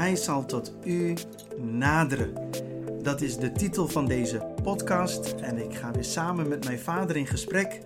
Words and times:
hij 0.00 0.16
zal 0.16 0.46
tot 0.46 0.72
u 0.84 1.14
naderen. 1.56 2.50
Dat 3.02 3.20
is 3.20 3.36
de 3.36 3.52
titel 3.52 3.88
van 3.88 4.06
deze 4.06 4.52
podcast 4.62 5.32
en 5.32 5.58
ik 5.58 5.74
ga 5.74 5.90
weer 5.90 6.04
samen 6.04 6.48
met 6.48 6.64
mijn 6.64 6.78
vader 6.78 7.16
in 7.16 7.26
gesprek. 7.26 7.80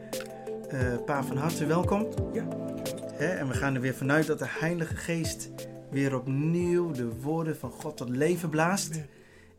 Uh, 0.73 1.05
pa, 1.05 1.25
van 1.25 1.37
harte 1.37 1.67
welkom. 1.67 2.07
Ja. 2.33 2.47
En 3.19 3.49
we 3.49 3.55
gaan 3.55 3.75
er 3.75 3.81
weer 3.81 3.95
vanuit 3.95 4.27
dat 4.27 4.39
de 4.39 4.49
Heilige 4.49 4.97
Geest 4.97 5.51
weer 5.91 6.17
opnieuw 6.17 6.91
de 6.91 7.21
woorden 7.21 7.57
van 7.57 7.71
God 7.71 7.97
tot 7.97 8.09
leven 8.09 8.49
blaast. 8.49 9.01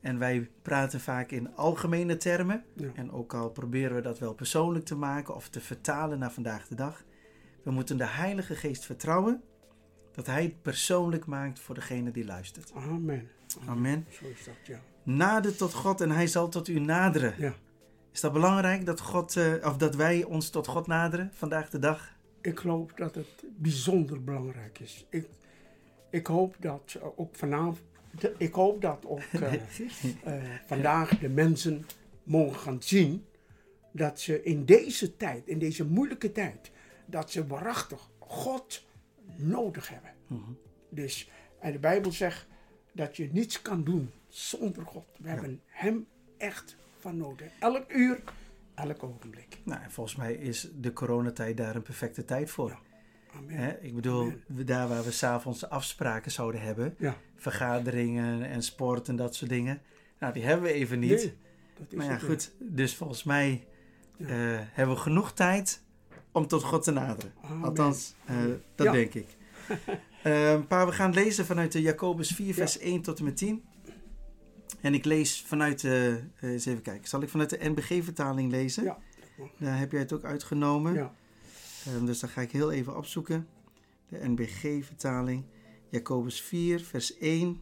En 0.02 0.20
wij 0.20 0.50
praten 0.62 1.00
vaak 1.00 1.32
in 1.32 1.56
algemene 1.56 2.18
termen. 2.18 2.64
En 2.96 3.12
ook 3.12 3.34
al 3.34 3.50
proberen 3.50 3.96
we 3.96 4.02
dat 4.02 4.20
wel 4.20 4.34
persoonlijk 4.34 4.86
te 4.86 4.96
maken 4.96 5.36
of 5.36 5.50
te 5.50 5.62
vertalen 5.62 6.20
naar 6.20 6.32
vandaag 6.32 6.68
de 6.68 6.76
dag. 6.76 7.04
We 7.64 7.72
moeten 7.72 7.98
de 7.98 8.08
Heilige 8.08 8.56
Geest 8.56 8.86
vertrouwen 8.86 9.42
dat 10.16 10.26
Hij 10.26 10.44
het 10.44 10.62
persoonlijk 10.62 11.26
maakt 11.26 11.60
voor 11.60 11.76
degene 11.76 12.12
die 12.12 12.26
luistert. 12.26 12.72
Amen. 12.76 13.30
Amen. 13.66 14.06
Zo 14.10 14.26
is 14.26 14.44
dat, 14.44 14.56
ja. 14.64 14.80
Nader 15.04 15.56
tot 15.56 15.74
God 15.74 16.02
en 16.02 16.12
Hij 16.12 16.28
zal 16.28 16.50
tot 16.50 16.68
u 16.68 16.80
naderen. 16.80 17.34
Ja. 17.38 17.54
Is 18.12 18.22
dat 18.22 18.34
belangrijk 18.34 18.86
dat, 18.86 19.00
God, 19.00 19.36
uh, 19.36 19.66
of 19.66 19.78
dat 19.78 19.96
wij 19.96 20.24
ons 20.24 20.50
tot 20.50 20.68
God 20.68 20.88
naderen 20.88 21.32
vandaag 21.34 21.70
de 21.70 21.80
dag? 21.80 22.14
Ik 22.42 22.60
geloof 22.60 22.92
dat 22.94 23.16
het 23.16 23.44
bijzonder 23.58 24.24
belangrijk 24.24 24.80
is. 24.80 25.06
Ik, 25.10 25.28
ik 26.10 26.28
hoop 26.28 26.56
dat 26.60 27.00
ook 27.16 27.36
vanavond, 27.36 27.80
ik 28.38 28.54
hoop 28.54 28.82
dat 28.82 29.06
ook 29.06 29.22
uh, 29.34 29.54
vandaag 30.68 31.20
de 31.20 31.30
mensen 31.30 31.86
mogen 32.24 32.60
gaan 32.60 32.82
zien 32.82 33.26
dat 33.92 34.20
ze 34.20 34.44
in 34.44 34.66
deze 34.66 35.18
tijd, 35.18 35.48
in 35.48 35.60
deze 35.60 35.86
moeilijke 35.86 36.32
tijd, 36.32 36.72
dat 37.06 37.32
ze 37.32 37.48
waarachtig 37.48 38.10
God 38.20 38.86
nodig 39.38 39.90
hebben. 39.90 40.12
Mm 40.28 40.44
-hmm. 40.44 40.58
Dus, 40.90 41.30
en 41.60 41.72
de 41.72 41.80
Bijbel 41.80 42.12
zegt 42.12 42.48
dat 42.92 43.18
je 43.18 43.30
niets 43.32 43.62
kan 43.62 43.84
doen 43.84 44.12
zonder 44.28 44.86
God. 44.86 45.06
We 45.18 45.28
ja. 45.28 45.34
hebben 45.34 45.62
Hem 45.66 46.08
echt 46.38 46.76
van 47.00 47.18
nodig. 47.18 47.52
Elk 47.60 47.92
uur, 47.92 48.24
elk 48.76 49.04
ogenblik. 49.04 49.58
Nou, 49.64 49.82
en 49.82 49.92
volgens 49.92 50.16
mij 50.16 50.34
is 50.34 50.70
de 50.76 50.94
coronatijd 50.94 51.58
daar 51.58 51.76
een 51.76 51.82
perfecte 51.82 52.26
tijd 52.26 52.50
voor. 52.50 52.70
Ja. 52.70 52.80
Amen. 53.38 53.56
Hè? 53.58 53.80
Ik 53.80 53.96
bedoel, 53.96 54.22
Amen. 54.50 54.66
daar 54.66 54.88
waar 54.88 55.04
we 55.04 55.12
s'avonds 55.12 55.70
afspraken 55.70 56.32
zouden 56.32 56.62
hebben, 56.62 56.96
Ja. 56.98 57.18
vergaderingen 57.36 58.44
en 58.44 58.62
sport 58.64 59.08
en 59.08 59.16
dat 59.16 59.36
soort 59.36 59.50
dingen. 59.50 59.82
Nou, 60.20 60.34
die 60.34 60.44
hebben 60.44 60.64
we 60.66 60.72
even 60.74 61.00
niet. 61.00 61.10
Nee, 61.90 61.98
maar 61.98 62.06
ja, 62.06 62.18
goed. 62.18 62.52
Dus 62.60 62.96
volgens 62.96 63.24
mij 63.24 63.68
Ja. 64.18 64.28
eh, 64.28 64.62
hebben 64.72 64.96
we 64.96 65.02
genoeg 65.02 65.34
tijd 65.34 65.84
om 66.36 66.48
tot 66.48 66.64
God 66.64 66.84
te 66.84 66.92
naderen. 66.92 67.34
Amen. 67.42 67.64
Althans, 67.68 68.16
eh, 68.26 68.36
dat 68.76 68.86
Ja. 68.86 68.92
denk 68.92 69.14
ik. 69.14 69.28
Eh, 70.26 70.60
pa, 70.68 70.86
we 70.86 70.92
gaan 70.92 71.14
lezen 71.14 71.46
vanuit 71.46 71.72
de 71.72 71.82
Jacobus 71.82 72.30
4, 72.32 72.54
vers 72.54 72.80
1 72.80 73.02
tot 73.02 73.20
en 73.20 73.24
met 73.26 73.38
10. 73.38 73.64
En 74.82 74.94
ik 74.94 75.06
lees 75.06 75.44
vanuit 75.48 75.82
de, 75.82 76.24
eh, 76.36 76.50
eens 76.50 76.66
even 76.66 76.82
kijken, 76.82 77.08
zal 77.08 77.22
ik 77.22 77.30
vanuit 77.30 77.50
de 77.50 77.58
NBG-vertaling 77.70 78.52
lezen? 78.52 78.84
Ja. 78.84 78.98
Daar 79.58 79.78
heb 79.80 79.92
jij 79.92 80.00
het 80.00 80.14
ook 80.14 80.24
uitgenomen. 80.24 80.94
Ja. 80.94 81.14
Ehm, 81.86 82.06
dus 82.06 82.20
dan 82.20 82.30
ga 82.30 82.42
ik 82.42 82.52
heel 82.52 82.72
even 82.72 82.98
opzoeken. 82.98 83.48
De 84.10 84.28
NBG-vertaling. 84.28 85.44
Jacobus 85.90 86.42
4, 86.42 86.80
vers 86.84 87.18
1 87.20 87.62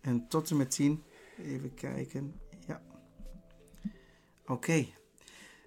en 0.00 0.28
tot 0.28 0.50
en 0.50 0.56
met 0.56 0.70
10. 0.70 1.02
Even 1.38 1.74
kijken. 1.74 2.40
Ja. 2.66 2.82
Oké. 4.46 4.86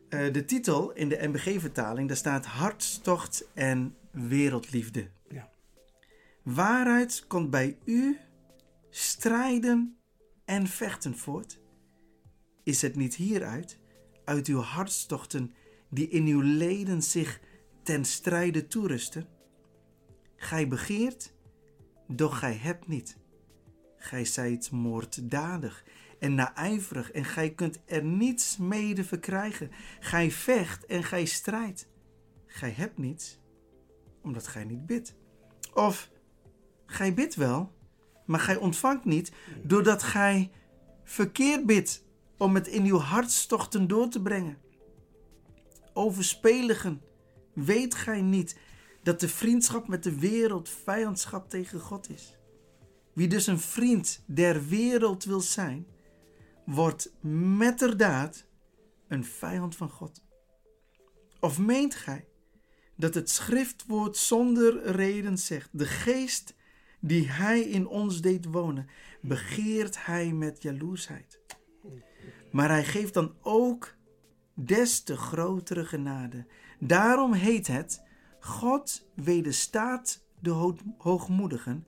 Eh, 0.10 0.34
de 0.34 0.46
titel 0.46 0.92
in 0.92 1.10
de 1.10 1.28
NBG-vertaling, 1.28 2.08
daar 2.08 2.18
staat 2.18 2.46
hartstocht 2.46 3.48
en 3.54 3.96
wereldliefde. 4.12 5.10
Ja. 5.30 5.50
Waaruit 6.44 7.28
komt 7.28 7.50
bij 7.50 7.78
u 7.86 8.18
strijden 8.90 9.98
en 10.46 10.68
vechten 10.68 11.18
voort? 11.18 11.60
Is 12.64 12.82
het 12.82 12.96
niet 12.96 13.16
hieruit, 13.16 13.80
uit 14.26 14.48
uw 14.48 14.60
hartstochten 14.60 15.54
die 15.90 16.10
in 16.10 16.26
uw 16.26 16.42
leden 16.42 17.04
zich 17.04 17.40
ten 17.84 18.06
strijde 18.06 18.68
toerusten? 18.68 19.28
Gij 20.36 20.68
begeert, 20.68 21.34
doch 22.08 22.40
gij 22.40 22.56
hebt 22.56 22.88
niet. 22.88 23.18
Gij 23.98 24.26
zijt 24.26 24.72
moorddadig 24.72 25.84
en 26.20 26.36
naijverig 26.36 27.12
en 27.12 27.26
gij 27.26 27.50
kunt 27.50 27.80
er 27.86 28.04
niets 28.04 28.58
mede 28.58 29.04
verkrijgen. 29.04 29.72
Gij 30.00 30.32
vecht 30.32 30.86
en 30.86 31.04
gij 31.04 31.26
strijdt. 31.26 31.88
Gij 32.46 32.72
hebt 32.72 32.98
niets, 32.98 33.40
omdat 34.22 34.48
gij 34.48 34.64
niet 34.64 34.86
bidt. 34.86 35.16
Of 35.74 36.10
gij 36.86 37.14
bidt 37.14 37.36
wel, 37.36 37.72
maar 38.26 38.40
gij 38.40 38.56
ontvangt 38.56 39.06
niet, 39.06 39.32
doordat 39.64 40.04
gij 40.04 40.52
verkeerd 41.04 41.66
bidt 41.66 42.04
om 42.38 42.56
het 42.56 42.68
in 42.68 42.86
uw 42.86 42.98
hartstochten 42.98 43.88
door 43.88 44.10
te 44.10 44.22
brengen. 44.22 44.58
Overspeligen, 45.94 47.02
weet 47.54 47.96
gij 47.96 48.22
niet 48.22 48.58
dat 49.04 49.20
de 49.20 49.30
vriendschap 49.30 49.88
met 49.88 50.04
de 50.04 50.20
wereld 50.20 50.70
vijandschap 50.70 51.50
tegen 51.50 51.80
God 51.80 52.10
is? 52.10 52.38
Wie 53.14 53.28
dus 53.28 53.48
een 53.48 53.60
vriend 53.60 54.24
der 54.26 54.68
wereld 54.68 55.24
wil 55.24 55.42
zijn, 55.42 55.88
wordt 56.70 57.14
metterdaad 57.58 58.46
een 59.08 59.26
vijand 59.26 59.76
van 59.76 59.90
God. 59.90 60.24
Of 61.40 61.60
meent 61.60 61.96
gij 61.96 62.28
dat 62.96 63.14
het 63.14 63.30
schriftwoord 63.30 64.18
zonder 64.18 64.92
reden 64.92 65.38
zegt: 65.38 65.70
De 65.72 65.86
geest 65.86 66.56
die 67.00 67.30
hij 67.30 67.62
in 67.62 67.88
ons 67.88 68.22
deed 68.22 68.46
wonen, 68.46 68.90
begeert 69.22 70.06
hij 70.06 70.32
met 70.32 70.62
jaloersheid. 70.62 71.40
Maar 72.52 72.70
hij 72.70 72.86
geeft 72.86 73.14
dan 73.14 73.36
ook 73.42 73.96
des 74.54 75.04
te 75.04 75.18
grotere 75.18 75.86
genade. 75.86 76.46
Daarom 76.80 77.34
heet 77.34 77.68
het: 77.68 78.04
God 78.40 79.10
wederstaat 79.16 80.26
de 80.40 80.50
ho- 80.50 80.78
hoogmoedigen, 80.98 81.88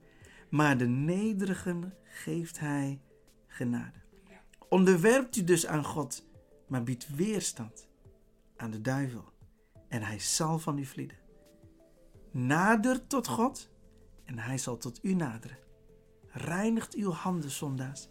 maar 0.50 0.78
de 0.78 0.86
nederigen 0.86 1.94
geeft 2.04 2.58
hij 2.58 3.00
genade. 3.46 4.01
Onderwerpt 4.72 5.36
u 5.36 5.44
dus 5.44 5.66
aan 5.66 5.84
God, 5.84 6.24
maar 6.66 6.82
biedt 6.82 7.14
weerstand 7.14 7.88
aan 8.56 8.70
de 8.70 8.80
duivel, 8.80 9.24
en 9.88 10.02
hij 10.02 10.18
zal 10.18 10.58
van 10.58 10.78
u 10.78 10.84
vlieden. 10.84 11.16
Nader 12.30 13.06
tot 13.06 13.26
God, 13.26 13.70
en 14.24 14.38
hij 14.38 14.58
zal 14.58 14.76
tot 14.76 14.98
u 15.02 15.14
naderen. 15.14 15.58
Reinigt 16.28 16.94
uw 16.94 17.10
handen, 17.10 17.50
zondaars, 17.50 18.08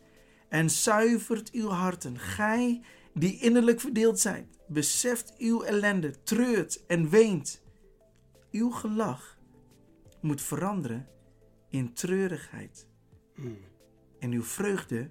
en 0.49 0.69
zuivert 0.69 1.51
uw 1.51 1.67
harten. 1.67 2.19
Gij 2.19 2.81
die 3.13 3.39
innerlijk 3.39 3.79
verdeeld 3.79 4.19
zijt, 4.19 4.57
beseft 4.67 5.37
uw 5.37 5.61
ellende, 5.61 6.23
treurt 6.23 6.85
en 6.85 7.09
weent. 7.09 7.63
Uw 8.51 8.69
gelach 8.71 9.37
moet 10.19 10.41
veranderen 10.41 11.07
in 11.69 11.93
treurigheid 11.93 12.89
Mm. 13.35 13.57
en 14.19 14.31
uw 14.31 14.43
vreugde 14.43 15.09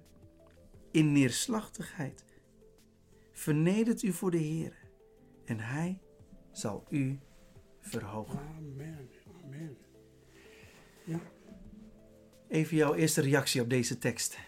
in 0.91 1.13
neerslachtigheid. 1.13 2.25
Vernedert 3.33 4.03
u 4.03 4.13
voor 4.13 4.31
de 4.31 4.39
Heer 4.39 4.73
en 5.45 5.61
Hij 5.61 6.01
zal 6.53 6.85
u 6.89 7.19
verhogen. 7.81 8.39
Amen. 8.39 9.09
Amen. 9.45 9.77
Ja. 11.05 11.21
Even 12.49 12.77
jouw 12.77 12.95
eerste 12.95 13.21
reactie 13.21 13.61
op 13.61 13.71
deze 13.71 13.99
tekst. 13.99 14.39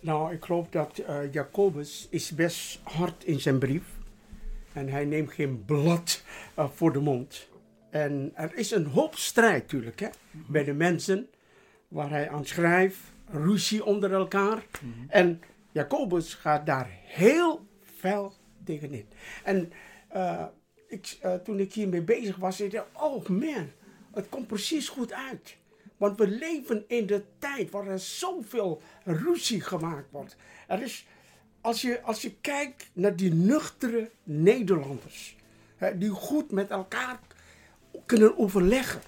Nou, 0.00 0.32
ik 0.32 0.44
geloof 0.44 0.68
dat 0.68 0.98
eh, 0.98 1.32
Jacobus 1.32 2.06
is 2.10 2.30
best 2.30 2.80
hard 2.82 3.24
in 3.24 3.40
zijn 3.40 3.58
brief. 3.58 3.84
En 4.72 4.88
hij 4.88 5.04
neemt 5.04 5.32
geen 5.32 5.64
blad 5.64 6.22
eh, 6.54 6.68
voor 6.70 6.92
de 6.92 7.00
mond. 7.00 7.48
En 7.90 8.32
er 8.34 8.56
is 8.56 8.70
een 8.70 8.86
hoop 8.86 9.16
strijd 9.16 9.62
natuurlijk 9.62 10.00
hè, 10.00 10.08
bij 10.30 10.64
de 10.64 10.72
mensen 10.72 11.28
waar 11.88 12.10
hij 12.10 12.30
aan 12.30 12.44
schrijft. 12.44 12.98
Ruzie 13.26 13.84
onder 13.84 14.12
elkaar. 14.12 14.66
En 15.08 15.40
Jacobus 15.72 16.34
gaat 16.34 16.66
daar 16.66 16.88
heel 16.90 17.66
fel 17.82 18.32
tegenin. 18.64 19.06
En 19.44 19.72
eh, 20.08 20.44
ik, 20.88 21.18
eh, 21.20 21.34
toen 21.34 21.58
ik 21.58 21.72
hiermee 21.72 22.02
bezig 22.02 22.36
was, 22.36 22.60
ik 22.60 22.70
dacht, 22.70 22.86
oh 22.92 23.28
man, 23.28 23.70
het 24.12 24.28
komt 24.28 24.46
precies 24.46 24.88
goed 24.88 25.12
uit. 25.12 25.56
Want 25.96 26.18
we 26.18 26.28
leven 26.28 26.84
in 26.88 27.06
de 27.06 27.24
tijd 27.38 27.70
waar 27.70 27.86
er 27.86 27.98
zoveel 27.98 28.82
ruzie 29.04 29.60
gemaakt 29.60 30.10
wordt. 30.10 30.36
Er 30.66 30.82
is, 30.82 31.06
als, 31.60 31.82
je, 31.82 32.02
als 32.02 32.22
je 32.22 32.34
kijkt 32.40 32.90
naar 32.92 33.16
die 33.16 33.34
nuchtere 33.34 34.10
Nederlanders, 34.22 35.36
hè, 35.76 35.98
die 35.98 36.10
goed 36.10 36.50
met 36.50 36.70
elkaar 36.70 37.20
kunnen 38.06 38.38
overleggen. 38.38 39.00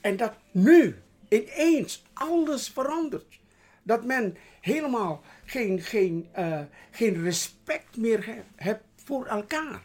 En 0.00 0.16
dat 0.16 0.32
nu 0.50 0.96
ineens 1.28 2.04
alles 2.12 2.68
verandert. 2.68 3.40
Dat 3.82 4.04
men 4.04 4.36
helemaal 4.60 5.22
geen, 5.50 5.80
geen, 5.80 6.28
eh, 6.32 6.62
geen 6.90 7.22
respect 7.22 7.96
meer 7.96 8.26
he- 8.26 8.42
heeft 8.56 8.80
voor 8.96 9.26
elkaar. 9.26 9.82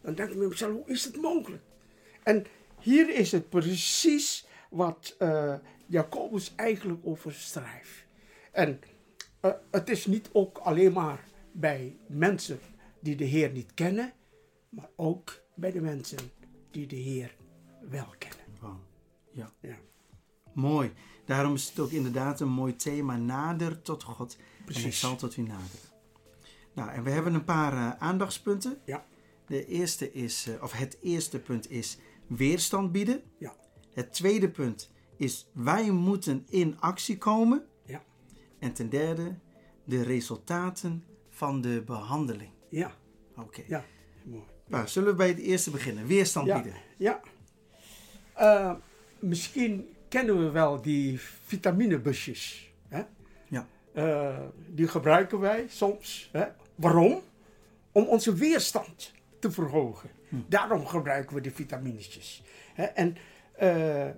Dan 0.00 0.14
denk 0.14 0.30
ik 0.30 0.38
bij 0.38 0.46
mezelf, 0.48 0.72
hoe 0.72 0.86
is 0.94 1.04
het 1.04 1.16
mogelijk? 1.20 1.62
En 2.22 2.46
hier 2.80 3.08
is 3.10 3.32
het 3.32 3.48
precies 3.48 4.46
wat 4.70 5.14
eh, 5.18 5.54
Jacobus 5.86 6.52
eigenlijk 6.56 7.00
over 7.06 7.32
schrijft. 7.32 8.04
En 8.52 8.80
eh, 9.40 9.50
het 9.70 9.88
is 9.88 10.06
niet 10.06 10.28
ook 10.32 10.58
alleen 10.58 10.92
maar 10.92 11.24
bij 11.52 11.96
mensen 12.06 12.58
die 13.00 13.16
de 13.16 13.24
Heer 13.24 13.50
niet 13.50 13.74
kennen, 13.74 14.12
maar 14.68 14.88
ook 14.96 15.40
bij 15.54 15.70
de 15.72 15.80
mensen 15.80 16.18
die 16.70 16.86
de 16.86 16.96
Heer 16.96 17.34
wel 17.88 18.14
kennen. 18.18 18.38
Ja. 19.30 19.52
Ja. 19.60 19.76
Mooi. 20.52 20.92
Daarom 21.24 21.54
is 21.54 21.68
het 21.68 21.78
ook 21.78 21.90
inderdaad 21.90 22.40
een 22.40 22.48
mooi 22.48 22.76
thema. 22.76 23.16
Nader 23.16 23.82
tot 23.82 24.02
God. 24.02 24.36
En 24.36 24.42
hij 24.56 24.64
Precies. 24.64 25.00
zal 25.00 25.16
tot 25.16 25.36
u 25.36 25.42
naderen. 25.42 25.80
Nou, 26.74 26.90
en 26.90 27.02
we 27.02 27.10
hebben 27.10 27.34
een 27.34 27.44
paar 27.44 27.72
eh, 27.72 28.02
aandachtspunten. 28.02 28.78
Ja. 28.84 29.04
De 29.46 29.66
eerste 29.66 30.12
is, 30.12 30.46
eh, 30.46 30.62
of 30.62 30.72
het 30.72 30.98
eerste 31.02 31.38
punt 31.38 31.70
is 31.70 31.98
weerstand 32.26 32.92
bieden. 32.92 33.22
Ja. 33.38 33.54
Het 33.92 34.12
tweede 34.12 34.50
punt 34.50 34.90
is 35.16 35.46
wij 35.52 35.90
moeten 35.90 36.46
in 36.48 36.80
actie 36.80 37.18
komen. 37.18 37.64
Ja. 37.86 38.02
En 38.58 38.72
ten 38.72 38.88
derde 38.88 39.34
de 39.84 40.02
resultaten 40.02 41.04
van 41.30 41.60
de 41.60 41.82
behandeling. 41.86 42.50
Ja, 42.68 42.94
Oké. 43.36 43.62
ja, 43.66 43.84
mooi. 44.24 44.42
Nou, 44.66 44.88
zullen 44.88 45.08
we 45.10 45.14
bij 45.16 45.28
het 45.28 45.38
eerste 45.38 45.70
beginnen? 45.70 46.06
Weerstand 46.06 46.46
Ja, 46.46 46.62
bieden. 46.62 46.80
ja. 46.98 47.20
Eh, 48.34 48.74
misschien 49.18 49.88
kennen 50.14 50.44
we 50.44 50.50
wel 50.50 50.82
die 50.82 51.20
vitaminebusjes. 51.44 52.72
Hè? 52.88 53.02
Ja. 53.48 53.66
Eh, 53.92 54.38
die 54.66 54.88
gebruiken 54.88 55.40
wij 55.40 55.66
soms. 55.68 56.28
Hè? 56.32 56.44
Waarom? 56.74 57.22
Om 57.92 58.04
onze 58.04 58.34
weerstand 58.34 59.12
te 59.38 59.50
verhogen. 59.50 60.10
Daarom 60.48 60.86
gebruiken 60.86 61.34
we 61.36 61.40
de 61.40 61.50
vitaminetjes. 61.50 62.42
Hè? 62.74 62.84
En 62.84 63.16
eh, 63.52 64.08
eh, 64.08 64.14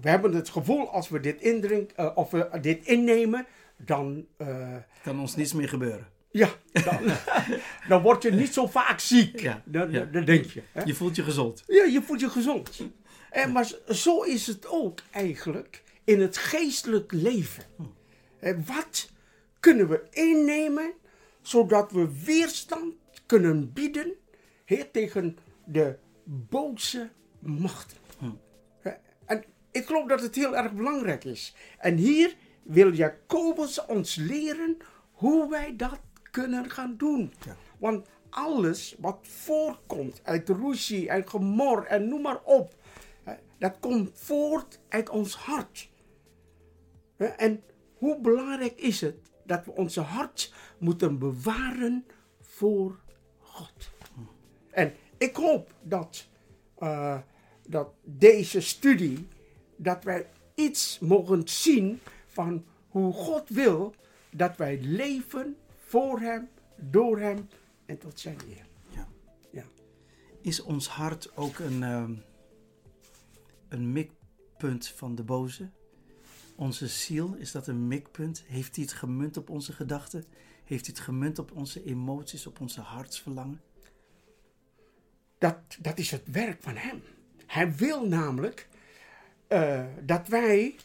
we 0.00 0.08
hebben 0.08 0.34
het 0.34 0.48
gevoel 0.48 0.90
als 0.90 1.08
we 1.08 1.20
dit 1.20 1.40
indrinken, 1.40 2.16
of 2.16 2.30
we 2.30 2.58
dit 2.60 2.86
innemen, 2.86 3.46
dan, 3.76 4.26
Kan 5.02 5.20
ons 5.20 5.36
niets 5.36 5.52
meer 5.52 5.68
gebeuren. 5.68 6.06
ja, 6.30 6.48
dan, 6.72 6.98
dan 7.88 8.02
word 8.02 8.22
je 8.22 8.30
niet 8.30 8.52
zo 8.52 8.66
vaak 8.66 9.00
ziek. 9.00 9.40
Ja, 9.40 9.62
denk 9.64 10.44
je. 10.44 10.62
Hè? 10.72 10.82
Je 10.82 10.94
voelt 10.94 11.16
je 11.16 11.22
gezond. 11.22 11.64
Ja, 11.66 11.84
je 11.84 12.02
voelt 12.02 12.20
je 12.20 12.30
gezond. 12.30 12.80
En, 13.30 13.52
maar 13.52 13.72
zo 13.88 14.22
is 14.22 14.46
het 14.46 14.66
ook 14.66 15.00
eigenlijk 15.10 15.82
in 16.04 16.20
het 16.20 16.36
geestelijk 16.36 17.12
leven. 17.12 17.64
En 18.38 18.64
wat 18.66 19.10
kunnen 19.60 19.88
we 19.88 20.06
innemen 20.10 20.92
zodat 21.42 21.92
we 21.92 22.24
weerstand 22.24 22.94
kunnen 23.26 23.72
bieden 23.72 24.12
tegen 24.92 25.38
de 25.64 25.96
boze 26.24 27.10
machten? 27.38 27.96
En 29.26 29.44
ik 29.70 29.86
geloof 29.86 30.08
dat 30.08 30.20
het 30.20 30.34
heel 30.34 30.56
erg 30.56 30.72
belangrijk 30.72 31.24
is. 31.24 31.54
En 31.78 31.96
hier 31.96 32.36
wil 32.62 32.92
Jacobus 32.92 33.86
ons 33.86 34.14
leren 34.14 34.76
hoe 35.12 35.50
wij 35.50 35.76
dat 35.76 36.00
kunnen 36.30 36.70
gaan 36.70 36.94
doen. 36.96 37.32
Ja. 37.44 37.56
Want 37.78 38.06
alles 38.30 38.94
wat 38.98 39.18
voorkomt 39.22 40.20
uit 40.22 40.48
ruzie 40.48 41.08
en 41.08 41.28
gemor 41.28 41.84
en 41.84 42.08
noem 42.08 42.22
maar 42.22 42.40
op, 42.42 42.74
dat 43.58 43.78
komt 43.80 44.10
voort 44.12 44.80
uit 44.88 45.08
ons 45.08 45.36
hart. 45.36 45.90
En 47.16 47.62
hoe 47.94 48.20
belangrijk 48.20 48.80
is 48.80 49.00
het 49.00 49.16
dat 49.44 49.64
we 49.64 49.72
onze 49.72 50.00
hart 50.00 50.54
moeten 50.78 51.18
bewaren 51.18 52.06
voor 52.40 53.00
God? 53.38 53.90
En 54.70 54.92
ik 55.18 55.36
hoop 55.36 55.74
dat, 55.82 56.28
eh, 56.78 57.18
dat 57.66 57.88
deze 58.02 58.60
studie, 58.60 59.28
dat 59.76 60.04
wij 60.04 60.26
iets 60.54 60.98
mogen 60.98 61.48
zien 61.48 62.00
van 62.26 62.64
hoe 62.88 63.12
God 63.12 63.48
wil 63.48 63.94
dat 64.30 64.56
wij 64.56 64.80
leven 64.80 65.56
voor 65.86 66.20
Hem, 66.20 66.48
door 66.76 67.18
Hem 67.18 67.48
en 67.86 67.98
tot 67.98 68.20
Zijn 68.20 68.38
eer. 68.48 68.66
Ja. 68.88 69.06
Ja. 69.50 69.64
Is 70.40 70.62
ons 70.62 70.88
hart 70.88 71.36
ook 71.36 71.58
een, 71.58 71.82
ehm, 71.82 72.12
een 73.76 73.92
mikpunt 73.92 74.88
van 74.88 75.14
de 75.14 75.22
boze? 75.22 75.70
Onze 76.56 76.86
ziel, 76.86 77.34
is 77.34 77.52
dat 77.52 77.66
een 77.66 77.88
mikpunt? 77.88 78.44
Heeft 78.46 78.76
hij 78.76 78.84
het 78.84 78.92
gemunt 78.94 79.36
op 79.36 79.50
onze 79.50 79.72
gedachten? 79.72 80.24
Heeft 80.64 80.86
hij 80.86 80.94
het 80.96 81.04
gemunt 81.04 81.38
op 81.38 81.52
onze 81.52 81.84
emoties, 81.84 82.46
op 82.46 82.60
onze 82.60 82.80
hartsverlangen? 82.80 83.60
Dat, 85.38 85.56
dat 85.80 85.98
is 85.98 86.10
het 86.10 86.30
werk 86.30 86.62
van 86.62 86.76
Hem. 86.76 87.02
Hij 87.46 87.74
wil 87.74 88.08
namelijk 88.08 88.68
eh, 89.48 89.84
dat 90.04 90.28
wij 90.28 90.76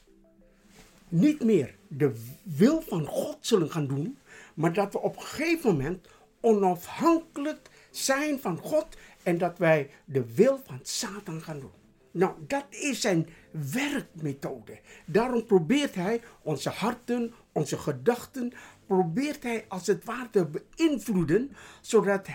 niet 1.09 1.43
meer 1.43 1.75
de 1.88 2.33
wil 2.43 2.81
van 2.81 3.05
God 3.05 3.38
zullen 3.39 3.71
gaan 3.71 3.88
doen, 3.88 4.17
maar 4.53 4.73
dat 4.73 4.93
we 4.93 4.99
op 4.99 5.15
een 5.15 5.21
gegeven 5.21 5.71
moment 5.71 6.07
onafhankelijk 6.39 7.69
zijn 7.91 8.39
van 8.39 8.57
God 8.57 8.88
en 9.23 9.38
dat 9.38 9.57
wij 9.57 9.89
de 10.05 10.33
wil 10.33 10.59
van 10.65 10.79
Satan 10.81 11.41
gaan 11.41 11.59
doen. 11.59 11.81
Nou, 12.12 12.34
dat 12.48 12.66
is 12.69 13.02
zijn 13.02 13.30
werkmethode. 13.52 14.80
Daarom 15.06 15.46
probeert 15.46 15.96
hij 15.96 16.22
onze 16.42 16.69
harten, 16.69 17.34
onze 17.52 17.78
gedachten, 17.78 18.54
probeert 18.86 19.44
hij 19.44 19.66
als 19.68 19.88
het 19.88 20.04
ware 20.04 20.30
te 20.30 20.46
beïnvloeden, 20.46 21.52
zodat, 21.81 22.28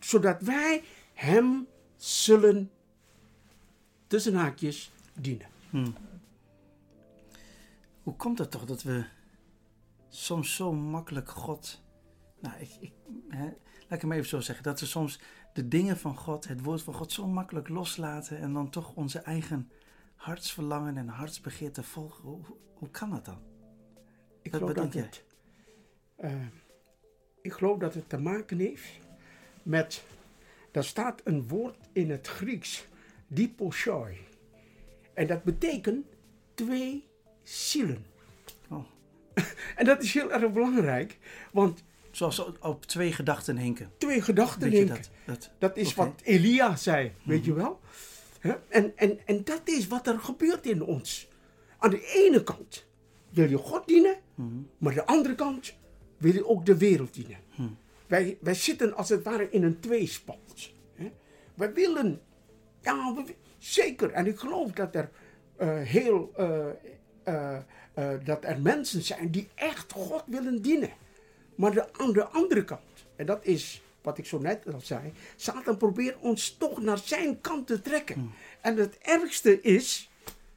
zodat 0.00 0.42
wij 0.42 0.82
hem 1.14 1.66
zullen, 1.96 2.70
tussen 4.06 4.34
haakjes, 4.34 4.92
dienen. 5.20 5.46
Hoe 8.02 8.16
komt 8.16 8.38
het 8.38 8.50
toch 8.50 8.64
dat 8.64 8.82
we 8.82 9.04
soms 10.10 10.54
zo 10.54 10.72
makkelijk 10.72 11.28
God. 11.28 11.82
Nou, 12.40 12.60
ik, 12.60 12.70
ik, 12.80 12.92
hè, 13.28 13.44
laat 13.44 13.90
ik 13.90 14.00
hem 14.00 14.12
even 14.12 14.28
zo 14.28 14.40
zeggen. 14.40 14.64
Dat 14.64 14.80
we 14.80 14.86
soms 14.86 15.20
de 15.52 15.68
dingen 15.68 15.98
van 15.98 16.16
God, 16.16 16.48
het 16.48 16.62
woord 16.62 16.82
van 16.82 16.94
God, 16.94 17.12
zo 17.12 17.26
makkelijk 17.26 17.68
loslaten. 17.68 18.38
En 18.38 18.52
dan 18.52 18.70
toch 18.70 18.94
onze 18.94 19.18
eigen 19.18 19.70
hartsverlangen 20.14 20.96
en 20.96 21.08
hartsbegeerte 21.08 21.82
volgen. 21.82 22.24
Hoe, 22.74 22.90
kan 22.90 23.10
dat 23.10 23.24
dan? 23.24 23.38
Ik 24.42 24.50
Wat 24.52 24.60
geloof 24.60 24.74
dat 24.74 24.94
het, 24.94 25.24
eh, 26.16 26.32
ik 27.42 27.52
geloof 27.52 27.78
dat 27.78 27.94
het 27.94 28.08
te 28.08 28.18
maken 28.18 28.58
heeft 28.58 28.98
met, 29.62 30.04
daar 30.70 30.84
staat 30.84 31.20
een 31.24 31.48
woord 31.48 31.76
in 31.92 32.10
het 32.10 32.26
Grieks, 32.26 32.86
diposhoi. 33.26 34.18
En 35.14 35.26
dat 35.26 35.42
betekent 35.42 36.06
twee 36.54 37.08
zielen. 37.42 38.04
Oh, 38.68 38.84
En 39.76 39.84
dat 39.84 40.02
is 40.02 40.14
heel 40.14 40.32
erg 40.32 40.52
belangrijk, 40.52 41.18
want 41.52 41.82
zoals 42.10 42.44
op 42.60 42.84
twee 42.84 43.12
gedachten 43.12 43.56
hinken. 43.56 43.90
twee 43.98 44.22
gedachten 44.22 44.70
denken. 44.70 44.88
dat? 44.96 45.10
dat 45.24 45.50
Dat 45.58 45.76
is 45.76 45.94
wat 45.94 46.20
Elia 46.22 46.76
zei, 46.76 47.12
weet 47.22 47.44
je 47.44 47.52
wel? 47.52 47.80
Hè? 48.38 48.52
En, 48.68 48.92
en, 48.96 49.18
en 49.26 49.44
dat 49.44 49.60
is 49.64 49.86
wat 49.86 50.06
er 50.06 50.18
gebeurt 50.18 50.66
in 50.66 50.82
ons. 50.82 51.28
Aan 51.78 51.90
de 51.90 52.06
ene 52.26 52.42
kant 52.42 52.86
wil 53.30 53.48
je 53.48 53.56
God 53.58 53.86
dienen, 53.86 54.16
maar 54.78 54.90
aan 54.92 54.94
de 54.98 55.06
andere 55.06 55.34
kant 55.34 55.74
wil 56.16 56.32
je 56.32 56.46
ook 56.46 56.66
de 56.66 56.76
wereld 56.76 57.14
dienen. 57.14 57.36
Wij, 58.06 58.38
wij 58.40 58.54
zitten 58.54 58.94
als 58.96 59.08
het 59.08 59.22
ware 59.24 59.50
in 59.50 59.62
een 59.62 59.80
tweespalt. 59.80 60.70
Hè? 60.94 61.12
Wij 61.54 61.72
willen, 61.72 62.20
ja, 62.82 63.14
we- 63.14 63.34
zeker. 63.58 64.10
En 64.10 64.26
ik 64.26 64.38
geloof 64.38 64.70
dat 64.72 64.94
er 64.94 65.10
eh, 65.56 65.80
heel, 65.80 66.32
eh, 66.34 68.14
dat 68.24 68.44
er 68.44 68.60
mensen 68.60 69.02
zijn 69.02 69.30
die 69.30 69.48
echt 69.54 69.92
God 69.92 70.22
willen 70.26 70.62
dienen. 70.62 70.90
Maar 71.60 71.72
de, 71.72 71.92
aan 71.92 72.12
de 72.12 72.24
andere 72.24 72.64
kant, 72.64 73.06
en 73.16 73.26
dat 73.26 73.44
is 73.44 73.82
wat 74.02 74.18
ik 74.18 74.26
zo 74.26 74.38
net 74.38 74.72
al 74.72 74.80
zei, 74.80 75.12
Satan 75.36 75.76
probeert 75.76 76.18
ons 76.20 76.56
toch 76.56 76.82
naar 76.82 76.98
zijn 76.98 77.40
kant 77.40 77.66
te 77.66 77.80
trekken. 77.80 78.32
En 78.60 78.76
het 78.76 78.98
ergste 78.98 79.60
is, 79.60 80.10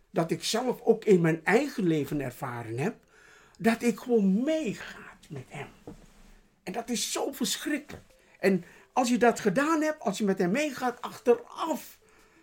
dat 0.09 0.31
ik 0.31 0.43
zelf 0.43 0.81
ook 0.81 1.05
in 1.05 1.21
mijn 1.21 1.45
eigen 1.45 1.87
leven 1.87 2.21
ervaren 2.21 2.77
heb, 2.77 2.95
dat 3.57 3.81
ik 3.81 3.99
gewoon 3.99 4.43
meegaat 4.43 5.29
met 5.29 5.45
hem. 5.47 5.67
En 6.63 6.73
dat 6.73 6.89
is 6.89 7.11
zo 7.11 7.31
verschrikkelijk. 7.31 8.03
En 8.39 8.63
als 8.93 9.09
je 9.09 9.17
dat 9.17 9.39
gedaan 9.39 9.81
hebt, 9.81 9.99
als 9.99 10.17
je 10.17 10.23
met 10.23 10.37
hem 10.37 10.51
meegaat 10.51 11.01
achteraf, 11.01 11.99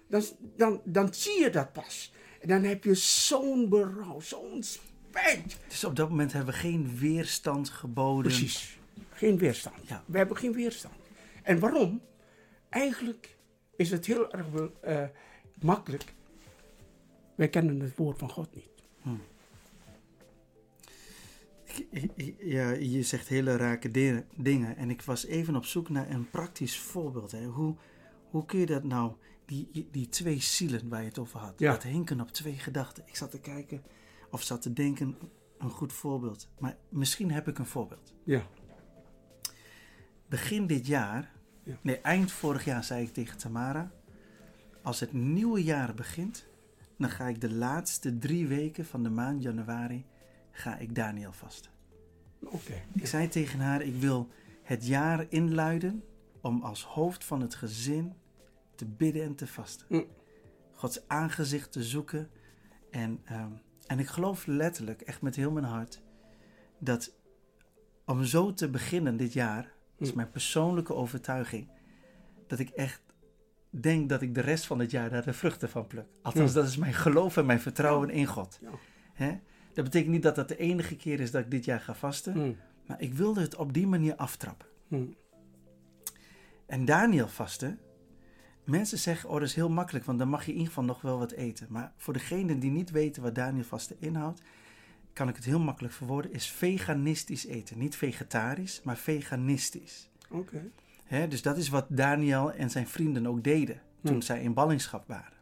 dan, 0.06 0.22
dan, 0.56 0.80
dan 0.84 1.14
zie 1.14 1.40
je 1.40 1.50
dat 1.50 1.72
pas. 1.72 2.12
En 2.40 2.48
dan 2.48 2.64
heb 2.64 2.84
je 2.84 2.94
zo'n 2.94 3.68
berouw, 3.68 4.20
zo'n 4.20 4.62
spijt. 5.10 5.58
Dus 5.68 5.84
op 5.84 5.96
dat 5.96 6.08
moment 6.08 6.32
hebben 6.32 6.54
we 6.54 6.60
geen 6.60 6.96
weerstand 6.98 7.68
geboden. 7.68 8.22
Precies. 8.32 8.78
Geen 9.10 9.38
weerstand. 9.38 9.88
Ja. 9.88 10.04
We 10.06 10.18
hebben 10.18 10.36
geen 10.36 10.52
weerstand. 10.52 10.94
En 11.42 11.58
waarom? 11.58 12.00
Eigenlijk 12.68 13.36
is 13.76 13.90
het 13.90 14.06
heel 14.06 14.32
erg 14.32 14.46
eh, 14.82 15.04
makkelijk. 15.60 16.14
Wij 17.34 17.48
kennen 17.48 17.80
het 17.80 17.96
woord 17.96 18.18
van 18.18 18.30
God 18.30 18.54
niet. 18.54 18.68
Ik- 21.90 22.34
Ja, 22.38 22.70
je 22.70 23.02
zegt 23.02 23.28
hele 23.28 23.56
rake 23.56 23.90
di- 23.90 24.22
dingen. 24.36 24.76
En 24.76 24.90
ik 24.90 25.02
was 25.02 25.26
even 25.26 25.56
op 25.56 25.64
zoek 25.64 25.88
naar 25.88 26.10
een 26.10 26.30
praktisch 26.30 26.78
voorbeeld. 26.78 27.32
Hè. 27.32 27.44
Hoe, 27.44 27.74
hoe 28.30 28.44
kun 28.44 28.58
je 28.58 28.66
dat 28.66 28.84
nou, 28.84 29.12
die, 29.44 29.88
die 29.90 30.08
twee 30.08 30.40
zielen 30.40 30.88
waar 30.88 31.00
je 31.00 31.08
het 31.08 31.18
over 31.18 31.40
had, 31.40 31.54
Ja. 31.58 31.72
dat 31.72 31.82
hinken 31.82 32.20
op 32.20 32.30
twee 32.32 32.54
gedachten. 32.58 33.02
Ik 33.06 33.16
zat 33.16 33.30
te 33.30 33.40
kijken 33.40 33.82
of 34.30 34.42
zat 34.42 34.62
te 34.62 34.72
denken, 34.72 35.16
een 35.58 35.70
goed 35.70 35.92
voorbeeld. 35.92 36.48
Maar 36.58 36.76
misschien 36.88 37.30
heb 37.30 37.48
ik 37.48 37.58
een 37.58 37.66
voorbeeld. 37.66 38.14
Ja. 38.24 38.42
Begin 40.28 40.66
dit 40.66 40.86
jaar, 40.86 41.32
Ja. 41.62 41.76
nee, 41.82 42.00
eind 42.00 42.32
vorig 42.32 42.64
jaar 42.64 42.84
zei 42.84 43.02
ik 43.04 43.12
tegen 43.12 43.38
Tamara: 43.38 43.90
Als 44.82 45.00
het 45.00 45.12
nieuwe 45.12 45.62
jaar 45.62 45.94
begint, 45.94 46.46
dan 46.98 47.10
ga 47.10 47.26
ik 47.28 47.40
de 47.40 47.52
laatste 47.52 48.18
drie 48.18 48.46
weken 48.46 48.86
van 48.86 49.02
de 49.02 49.10
maand 49.10 49.42
januari 49.42 50.04
ga 50.50 50.76
ik 50.76 50.94
Daniel 50.94 51.32
vasten. 51.32 51.70
Oké. 52.44 52.82
Ik 52.92 53.06
zei 53.06 53.28
tegen 53.28 53.60
haar: 53.60 53.82
Ik 53.82 53.94
wil 53.96 54.28
het 54.62 54.86
jaar 54.86 55.26
inluiden 55.28 56.04
om 56.40 56.62
als 56.62 56.84
hoofd 56.84 57.24
van 57.24 57.40
het 57.40 57.54
gezin 57.54 58.12
te 58.74 58.86
bidden 58.86 59.22
en 59.22 59.34
te 59.34 59.46
vasten. 59.46 59.86
Mm. 59.88 60.06
Gods 60.74 61.08
aangezicht 61.08 61.72
te 61.72 61.82
zoeken. 61.84 62.30
En, 62.90 63.20
ehm, 63.24 63.50
en 63.90 63.98
ik 63.98 64.06
geloof 64.06 64.46
letterlijk, 64.46 65.00
echt 65.00 65.22
met 65.22 65.36
heel 65.36 65.50
mijn 65.50 65.64
hart, 65.64 66.00
dat 66.78 67.12
om 68.06 68.24
zo 68.24 68.54
te 68.54 68.68
beginnen 68.68 69.16
dit 69.16 69.32
jaar, 69.32 69.72
is 69.98 70.10
Mm. 70.10 70.16
mijn 70.16 70.30
persoonlijke 70.30 70.94
overtuiging, 70.94 71.68
dat 72.46 72.58
ik 72.58 72.68
echt 72.70 73.00
denk 73.70 74.08
dat 74.08 74.22
ik 74.22 74.34
de 74.34 74.40
rest 74.40 74.66
van 74.66 74.78
het 74.78 74.90
jaar 74.90 75.10
daar 75.10 75.24
de 75.24 75.32
vruchten 75.32 75.68
van 75.68 75.86
pluk. 75.86 76.06
Althans, 76.22 76.52
Ja. 76.52 76.60
dat 76.60 76.68
is 76.68 76.76
mijn 76.76 76.94
geloof 76.94 77.36
en 77.36 77.46
mijn 77.46 77.60
vertrouwen 77.60 78.10
in 78.10 78.26
God. 78.26 78.58
Ja. 78.60 78.68
Hè? 79.12 79.38
Dat 79.74 79.84
betekent 79.84 80.12
niet 80.12 80.22
dat 80.22 80.34
dat 80.34 80.48
de 80.48 80.56
enige 80.56 80.96
keer 80.96 81.20
is 81.20 81.30
dat 81.30 81.44
ik 81.44 81.50
dit 81.50 81.64
jaar 81.64 81.80
ga 81.80 81.94
vasten, 81.94 82.38
Mm. 82.38 82.56
maar 82.86 83.00
ik 83.00 83.14
wilde 83.14 83.40
het 83.40 83.56
op 83.56 83.72
die 83.72 83.86
manier 83.86 84.16
aftrappen. 84.16 84.66
Mm. 84.88 85.14
En 86.66 86.84
Daniel 86.84 87.28
vasten. 87.28 87.78
Mensen 88.70 88.98
zeggen, 88.98 89.28
oh 89.28 89.34
dat 89.34 89.48
is 89.48 89.54
heel 89.54 89.68
makkelijk, 89.70 90.04
want 90.04 90.18
dan 90.18 90.28
mag 90.28 90.44
je 90.44 90.50
in 90.50 90.56
ieder 90.56 90.68
geval 90.68 90.84
nog 90.84 91.00
wel 91.00 91.18
wat 91.18 91.30
eten. 91.30 91.66
Maar 91.70 91.92
voor 91.96 92.12
degenen 92.12 92.58
die 92.60 92.70
niet 92.70 92.90
weten 92.90 93.22
wat 93.22 93.34
Daniel 93.34 93.64
vasten 93.64 93.96
inhoudt, 93.98 94.42
kan 95.12 95.28
ik 95.28 95.36
het 95.36 95.44
heel 95.44 95.60
makkelijk 95.60 95.94
verwoorden, 95.94 96.32
is 96.32 96.50
veganistisch 96.50 97.46
eten. 97.46 97.78
Niet 97.78 97.96
vegetarisch, 97.96 98.80
maar 98.82 98.96
veganistisch. 98.96 100.10
Oké. 100.30 100.70
Dus 101.28 101.42
dat 101.42 101.56
is 101.56 101.68
wat 101.68 101.86
Daniel 101.88 102.52
en 102.52 102.70
zijn 102.70 102.88
vrienden 102.88 103.26
ook 103.26 103.44
deden 103.44 103.80
toen 104.02 104.12
Hmm. 104.12 104.22
zij 104.22 104.42
in 104.42 104.54
ballingschap 104.54 105.06
waren. 105.06 105.38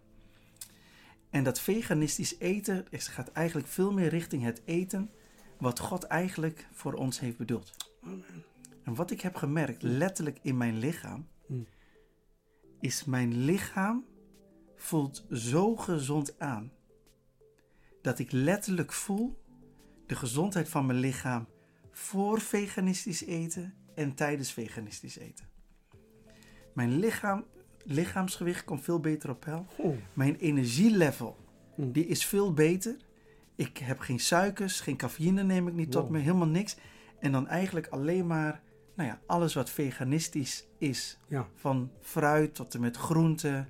En 1.30 1.44
dat 1.44 1.61
veganistisch 1.61 2.38
eten 2.38 2.87
is, 2.90 3.08
gaat 3.08 3.32
eigenlijk 3.32 3.68
veel 3.68 3.92
meer 3.92 4.08
richting 4.08 4.42
het 4.42 4.62
eten 4.64 5.11
wat 5.58 5.78
God 5.78 6.04
eigenlijk 6.04 6.68
voor 6.73 6.92
ons 6.92 7.20
heeft 7.20 7.37
bedoeld. 7.37 7.73
Amen. 8.02 8.25
En 8.82 8.94
wat 8.94 9.11
ik 9.11 9.20
heb 9.20 9.35
gemerkt, 9.35 9.82
letterlijk 9.82 10.38
in 10.42 10.56
mijn 10.56 10.78
lichaam. 10.78 11.26
Is 12.80 13.04
mijn 13.04 13.44
lichaam 13.44 14.04
voelt 14.76 15.26
zo 15.30 15.76
gezond 15.76 16.38
aan. 16.38 16.73
Dat 18.02 18.18
ik 18.18 18.32
letterlijk 18.32 18.92
voel 18.92 19.42
de 20.06 20.14
gezondheid 20.14 20.68
van 20.68 20.87
mijn 20.87 20.99
lichaam 20.99 21.47
voor 21.90 22.40
veganistisch 22.40 23.25
eten 23.25 23.75
en 23.94 24.14
tijdens 24.14 24.52
veganistisch 24.52 25.18
eten. 25.18 25.49
Mijn 26.75 26.99
lichaam, 26.99 27.44
lichaamsgewicht 27.85 28.64
komt 28.64 28.82
veel 28.82 29.00
beter 29.00 29.30
op 29.30 29.40
peil. 29.40 29.66
Oh. 29.76 29.97
Mijn 30.12 30.37
energielevel, 30.37 31.37
Hmm. 31.78 31.92
die 31.92 32.06
is 32.06 32.26
veel 32.26 32.52
beter. 32.52 32.97
Ik 33.54 33.78
heb 33.78 33.99
geen 33.99 34.20
suikers, 34.20 34.80
geen 34.80 34.97
cafeïne 34.97 35.42
neem 35.42 35.68
ik 35.68 35.75
niet 35.75 35.90
tot 35.90 36.08
me, 36.08 36.18
helemaal 36.18 36.47
niks. 36.47 36.76
En 37.20 37.32
dan 37.32 37.49
eigenlijk 37.49 37.87
alleen 37.87 38.26
maar, 38.26 38.62
nou 38.99 39.11
ja, 39.11 39.21
alles 39.26 39.55
wat 39.55 39.71
veganistisch 39.71 40.67
is. 40.78 41.19
Ja. 41.28 41.49
Van 41.55 41.90
fruit 42.00 42.55
tot 42.55 42.75
en 42.75 42.81
met 42.81 42.97
groenten, 42.97 43.69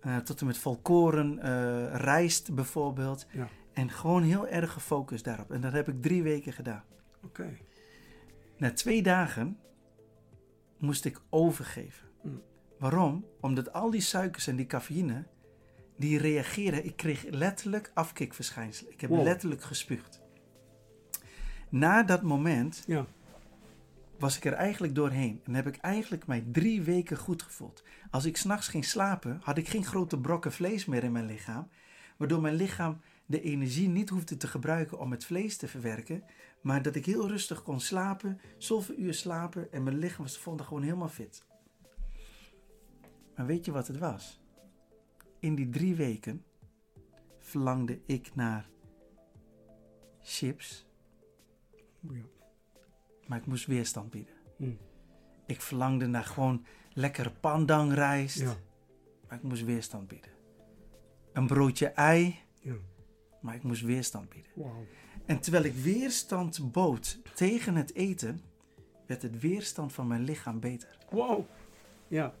eh, 0.00 0.16
tot 0.16 0.40
en 0.40 0.46
met 0.46 0.58
volkoren, 0.58 1.38
eh, 1.38 1.94
rijst 2.00 2.54
bijvoorbeeld. 2.54 3.26
Ja. 3.32 3.48
En 3.72 3.90
gewoon 3.90 4.22
heel 4.22 4.48
erg 4.48 4.72
gefocust 4.72 5.24
daarop. 5.24 5.50
En 5.50 5.60
dat 5.60 5.72
heb 5.72 5.88
ik 5.88 6.02
drie 6.02 6.22
weken 6.22 6.52
gedaan. 6.52 6.84
Oké. 7.24 7.56
Na 8.56 8.72
twee 8.72 9.02
dagen 9.02 9.58
moest 10.78 11.04
ik 11.04 11.20
overgeven. 11.30 12.08
Mm. 12.22 12.42
Waarom? 12.78 13.24
Omdat 13.40 13.72
al 13.72 13.90
die 13.90 14.00
suikers 14.00 14.46
en 14.46 14.56
die 14.56 14.66
cafeïne, 14.66 15.26
die 15.96 16.18
reageerden. 16.18 16.84
Ik 16.84 16.96
kreeg 16.96 17.24
letterlijk 17.30 17.90
afkikverschijnselen. 17.94 18.92
Ik 18.92 19.00
heb 19.00 19.10
Wow. 19.10 19.22
letterlijk 19.22 19.62
gespuugd. 19.62 20.22
Na 21.68 22.02
dat 22.02 22.22
moment 22.22 22.82
Ja. 22.86 23.06
Was 24.18 24.36
ik 24.36 24.44
er 24.44 24.52
eigenlijk 24.52 24.94
doorheen. 24.94 25.40
En 25.44 25.54
heb 25.54 25.66
ik 25.66 25.76
eigenlijk 25.76 26.26
mij 26.26 26.44
drie 26.52 26.82
weken 26.82 27.16
goed 27.16 27.42
gevoeld. 27.42 27.82
Als 28.10 28.24
ik 28.24 28.36
s'nachts 28.36 28.68
ging 28.68 28.84
slapen, 28.84 29.38
had 29.42 29.58
ik 29.58 29.68
geen 29.68 29.84
grote 29.84 30.20
brokken 30.20 30.52
vlees 30.52 30.84
meer 30.84 31.04
in 31.04 31.12
mijn 31.12 31.26
lichaam. 31.26 31.68
Waardoor 32.16 32.40
mijn 32.40 32.54
lichaam 32.54 33.00
de 33.26 33.40
energie 33.40 33.88
niet 33.88 34.08
hoefde 34.08 34.36
te 34.36 34.46
gebruiken 34.46 34.98
om 34.98 35.10
het 35.10 35.24
vlees 35.24 35.56
te 35.56 35.68
verwerken. 35.68 36.24
Maar 36.60 36.82
dat 36.82 36.94
ik 36.94 37.06
heel 37.06 37.28
rustig 37.28 37.62
kon 37.62 37.80
slapen, 37.80 38.40
zoveel 38.58 38.96
uur 38.98 39.14
slapen. 39.14 39.72
En 39.72 39.82
mijn 39.82 39.98
lichaam 39.98 40.22
was 40.22 40.36
gewoon 40.36 40.82
helemaal 40.82 41.08
fit. 41.08 41.44
Maar 43.36 43.46
weet 43.46 43.64
je 43.64 43.72
wat 43.72 43.86
het 43.86 43.98
was? 43.98 44.40
In 45.40 45.54
die 45.54 45.70
drie 45.70 45.94
weken 45.94 46.44
verlangde 47.40 48.00
ik 48.06 48.34
naar 48.34 48.68
chips. 50.22 50.86
Maar 53.26 53.38
ik 53.38 53.46
moest 53.46 53.66
weerstand 53.66 54.10
bieden. 54.10 54.34
Mm. 54.56 54.78
Ik 55.46 55.60
verlangde 55.60 56.06
naar 56.06 56.24
gewoon 56.24 56.64
lekkere 56.92 57.30
pandangrijst. 57.30 58.38
Ja. 58.38 58.56
Maar 59.28 59.38
ik 59.38 59.42
moest 59.42 59.64
weerstand 59.64 60.08
bieden. 60.08 60.30
Een 61.32 61.46
broodje 61.46 61.86
ei. 61.86 62.38
Ja. 62.60 62.74
Maar 63.40 63.54
ik 63.54 63.62
moest 63.62 63.82
weerstand 63.82 64.28
bieden. 64.28 64.52
En 65.26 65.40
terwijl 65.40 65.64
ik 65.64 65.74
weerstand 65.74 66.72
bood 66.72 67.18
tegen 67.34 67.76
het 67.76 67.94
eten, 67.94 68.40
werd 69.06 69.22
het 69.22 69.40
weerstand 69.40 69.92
van 69.92 70.06
mijn 70.06 70.22
lichaam 70.22 70.60
beter. 70.60 70.98
Wow. 71.10 71.44
Ja. 72.08 72.34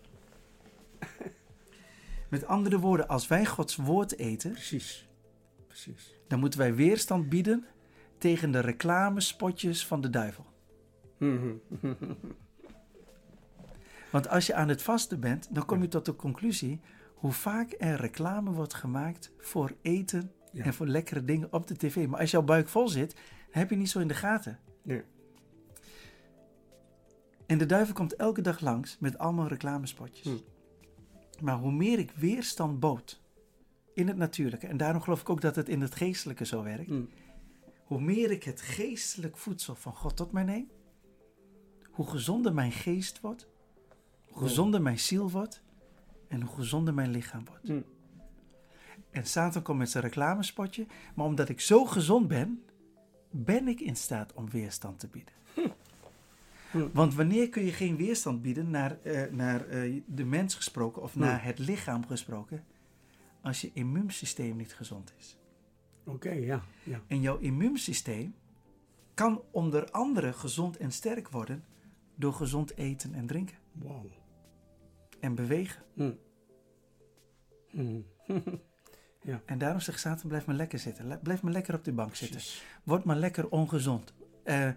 Met 2.28 2.46
andere 2.46 2.78
woorden, 2.78 3.08
als 3.08 3.26
wij 3.26 3.46
Gods 3.46 3.76
woord 3.76 4.18
eten, 4.18 4.52
Precies. 4.52 5.08
Precies. 5.66 6.14
dan 6.28 6.38
moeten 6.38 6.58
wij 6.58 6.74
weerstand 6.74 7.28
bieden 7.28 7.66
tegen 8.18 8.50
de 8.50 8.60
reclamespotjes 8.60 9.86
van 9.86 10.00
de 10.00 10.10
duivel. 10.10 10.46
Mhm. 11.18 11.52
Want 14.10 14.28
als 14.28 14.46
je 14.46 14.54
aan 14.54 14.68
het 14.68 14.82
vasten 14.82 15.20
bent, 15.20 15.54
dan 15.54 15.64
kom 15.64 15.82
je 15.82 15.88
tot 15.88 16.04
de 16.04 16.16
conclusie 16.16 16.80
hoe 17.14 17.32
vaak 17.32 17.74
er 17.78 18.00
reclame 18.00 18.50
wordt 18.50 18.74
gemaakt 18.74 19.32
voor 19.38 19.72
eten 19.82 20.30
Ja. 20.52 20.64
en 20.64 20.74
voor 20.74 20.86
lekkere 20.86 21.24
dingen 21.24 21.52
op 21.52 21.66
de 21.66 21.76
tv. 21.76 22.06
Maar 22.08 22.20
als 22.20 22.30
jouw 22.30 22.42
buik 22.42 22.68
vol 22.68 22.88
zit, 22.88 23.14
dan 23.14 23.22
heb 23.50 23.70
je 23.70 23.76
niet 23.76 23.90
zo 23.90 23.98
in 24.00 24.08
de 24.08 24.14
gaten. 24.14 24.58
Nee. 24.82 25.02
En 27.46 27.58
de 27.58 27.66
duivel 27.66 27.94
komt 27.94 28.16
elke 28.16 28.40
dag 28.40 28.60
langs 28.60 28.96
met 29.00 29.18
allemaal 29.18 29.46
reclamespotjes. 29.46 30.26
Hm. 30.26 31.44
Maar 31.44 31.56
hoe 31.56 31.72
meer 31.72 31.98
ik 31.98 32.10
weerstand 32.10 32.80
bood 32.80 33.22
in 33.94 34.08
het 34.08 34.16
natuurlijke, 34.16 34.66
en 34.66 34.76
daarom 34.76 35.00
geloof 35.02 35.20
ik 35.20 35.28
ook 35.28 35.40
dat 35.40 35.56
het 35.56 35.68
in 35.68 35.80
het 35.80 35.94
geestelijke 35.94 36.46
zo 36.46 36.62
werkt, 36.62 36.90
Mm. 36.90 37.08
hoe 37.84 38.00
meer 38.00 38.30
ik 38.30 38.42
het 38.44 38.60
geestelijk 38.60 39.36
voedsel 39.36 39.74
van 39.74 39.92
God 39.94 40.16
tot 40.16 40.32
mij 40.32 40.42
neem, 40.44 40.70
hoe 41.94 42.06
gezonder 42.06 42.54
mijn 42.54 42.72
geest 42.72 43.20
wordt, 43.20 43.48
hoe 44.28 44.42
gezonder 44.42 44.82
mijn 44.82 44.98
ziel 44.98 45.30
wordt 45.30 45.62
en 46.28 46.42
hoe 46.42 46.54
gezonder 46.54 46.94
mijn 46.94 47.10
lichaam 47.10 47.44
wordt. 47.44 47.68
Mm. 47.68 47.84
En 49.10 49.26
Satan 49.26 49.62
komt 49.62 49.78
met 49.78 49.90
zijn 49.90 50.04
reclamespotje, 50.04 50.86
maar 51.14 51.26
omdat 51.26 51.48
ik 51.48 51.60
zo 51.60 51.84
gezond 51.84 52.28
ben, 52.28 52.62
ben 53.30 53.68
ik 53.68 53.80
in 53.80 53.96
staat 53.96 54.32
om 54.32 54.50
weerstand 54.50 55.00
te 55.00 55.08
bieden. 55.08 55.34
Hm. 56.70 56.88
Want 56.92 57.14
wanneer 57.14 57.48
kun 57.48 57.64
je 57.64 57.72
geen 57.72 57.96
weerstand 57.96 58.42
bieden 58.42 58.70
naar, 58.70 59.00
eh, 59.02 59.32
naar 59.32 59.68
eh, 59.68 60.02
de 60.06 60.24
mens 60.24 60.54
gesproken 60.54 61.02
of 61.02 61.12
Hm. 61.12 61.18
naar 61.18 61.44
het 61.44 61.58
lichaam 61.58 62.06
gesproken, 62.06 62.64
als 63.40 63.60
je 63.60 63.70
immuunsysteem 63.72 64.56
niet 64.56 64.74
gezond 64.74 65.12
is? 65.18 65.38
Oké, 66.04 66.30
ja. 66.30 66.62
Ja. 66.82 67.00
En 67.06 67.20
jouw 67.20 67.38
immuunsysteem 67.38 68.34
kan 69.14 69.42
onder 69.50 69.90
andere 69.90 70.32
gezond 70.32 70.76
en 70.76 70.92
sterk 70.92 71.28
worden 71.28 71.64
door 72.16 72.32
gezond 72.32 72.76
eten 72.76 73.14
en 73.14 73.26
drinken 73.26 73.56
Wow. 73.72 74.06
en 75.20 75.34
bewegen. 75.34 75.82
Mm. 75.96 76.16
Mm. 77.76 78.04
En 79.44 79.58
daarom 79.58 79.80
zegt 79.80 80.00
Satan, 80.00 80.28
blijf 80.28 80.46
maar 80.46 80.56
lekker 80.56 80.78
zitten. 80.78 81.20
Blijf 81.22 81.42
maar 81.42 81.52
lekker 81.52 81.74
op 81.74 81.84
de 81.84 81.92
bank 81.92 82.14
zitten. 82.14 82.36
Precies. 82.36 82.64
Word 82.82 83.04
maar 83.04 83.16
lekker 83.16 83.48
ongezond. 83.48 84.12
Eh, 84.42 84.68
eh, 84.68 84.74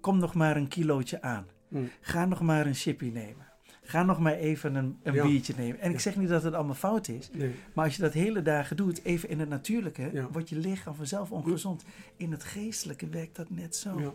kom 0.00 0.18
nog 0.18 0.34
maar 0.34 0.56
een 0.56 0.68
kilootje 0.68 1.22
aan. 1.22 1.46
Mm. 1.68 1.88
Ga 2.00 2.24
nog 2.24 2.40
maar 2.40 2.66
een 2.66 2.74
chippy 2.74 3.08
nemen. 3.10 3.46
Ga 3.82 4.02
nog 4.02 4.18
maar 4.18 4.32
even 4.34 4.74
een, 4.74 4.98
een 5.02 5.14
Ja. 5.14 5.26
biertje 5.26 5.54
nemen. 5.56 5.80
En 5.80 5.88
ik 5.88 5.96
Ja. 5.96 6.02
zeg 6.02 6.16
niet 6.16 6.28
dat 6.28 6.42
het 6.42 6.54
allemaal 6.54 6.74
fout 6.74 7.08
is. 7.08 7.30
Nee. 7.32 7.54
Maar 7.74 7.84
als 7.84 7.96
je 7.96 8.02
dat 8.02 8.12
hele 8.12 8.42
dagen 8.42 8.76
doet, 8.76 9.04
even 9.04 9.28
in 9.28 9.40
het 9.40 9.48
natuurlijke, 9.48 10.10
Ja. 10.12 10.30
wordt 10.30 10.48
je 10.48 10.56
lichaam 10.56 10.94
vanzelf 10.94 11.32
ongezond. 11.32 11.84
In 12.16 12.30
het 12.32 12.44
geestelijke 12.44 13.08
werkt 13.08 13.36
dat 13.36 13.50
net 13.50 13.76
zo. 13.76 14.00
Ja. 14.00 14.14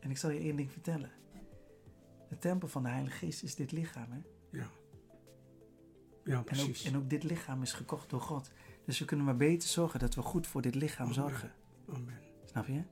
En 0.00 0.10
ik 0.10 0.18
zal 0.18 0.30
je 0.30 0.38
één 0.40 0.56
ding 0.56 0.72
vertellen. 0.72 1.10
De 2.30 2.38
tempel 2.38 2.68
van 2.68 2.82
de 2.82 2.88
Heilige 2.88 3.16
Geest 3.16 3.42
is 3.42 3.54
dit 3.54 3.72
lichaam. 3.72 4.10
Hè? 4.12 4.18
Ja. 4.58 4.68
Ja, 6.24 6.32
En, 6.32 6.38
ook, 6.38 6.44
precies. 6.44 6.84
en 6.84 6.96
ook 6.96 7.10
dit 7.10 7.22
lichaam 7.22 7.62
is 7.62 7.72
gekocht 7.72 8.10
door 8.10 8.20
God. 8.20 8.50
Dus 8.84 8.98
we 8.98 9.04
kunnen 9.04 9.26
maar 9.26 9.36
beter 9.36 9.68
zorgen 9.68 10.00
dat 10.00 10.14
we 10.14 10.22
goed 10.22 10.46
voor 10.46 10.62
dit 10.62 10.74
lichaam 10.74 11.02
Amen. 11.02 11.14
zorgen. 11.14 11.52
Amen. 11.88 12.18
Snap 12.44 12.66
je? 12.66 12.82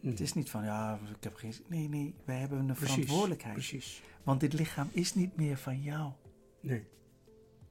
Hm. 0.00 0.08
Het 0.08 0.20
is 0.20 0.32
niet 0.32 0.50
van, 0.50 0.64
ja, 0.64 0.98
ik 1.16 1.24
heb 1.24 1.34
geen... 1.34 1.52
Nee, 1.68 1.88
nee, 1.88 2.14
wij 2.24 2.38
hebben 2.38 2.58
een 2.58 2.66
Precies, 2.66 2.90
verantwoordelijkheid. 2.92 3.54
Precies. 3.54 4.02
Want 4.22 4.40
dit 4.40 4.52
lichaam 4.52 4.88
is 4.92 5.14
niet 5.14 5.36
meer 5.36 5.56
van 5.56 5.82
jou. 5.82 6.12
Nee. 6.60 6.86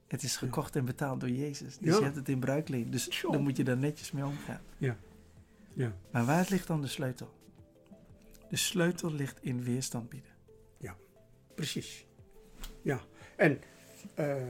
Het 0.06 0.22
is 0.22 0.36
gekocht 0.36 0.76
en 0.76 0.84
betaald 0.84 1.20
door 1.20 1.30
Jezus. 1.30 1.78
Dus 1.78 1.92
Ja. 1.92 1.98
je 1.98 2.04
hebt 2.04 2.16
het 2.16 2.28
in 2.28 2.38
bruikleen. 2.38 2.90
Dus 2.90 3.08
Tjoh. 3.08 3.32
dan 3.32 3.42
moet 3.42 3.56
je 3.56 3.64
daar 3.64 3.76
netjes 3.76 4.12
mee 4.12 4.24
omgaan. 4.24 4.60
Ja. 4.78 4.96
Ja. 5.72 5.92
Maar 6.12 6.24
waar 6.24 6.46
ligt 6.48 6.66
dan 6.66 6.80
de 6.80 6.86
sleutel? 6.88 7.34
De 8.48 8.56
sleutel 8.56 9.12
ligt 9.12 9.42
in 9.42 9.62
weerstand 9.62 10.08
bieden. 10.08 10.30
Precies. 11.56 12.06
Ja. 12.82 13.00
En 13.36 13.60
eh, 14.14 14.42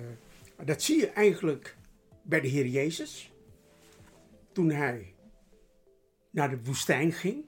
dat 0.65 0.83
zie 0.83 0.99
je 0.99 1.09
eigenlijk 1.09 1.77
bij 2.23 2.41
de 2.41 2.49
Heer 2.49 2.67
Jezus. 2.67 3.33
Toen 4.53 4.71
hij 4.71 5.15
naar 6.31 6.51
de 6.51 6.65
woestijn 6.65 7.13
ging. 7.13 7.45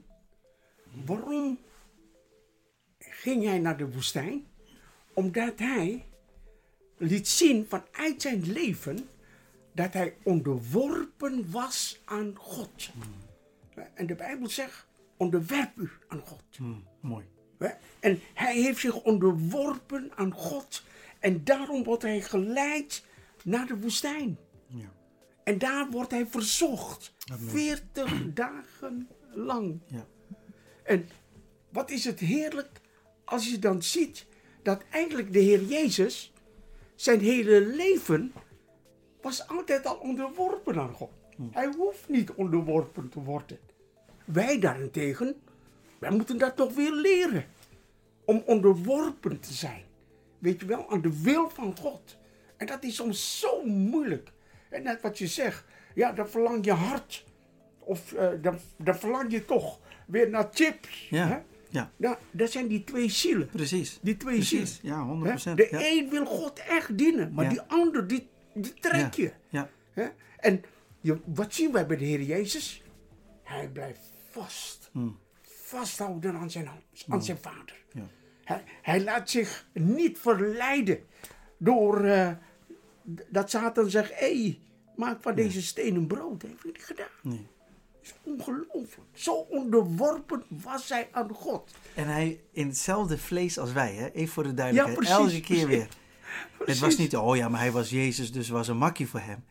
Waarom 1.05 1.59
ging 2.99 3.43
hij 3.43 3.59
naar 3.59 3.77
de 3.77 3.91
woestijn? 3.91 4.47
Omdat 5.13 5.59
hij 5.59 6.05
liet 6.97 7.27
zien 7.27 7.65
vanuit 7.67 8.21
zijn 8.21 8.51
leven 8.51 9.09
dat 9.73 9.93
hij 9.93 10.15
onderworpen 10.23 11.51
was 11.51 12.01
aan 12.05 12.35
God. 12.35 12.89
En 13.93 14.07
de 14.07 14.15
Bijbel 14.15 14.49
zegt, 14.49 14.87
onderwerp 15.17 15.77
u 15.77 15.89
aan 16.07 16.21
God. 16.25 16.59
mooi. 16.99 17.25
En 17.99 18.19
hij 18.33 18.61
heeft 18.61 18.79
zich 18.79 19.01
onderworpen 19.03 20.11
aan 20.15 20.31
God. 20.31 20.83
En 21.19 21.43
daarom 21.43 21.83
wordt 21.83 22.03
hij 22.03 22.21
geleid 22.21 23.03
naar 23.43 23.67
de 23.67 23.77
woestijn. 23.77 24.37
Ja. 24.67 24.91
En 25.43 25.57
daar 25.57 25.89
wordt 25.89 26.11
hij 26.11 26.25
verzocht. 26.25 27.13
40 27.37 28.33
dagen 28.33 29.07
lang. 29.33 29.79
Ja. 29.87 30.05
En 30.83 31.09
wat 31.69 31.89
is 31.91 32.05
het 32.05 32.19
heerlijk 32.19 32.81
als 33.23 33.49
je 33.49 33.59
dan 33.59 33.83
ziet 33.83 34.25
dat 34.63 34.83
eigenlijk 34.89 35.33
de 35.33 35.39
Heer 35.39 35.63
Jezus 35.63 36.33
zijn 36.95 37.19
hele 37.19 37.65
leven 37.65 38.33
was 39.21 39.47
altijd 39.47 39.85
al 39.85 39.95
onderworpen 39.95 40.79
aan 40.79 40.93
God. 40.93 41.11
Hij 41.51 41.73
hoeft 41.77 42.09
niet 42.09 42.31
onderworpen 42.31 43.09
te 43.09 43.19
worden. 43.19 43.59
Wij 44.25 44.59
daarentegen, 44.59 45.41
wij 45.99 46.11
moeten 46.11 46.37
dat 46.37 46.55
toch 46.55 46.73
weer 46.73 46.91
leren. 46.93 47.45
Om 48.25 48.43
onderworpen 48.45 49.39
te 49.39 49.53
zijn. 49.53 49.83
Weet 50.39 50.59
je 50.59 50.65
wel, 50.65 50.89
aan 50.91 51.01
de 51.01 51.21
wil 51.21 51.49
van 51.49 51.77
God. 51.77 52.17
En 52.57 52.65
dat 52.65 52.83
is 52.83 52.95
soms 52.95 53.39
zo 53.39 53.63
moeilijk. 53.65 54.31
En 54.69 54.83
net 54.83 55.01
wat 55.01 55.17
je 55.17 55.27
zegt, 55.27 55.65
ja, 55.95 56.11
dan 56.11 56.29
verlang 56.29 56.65
je 56.65 56.71
hart. 56.71 57.25
Of 57.79 58.13
eh, 58.13 58.29
dan, 58.41 58.59
dan 58.77 58.95
verlang 58.95 59.31
je 59.31 59.45
toch 59.45 59.79
weer 60.07 60.29
naar 60.29 60.49
chips. 60.53 61.07
Ja. 61.09 61.27
Hè? 61.27 61.39
Ja, 61.69 61.91
Nou, 61.97 62.15
dat 62.31 62.51
zijn 62.51 62.67
die 62.67 62.83
twee 62.83 63.09
zielen. 63.09 63.47
precies. 63.49 63.99
Die 64.01 64.17
twee 64.17 64.35
Precies. 64.35 64.79
zielen. 64.81 64.97
Ja, 65.23 65.37
100%. 65.39 65.43
Hè? 65.43 65.55
De 65.55 65.67
ja. 65.71 65.79
een 65.81 66.09
wil 66.09 66.25
God 66.25 66.59
echt 66.59 66.97
dienen, 66.97 67.33
maar 67.33 67.43
Ja. 67.43 67.49
die 67.49 67.61
ander, 67.61 68.07
die, 68.07 68.27
die 68.53 68.73
trek 68.73 69.13
je. 69.13 69.31
Ja. 69.49 69.69
Hè? 69.91 70.07
En 70.37 70.63
je, 71.01 71.17
wat 71.25 71.53
zien 71.53 71.71
wij 71.71 71.85
bij 71.85 71.97
de 71.97 72.05
Heer 72.05 72.21
Jezus? 72.21 72.83
Hij 73.43 73.67
blijft 73.69 74.01
vast. 74.29 74.89
Hmm. 74.91 75.19
Vasthouden 75.69 76.35
aan 76.35 76.51
zijn, 76.51 76.69
aan 77.07 77.23
zijn 77.23 77.37
vader. 77.37 77.83
Ja. 77.93 78.07
Hij, 78.43 78.63
hij 78.81 79.03
laat 79.03 79.29
zich 79.29 79.67
niet 79.73 80.17
verleiden 80.19 80.99
door 81.57 82.03
eh, 82.03 82.31
dat 83.29 83.49
Satan 83.49 83.89
zegt: 83.89 84.19
hé, 84.19 84.41
hey, 84.41 84.59
maak 84.95 85.21
van 85.21 85.35
deze 85.35 85.61
stenen 85.61 86.07
brood. 86.07 86.41
Dat 86.41 86.49
heeft 86.49 86.63
hij 86.63 86.71
niet 86.71 86.83
gedaan. 86.83 87.07
Nee. 87.21 87.47
Dat 88.01 88.01
is 88.01 88.13
ongelooflijk. 88.23 89.07
Zo 89.13 89.33
onderworpen 89.33 90.43
was 90.47 90.89
hij 90.89 91.07
aan 91.11 91.29
God. 91.29 91.71
En 91.95 92.07
hij 92.07 92.39
in 92.51 92.67
hetzelfde 92.67 93.17
vlees 93.17 93.57
als 93.57 93.71
wij, 93.71 93.93
hè? 93.93 94.11
even 94.11 94.33
voor 94.33 94.43
de 94.43 94.53
duidelijkheid. 94.53 94.97
precies, 94.97 95.17
Elke 95.17 95.31
keer 95.31 95.65
precies. 95.65 95.65
weer. 95.65 95.87
Het 96.67 96.79
was 96.79 96.97
niet, 96.97 97.15
oh 97.15 97.35
ja, 97.35 97.49
maar 97.49 97.59
hij 97.59 97.71
was 97.71 97.89
Jezus, 97.89 98.31
dus 98.31 98.49
was 98.49 98.67
een 98.67 98.77
makkie 98.77 99.07
voor 99.07 99.19
hem. 99.19 99.43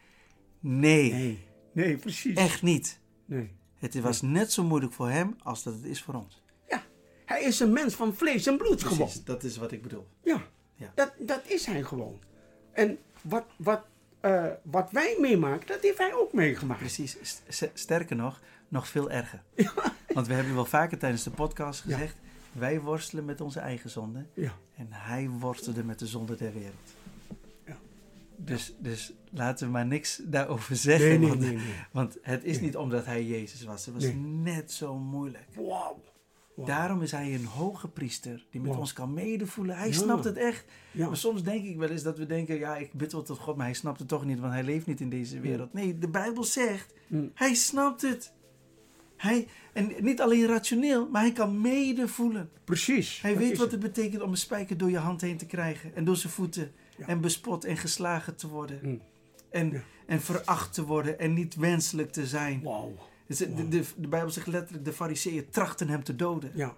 Nee, 0.60 1.12
Nee, 1.12 1.46
nee, 1.72 1.96
precies. 1.96 2.36
echt 2.36 2.62
niet. 2.62 3.00
Nee. 3.24 3.56
Het 3.78 4.00
was 4.00 4.22
net 4.22 4.52
zo 4.52 4.64
moeilijk 4.64 4.92
voor 4.92 5.08
hem 5.08 5.36
als 5.42 5.62
dat 5.62 5.74
het 5.74 5.84
is 5.84 6.02
voor 6.02 6.14
ons. 6.14 6.42
Ja, 6.68 6.82
hij 7.24 7.42
is 7.42 7.60
een 7.60 7.72
mens 7.72 7.94
van 7.94 8.14
vlees 8.14 8.46
en 8.46 8.56
bloed 8.56 8.82
gewoon. 8.82 8.98
Precies, 8.98 9.24
dat 9.24 9.42
is 9.42 9.56
wat 9.56 9.72
ik 9.72 9.82
bedoel. 9.82 10.06
Ja, 10.22 10.42
Ja. 10.74 10.92
Dat, 10.94 11.12
dat 11.18 11.40
is 11.46 11.66
hij 11.66 11.82
gewoon. 11.82 12.18
En 12.72 12.98
wat, 13.22 13.44
wat, 13.56 13.84
eh, 14.20 14.46
wat 14.62 14.90
wij 14.90 15.16
meemaken, 15.20 15.66
dat 15.66 15.82
heeft 15.82 15.98
hij 15.98 16.14
ook 16.14 16.32
meegemaakt. 16.32 16.80
Precies, 16.80 17.16
St- 17.22 17.42
st- 17.48 17.70
sterker 17.74 18.16
nog, 18.16 18.40
nog 18.68 18.88
veel 18.88 19.10
erger. 19.10 19.42
Want 20.14 20.26
we 20.26 20.32
hebben 20.34 20.54
wel 20.54 20.64
vaker 20.64 20.98
tijdens 20.98 21.22
de 21.22 21.30
podcast 21.30 21.84
Ja. 21.86 21.92
gezegd, 21.94 22.16
wij 22.52 22.80
worstelen 22.80 23.24
met 23.24 23.40
onze 23.40 23.60
eigen 23.60 23.90
zonde 23.90 24.26
Ja, 24.34 24.52
en 24.76 24.86
hij 24.90 25.28
worstelde 25.28 25.84
met 25.84 25.98
de 25.98 26.06
zonde 26.06 26.36
der 26.36 26.52
wereld. 26.52 26.74
Dus, 28.40 28.74
dus 28.78 29.12
laten 29.30 29.66
we 29.66 29.72
maar 29.72 29.86
niks 29.86 30.20
daarover 30.24 30.76
zeggen. 30.88 31.08
Nee, 31.08 31.18
nee, 31.18 31.28
want, 31.28 31.40
nee, 31.40 31.54
nee. 31.56 31.64
want 31.92 32.18
het 32.22 32.44
is 32.44 32.60
niet 32.60 32.76
omdat 32.76 33.04
hij 33.04 33.24
Jezus 33.24 33.64
was. 33.64 33.86
Het 33.86 33.94
was 33.94 34.04
net 34.42 34.72
zo 34.72 34.98
moeilijk. 34.98 35.46
Wauw. 35.54 36.02
Daarom 36.64 37.02
is 37.02 37.10
hij 37.12 37.34
een 37.34 37.44
hoge 37.44 37.88
priester 37.88 38.46
die 38.50 38.60
met 38.60 38.70
Wow. 38.70 38.80
ons 38.80 38.92
kan 38.92 39.14
medevoelen. 39.14 39.76
Hij 39.76 39.86
Ja. 39.86 39.92
snapt 39.92 40.24
het 40.24 40.36
echt. 40.36 40.64
Ja. 40.90 41.06
Maar 41.06 41.16
soms 41.16 41.42
denk 41.42 41.64
ik 41.64 41.76
wel 41.76 41.88
eens 41.88 42.02
dat 42.02 42.18
we 42.18 42.26
denken, 42.26 42.58
ja, 42.58 42.76
ik 42.76 42.92
bid 42.92 43.12
wel 43.12 43.22
tot 43.22 43.38
God, 43.38 43.56
maar 43.56 43.66
hij 43.66 43.74
snapt 43.74 43.98
het 43.98 44.08
toch 44.08 44.24
niet, 44.24 44.40
want 44.40 44.52
hij 44.52 44.62
leeft 44.62 44.86
niet 44.86 45.00
in 45.00 45.10
deze 45.10 45.40
wereld. 45.40 45.72
Nee, 45.72 45.98
de 45.98 46.08
Bijbel 46.08 46.44
zegt, 46.44 46.94
Mm. 47.06 47.30
hij 47.34 47.54
snapt 47.54 48.02
het. 48.02 48.32
Hij, 49.16 49.46
en 49.72 49.92
niet 50.00 50.20
alleen 50.20 50.46
rationeel, 50.46 51.08
maar 51.08 51.22
hij 51.22 51.32
kan 51.32 51.60
medevoelen. 51.60 52.50
Precies. 52.64 53.20
Hij 53.20 53.36
weet 53.36 53.56
wat 53.58 53.70
het 53.70 53.80
betekent 53.80 54.22
om 54.22 54.30
een 54.30 54.36
spijker 54.36 54.76
door 54.76 54.90
je 54.90 54.98
hand 54.98 55.20
heen 55.20 55.36
te 55.36 55.46
krijgen 55.46 55.94
en 55.96 56.04
door 56.04 56.16
zijn 56.16 56.32
voeten. 56.32 56.72
Ja. 56.98 57.06
En 57.06 57.20
bespot 57.20 57.64
en 57.64 57.76
geslagen 57.76 58.36
te 58.36 58.48
worden. 58.48 58.80
Mm. 58.82 59.00
En, 59.50 59.70
Ja. 59.70 59.82
en 60.06 60.20
veracht 60.20 60.74
te 60.74 60.84
worden 60.84 61.18
en 61.18 61.32
niet 61.32 61.54
wenselijk 61.54 62.10
te 62.10 62.26
zijn. 62.26 62.62
Wauw. 62.62 62.94
Dus 63.26 63.38
de, 63.38 63.54
de, 63.54 63.68
de, 63.68 63.84
de 63.96 64.08
Bijbel 64.08 64.30
zegt 64.30 64.46
letterlijk, 64.46 64.84
de 64.84 64.92
fariseeën 64.92 65.48
trachten 65.50 65.88
hem 65.88 66.04
te 66.04 66.16
doden. 66.16 66.50
Ja, 66.54 66.76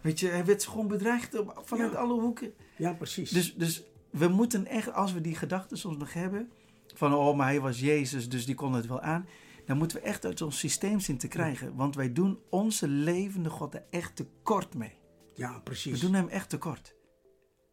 Weet 0.00 0.20
je, 0.20 0.28
hij 0.28 0.44
werd 0.44 0.66
gewoon 0.66 0.88
bedreigd 0.88 1.38
op- 1.38 1.60
vanuit 1.64 1.92
Ja. 1.92 1.98
alle 1.98 2.20
hoeken. 2.20 2.52
ja, 2.76 2.92
precies. 2.92 3.30
Dus, 3.30 3.54
dus 3.54 3.82
we 4.10 4.28
moeten 4.28 4.66
echt, 4.66 4.92
als 4.92 5.12
we 5.12 5.20
die 5.20 5.34
gedachten 5.34 5.78
soms 5.78 5.96
nog 5.96 6.12
hebben, 6.12 6.50
van 6.94 7.14
oh, 7.14 7.36
maar 7.36 7.46
hij 7.46 7.60
was 7.60 7.80
Jezus, 7.80 8.28
dus 8.28 8.46
die 8.46 8.54
kon 8.54 8.72
het 8.72 8.86
wel 8.86 9.00
aan. 9.00 9.26
Dan 9.66 9.76
moeten 9.78 9.96
we 9.96 10.02
echt 10.02 10.24
uit 10.24 10.42
ons 10.42 10.58
systeem 10.58 11.00
zien 11.00 11.18
te 11.18 11.28
krijgen. 11.28 11.74
Want 11.74 11.94
wij 11.94 12.12
doen 12.12 12.38
onze 12.50 12.88
levende 12.88 13.50
God 13.50 13.74
er 13.74 13.84
echt 13.90 14.16
tekort 14.16 14.74
mee. 14.74 14.92
ja, 15.34 15.54
We 15.54 15.60
precies. 15.60 16.00
doen 16.00 16.14
hem 16.14 16.28
echt 16.28 16.48
tekort. 16.48 16.94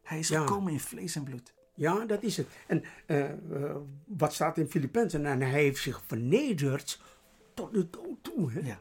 Hij 0.02 0.18
is 0.18 0.28
Ja. 0.28 0.40
gekomen 0.40 0.72
in 0.72 0.80
vlees 0.80 1.16
en 1.16 1.24
bloed. 1.24 1.54
Ja, 1.74 2.04
dat 2.04 2.22
is 2.22 2.36
het. 2.36 2.46
En 2.66 2.84
eh, 3.06 3.24
eh, 3.30 3.36
wat 4.04 4.34
staat 4.34 4.58
in 4.58 4.70
Filippenzen? 4.70 5.26
En 5.26 5.40
hij 5.40 5.50
heeft 5.62 5.82
zich 5.82 6.02
vernederd 6.06 7.00
tot 7.54 7.72
de 7.72 7.90
dood 7.90 8.16
toe. 8.22 8.52
Hè? 8.52 8.60
Ja, 8.60 8.78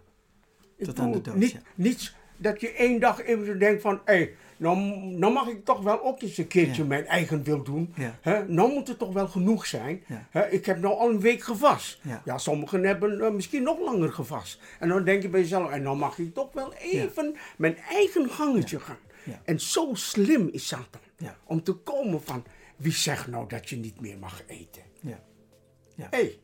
tot 0.78 1.00
aan 1.00 1.12
de 1.12 1.22
dood, 1.22 1.36
Niet, 1.36 1.52
ja. 1.52 1.62
niet 1.76 2.16
dat 2.38 2.62
je 2.62 2.72
één 2.72 3.00
dag 3.00 3.22
even 3.24 3.60
denkt 3.60 3.82
van... 3.82 4.02
hé, 4.06 4.14
hey, 4.14 4.36
nou, 4.58 4.78
nou 4.96 5.34
mag 5.34 5.48
ik 5.48 5.66
toch 5.66 5.82
wel 5.82 6.04
ook 6.04 6.22
eens 6.22 6.38
een 6.38 6.48
keertje 6.48 6.82
Ja. 6.82 6.88
mijn 6.88 7.06
eigen 7.06 7.44
wil 7.44 7.64
doen. 7.64 7.94
Ja. 7.96 8.18
Hè? 8.22 8.48
Nou 8.48 8.74
moet 8.74 8.88
het 8.88 8.98
toch 8.98 9.14
wel 9.14 9.28
genoeg 9.28 9.66
zijn. 9.66 10.04
Ja. 10.08 10.28
Hè? 10.30 10.50
Ik 10.50 10.66
heb 10.66 10.80
nou 10.80 10.96
al 10.98 11.10
een 11.10 11.20
week 11.20 11.44
gevast. 11.44 12.00
Ja. 12.26 12.38
sommigen 12.38 12.84
hebben 12.84 13.22
eh, 13.22 13.32
misschien 13.32 13.64
nog 13.64 13.80
langer 13.80 14.14
gevast. 14.14 14.62
En 14.80 14.90
dan 14.90 15.04
denk 15.04 15.22
je 15.22 15.30
bij 15.30 15.40
jezelf... 15.40 15.72
en 15.72 15.82
nou 15.82 15.98
mag 15.98 16.18
ik 16.18 16.34
toch 16.34 16.54
wel 16.54 16.74
even 16.74 17.36
mijn 17.58 17.78
eigen 17.78 18.30
gangetje 18.30 18.80
gaan. 18.80 18.98
En 19.44 19.60
zo 19.60 19.90
slim 19.94 20.50
is 20.52 20.68
Satan. 20.68 21.02
Ja. 21.18 21.36
Om 21.44 21.64
te 21.64 21.74
komen 21.74 22.22
van... 22.24 22.44
wie 22.76 22.92
zegt 22.92 23.28
nou 23.28 23.48
dat 23.50 23.70
je 23.70 23.76
niet 23.76 24.02
meer 24.02 24.18
mag 24.20 24.44
eten? 24.48 24.82
ja, 25.02 25.20
Hé, 25.96 26.06
hey, 26.10 26.40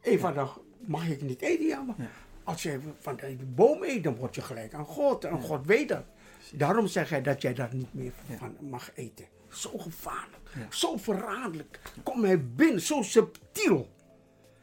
Eva, 0.00 0.32
dan 0.32 0.48
mag 0.80 1.08
ik 1.08 1.22
niet 1.22 1.42
eten, 1.42 1.66
ja, 1.66 1.80
maar 1.82 1.94
Ja. 1.98 2.10
als 2.44 2.62
je 2.62 2.80
van 2.98 3.16
de 3.16 3.36
boom 3.54 3.82
eet, 3.82 4.02
dan 4.04 4.16
word 4.16 4.34
je 4.34 4.42
gelijk 4.42 4.74
aan 4.74 4.84
God. 4.84 5.24
En 5.24 5.40
God 5.42 5.66
weet 5.66 5.88
dat. 5.88 6.04
Daarom 6.52 6.86
zeg 6.86 7.10
hij 7.10 7.22
dat 7.22 7.42
jij 7.42 7.54
daar 7.54 7.74
niet 7.74 7.94
meer 7.94 8.12
van 8.38 8.56
mag 8.60 8.90
eten. 8.94 9.26
Zo 9.48 9.78
gevaarlijk, 9.78 10.50
Ja. 10.54 10.66
zo 10.70 10.96
verraderlijk. 10.96 11.80
Kom 12.02 12.24
hij 12.24 12.48
binnen, 12.48 12.80
zo 12.80 13.02
subtiel. 13.02 13.88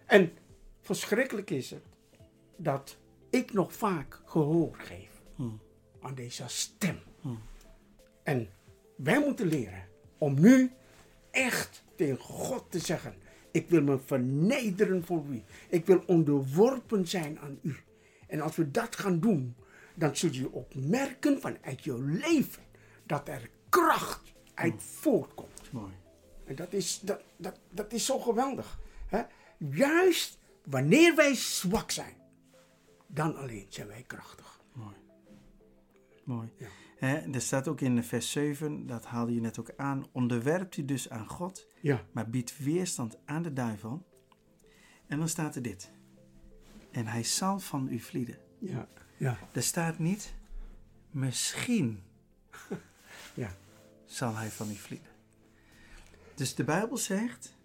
En 0.06 0.32
verschrikkelijk 0.82 1.49
is 1.49 1.69
het 1.69 1.84
dat 2.58 2.97
ik 3.30 3.54
nog 3.54 3.73
vaak 3.73 4.21
gehoor 4.25 4.75
geef 4.78 5.10
Hmm. 5.36 5.60
aan 6.01 6.15
deze 6.15 6.43
stem. 6.47 6.99
En 8.23 8.49
wij 8.95 9.19
moeten 9.19 9.47
leren 9.47 9.84
om 10.17 10.39
nu 10.39 10.71
echt 11.32 11.84
tegen 11.95 12.19
God 12.19 12.71
te 12.71 12.80
zeggen: 12.80 13.15
Ik 13.51 13.69
wil 13.69 13.82
me 13.82 13.99
vernederen 14.06 15.06
voor 15.06 15.23
u. 15.30 15.43
Ik 15.69 15.86
wil 15.86 16.04
onderworpen 16.06 17.08
zijn 17.08 17.39
aan 17.39 17.60
u. 17.62 17.75
En 18.28 18.41
als 18.41 18.56
we 18.56 18.71
dat 18.71 18.95
gaan 18.95 19.19
doen, 19.19 19.56
dan 19.95 20.15
zul 20.15 20.32
je 20.32 20.54
ook 20.54 20.75
merken 20.75 21.41
vanuit 21.41 21.84
je 21.84 22.01
leven 22.01 22.63
dat 23.06 23.28
er 23.28 23.49
kracht 23.69 24.34
uit 24.54 24.84
voortkomt. 24.84 25.71
mooi. 25.71 25.93
En 26.45 26.56
dat 26.56 26.73
is, 26.73 26.99
dat, 26.99 27.21
dat, 27.38 27.60
dat 27.69 27.93
is 27.93 28.06
zo 28.06 28.19
geweldig. 28.19 28.80
Hè? 29.08 29.21
Juist 29.58 30.38
wanneer 30.63 31.15
wij 31.15 31.36
zwak 31.36 31.91
zijn, 31.91 32.15
dan 33.08 33.36
alleen 33.36 33.65
zijn 33.69 33.88
wij 33.88 34.04
krachtig. 34.08 34.60
Mooi. 34.73 34.95
Mooi. 36.23 36.51
Ja. 36.58 36.67
Hè, 36.95 37.15
er 37.17 37.41
staat 37.41 37.67
ook 37.67 37.81
in 37.81 38.03
vers 38.03 38.31
7, 38.31 38.86
dat 38.88 39.05
haalde 39.05 39.34
je 39.34 39.41
net 39.41 39.60
ook 39.60 39.73
aan. 39.77 40.05
Onderwerpt 40.12 40.77
u 40.77 40.86
dus 40.86 41.10
aan 41.10 41.27
God, 41.27 41.67
Ja, 41.81 42.05
maar 42.12 42.29
biedt 42.29 42.58
weerstand 42.58 43.17
aan 43.25 43.41
de 43.41 43.53
duivel. 43.53 44.05
En 45.08 45.17
dan 45.17 45.29
staat 45.29 45.55
er 45.55 45.62
dit. 45.62 45.91
En 46.91 47.08
hij 47.08 47.23
zal 47.23 47.60
van 47.60 47.88
u 47.91 47.99
vlieden. 47.99 48.38
ja, 48.60 48.88
ja, 49.17 49.38
Er 49.51 49.63
staat 49.63 49.99
niet, 49.99 50.34
misschien 51.10 52.03
ja. 53.34 53.55
zal 54.05 54.36
hij 54.36 54.49
van 54.49 54.69
u 54.69 54.75
vlieden. 54.75 55.10
Dus 56.36 56.55
de 56.55 56.63
Bijbel 56.63 56.97
zegt, 56.97 57.55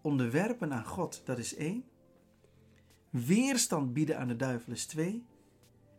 onderwerpen 0.00 0.72
aan 0.72 0.84
God, 0.86 1.22
dat 1.24 1.38
is 1.38 1.54
één. 1.54 1.84
Weerstand 3.10 3.92
bieden 3.92 4.18
aan 4.18 4.28
de 4.28 4.36
duivel 4.36 4.72
is 4.72 4.86
twee. 4.86 5.26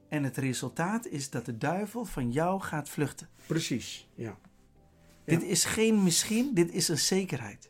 En 0.10 0.24
het 0.24 0.38
resultaat 0.38 1.08
is 1.08 1.30
dat 1.30 1.45
de 1.45 1.58
duivel 1.58 2.06
van 2.06 2.32
jou 2.32 2.62
gaat 2.62 2.89
vluchten. 2.89 3.30
Precies, 3.45 4.08
ja. 4.15 4.26
Ja. 4.26 4.38
Dit 5.38 5.43
is 5.43 5.65
geen 5.65 6.04
misschien, 6.04 6.54
dit 6.54 6.72
is 6.72 6.88
een 6.88 6.98
zekerheid. 6.98 7.69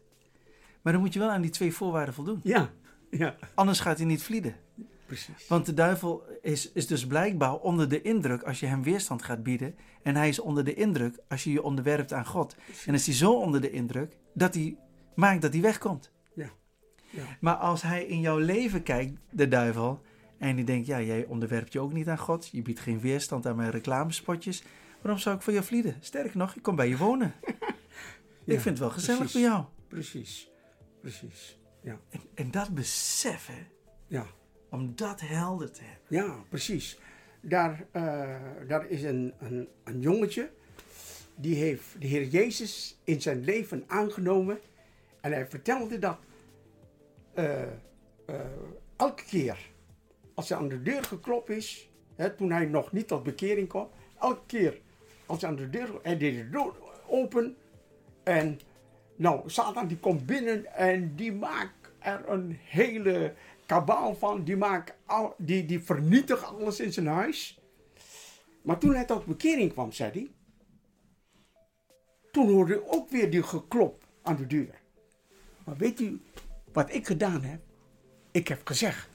Maar 0.82 0.94
dan 0.94 1.02
moet 1.02 1.14
je 1.14 1.20
wel 1.20 1.30
aan 1.30 1.42
die 1.42 1.52
twee 1.52 1.74
voorwaarden 1.74 2.14
voldoen. 2.14 2.40
Ja, 2.44 2.70
ja, 3.12 3.36
Anders 3.56 3.80
gaat 3.80 3.98
hij 3.98 4.06
niet 4.06 4.24
vlieden. 4.24 4.56
precies. 5.06 5.48
Want 5.48 5.66
de 5.66 5.74
duivel 5.74 6.24
is, 6.42 6.72
is 6.72 6.88
dus 6.88 7.08
blijkbaar 7.08 7.56
onder 7.56 7.90
de 7.90 8.02
indruk 8.02 8.44
als 8.44 8.60
je 8.60 8.66
hem 8.66 8.84
weerstand 8.84 9.24
gaat 9.24 9.44
bieden. 9.44 9.76
En 10.04 10.16
hij 10.16 10.30
is 10.30 10.40
onder 10.40 10.64
de 10.64 10.74
indruk 10.74 11.20
als 11.28 11.44
je 11.44 11.52
je 11.52 11.64
onderwerpt 11.64 12.14
aan 12.14 12.26
God. 12.26 12.56
En 12.86 12.94
is 12.94 13.06
hij 13.06 13.16
zo 13.16 13.32
onder 13.34 13.62
de 13.62 13.72
indruk 13.72 14.18
dat 14.34 14.54
hij 14.54 14.78
maakt 15.16 15.42
dat 15.42 15.54
hij 15.54 15.62
wegkomt. 15.62 16.12
Ja, 16.34 16.50
ja. 17.10 17.24
Maar 17.40 17.56
als 17.56 17.82
hij 17.82 18.06
in 18.06 18.20
jouw 18.20 18.38
leven 18.38 18.84
kijkt, 18.84 19.20
de 19.32 19.48
duivel, 19.48 20.02
en 20.40 20.56
die 20.56 20.66
denkt, 20.66 20.88
ja, 20.88 21.02
jij 21.02 21.26
onderwerpt 21.26 21.74
je 21.74 21.80
ook 21.80 21.94
niet 21.94 22.08
aan 22.08 22.18
God. 22.18 22.50
Je 22.52 22.62
biedt 22.62 22.80
geen 22.80 23.00
weerstand 23.00 23.46
aan 23.46 23.56
mijn 23.56 23.72
reclamespotjes. 23.72 24.64
Waarom 25.02 25.22
zou 25.22 25.36
ik 25.36 25.42
voor 25.42 25.54
jou 25.54 25.66
vlieden? 25.66 25.98
Sterker 26.00 26.38
nog, 26.38 26.56
ik 26.56 26.62
kom 26.62 26.76
bij 26.76 26.90
je 26.90 26.98
wonen. 26.98 27.34
Ja, 28.44 28.54
ik 28.56 28.60
vind 28.60 28.66
het 28.66 28.80
wel 28.80 28.90
gezellig 28.90 29.20
precies. 29.20 29.42
bij 29.42 29.50
jou. 29.50 29.64
Precies, 29.88 30.52
precies. 31.02 31.60
Ja, 31.82 32.00
En, 32.10 32.22
en 32.34 32.52
dat 32.52 32.70
besef, 32.70 33.48
hè, 33.48 33.68
ja. 34.08 34.26
om 34.70 34.96
dat 34.96 35.22
helder 35.22 35.72
te 35.72 35.82
hebben. 35.84 36.28
Ja, 36.28 36.44
precies. 36.50 37.00
Daar, 37.42 37.86
eh, 37.92 38.36
daar 38.68 38.88
is 38.88 39.04
een, 39.04 39.34
een, 39.40 39.68
een 39.84 40.00
jongetje, 40.00 40.50
die 41.36 41.56
heeft 41.56 41.86
de 42.00 42.08
Heer 42.08 42.28
Jezus 42.28 43.00
in 43.04 43.22
zijn 43.22 43.44
leven 43.44 43.84
aangenomen. 43.88 44.60
En 45.22 45.32
hij 45.32 45.48
vertelde 45.48 46.00
dat 46.00 46.18
eh, 47.34 47.62
eh, 47.62 47.70
elke 48.96 49.24
keer 49.24 49.70
als 50.40 50.50
er 50.50 50.58
aan 50.58 50.68
de 50.68 50.82
deur 50.82 51.04
geklopt 51.04 51.50
is, 51.50 51.90
hè, 52.16 52.36
toen 52.36 52.52
hij 52.52 52.66
nog 52.66 52.92
niet 52.92 53.08
tot 53.08 53.24
bekering 53.24 53.68
kwam, 53.68 53.90
elke 54.20 54.46
keer 54.46 54.82
als 55.26 55.42
hij 55.42 55.50
aan 55.50 55.56
de 55.56 55.70
deur, 55.70 55.90
hij 56.02 56.18
deed 56.18 56.36
de 56.36 56.50
deur 56.50 56.72
open 57.08 57.56
en 58.24 58.60
nou, 59.16 59.50
Satan 59.50 59.88
die 59.88 59.98
komt 59.98 60.26
binnen 60.26 60.76
en 60.76 61.16
die 61.16 61.34
maakt 61.34 61.92
er 62.00 62.30
een 62.30 62.58
hele 62.64 63.34
kabaal 63.66 64.16
van. 64.16 64.44
Die, 64.44 64.58
maakt 64.58 64.94
al, 65.06 65.36
die, 65.38 65.66
die 65.66 65.80
vernietigt 65.80 66.44
alles 66.44 66.80
in 66.80 66.94
zijn 66.94 67.08
huis. 67.08 67.60
Maar 68.62 68.78
toen 68.78 68.94
hij 68.94 69.06
tot 69.06 69.26
bekering 69.26 69.74
kwam, 69.74 69.92
zei 69.92 70.12
hij. 70.12 70.32
Toen 72.32 72.50
hoorde 72.50 72.74
hij 72.74 72.84
ook 72.98 73.10
weer 73.10 73.30
die 73.30 73.44
geklop 73.44 74.06
aan 74.22 74.36
de 74.36 74.48
deur. 74.48 74.82
Maar 75.64 75.78
weet 75.78 76.00
u 76.00 76.22
wat 76.74 76.94
ik 76.94 77.08
gedaan 77.08 77.44
heb? 77.44 77.62
Ik 78.32 78.48
heb 78.48 78.68
gezegd: 78.68 79.09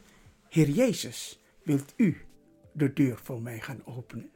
Heer 0.54 0.68
Jezus, 0.68 1.40
wilt 1.62 1.92
u 1.96 2.16
de 2.72 2.92
deur 2.92 3.18
voor 3.22 3.42
mij 3.42 3.60
gaan 3.60 3.80
openen? 3.84 4.30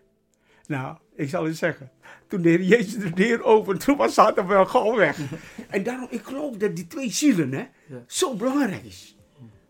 Nou, 0.67 0.97
ik 1.15 1.29
zal 1.29 1.47
u 1.47 1.53
zeggen, 1.53 1.91
toen 2.27 2.43
de 2.43 2.49
Heer 2.49 2.63
Jezus 2.63 2.95
de 2.95 3.13
deur 3.13 3.43
opende, 3.43 3.85
toen 3.85 3.97
was 3.97 4.15
Satan 4.15 4.47
wel 4.47 4.67
gewoon 4.67 4.97
weg. 4.97 5.19
en 5.71 5.83
daarom, 5.83 6.07
ik 6.11 6.23
geloof 6.23 6.57
dat 6.57 6.77
die 6.77 6.87
twee 6.87 7.11
zielen, 7.11 7.53
hè, 7.53 7.67
Ja. 7.87 8.05
zo 8.07 8.35
belangrijk 8.35 8.85
is. 8.85 9.17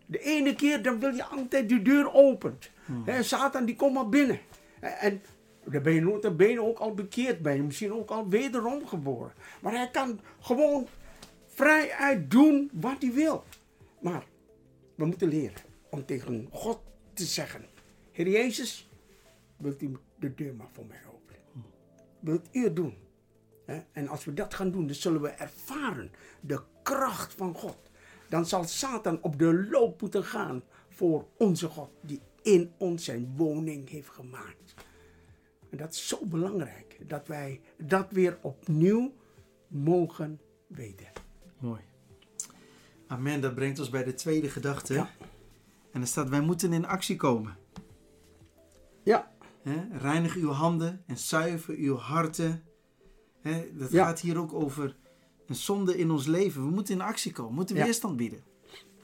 De 0.06 0.18
ene 0.18 0.54
keer, 0.54 0.82
dan 0.82 1.00
wil 1.00 1.14
je 1.14 1.24
altijd 1.24 1.68
de 1.68 1.82
deur 1.82 2.12
opent. 2.12 2.70
Hè, 3.04 3.22
Satan, 3.22 3.64
die 3.64 3.76
komt 3.76 3.94
maar 3.94 4.08
binnen. 4.08 4.40
En, 4.80 4.98
en 5.00 5.22
dan 5.64 5.82
ben 5.82 5.94
je 5.94 6.00
notabene 6.00 6.62
ook 6.62 6.78
al 6.78 6.94
bekeerd, 6.94 7.42
ben 7.42 7.54
je 7.56 7.62
misschien 7.62 7.92
ook 7.92 8.10
al 8.10 8.28
wederom 8.28 8.86
geboren. 8.86 9.32
Maar 9.60 9.72
hij 9.72 9.90
kan 9.90 10.20
gewoon 10.40 10.86
vrijuit 11.46 12.30
doen 12.30 12.70
wat 12.72 12.96
hij 13.00 13.12
wil. 13.12 13.44
Maar 14.00 14.24
we 14.94 15.06
moeten 15.06 15.28
leren 15.28 15.66
om 15.90 16.04
tegen 16.04 16.48
God 16.50 16.80
te 17.12 17.24
zeggen: 17.24 17.64
Heer 18.12 18.28
Jezus, 18.28 18.88
wilt 19.56 19.82
u 19.82 19.96
de 20.18 20.34
deur 20.34 20.54
maar 20.54 20.70
voor 20.72 20.86
mij 20.86 21.00
openen? 21.06 21.42
Wilt 22.20 22.48
u 22.52 22.64
het 22.64 22.76
doen? 22.76 22.96
En 23.92 24.08
als 24.08 24.24
we 24.24 24.34
dat 24.34 24.54
gaan 24.54 24.70
doen, 24.70 24.86
dan 24.86 24.94
zullen 24.94 25.20
we 25.20 25.28
ervaren 25.28 26.10
de 26.40 26.62
kracht 26.82 27.34
van 27.34 27.54
God. 27.54 27.76
Dan 28.28 28.46
zal 28.46 28.64
Satan 28.64 29.22
op 29.22 29.38
de 29.38 29.68
loop 29.70 30.00
moeten 30.00 30.24
gaan 30.24 30.62
voor 30.88 31.26
onze 31.36 31.68
God, 31.68 31.90
die 32.00 32.20
in 32.42 32.72
ons 32.78 33.04
zijn 33.04 33.32
woning 33.36 33.88
heeft 33.88 34.08
gemaakt. 34.08 34.74
En 35.70 35.76
dat 35.76 35.92
is 35.92 36.08
zo 36.08 36.26
belangrijk, 36.26 36.98
dat 37.06 37.28
wij 37.28 37.60
dat 37.76 38.06
weer 38.10 38.38
opnieuw 38.42 39.12
mogen 39.66 40.40
weten. 40.66 41.06
Mooi. 41.58 41.80
Amen, 43.06 43.40
dat 43.40 43.54
brengt 43.54 43.78
ons 43.78 43.90
bij 43.90 44.04
de 44.04 44.14
tweede 44.14 44.50
gedachte. 44.50 44.94
Ja. 44.94 45.10
En 45.92 46.00
er 46.00 46.06
staat, 46.06 46.28
wij 46.28 46.40
moeten 46.40 46.72
in 46.72 46.86
actie 46.86 47.16
komen. 47.16 47.56
Ja? 49.02 49.30
Reinig 49.92 50.34
uw 50.34 50.50
handen 50.50 51.02
en 51.06 51.18
zuiver 51.18 51.74
uw 51.74 51.96
harten. 51.96 52.62
Hè? 53.40 53.64
Dat 53.72 53.90
Ja. 53.90 54.04
gaat 54.04 54.20
hier 54.20 54.38
ook 54.38 54.52
over 54.52 54.96
een 55.46 55.54
zonde 55.54 55.98
in 55.98 56.10
ons 56.10 56.26
leven. 56.26 56.64
We 56.64 56.70
moeten 56.70 56.94
in 56.94 57.00
actie 57.00 57.32
komen, 57.32 57.50
we 57.50 57.56
moeten 57.56 57.76
Ja. 57.76 57.84
weerstand 57.84 58.16
bieden. 58.16 58.42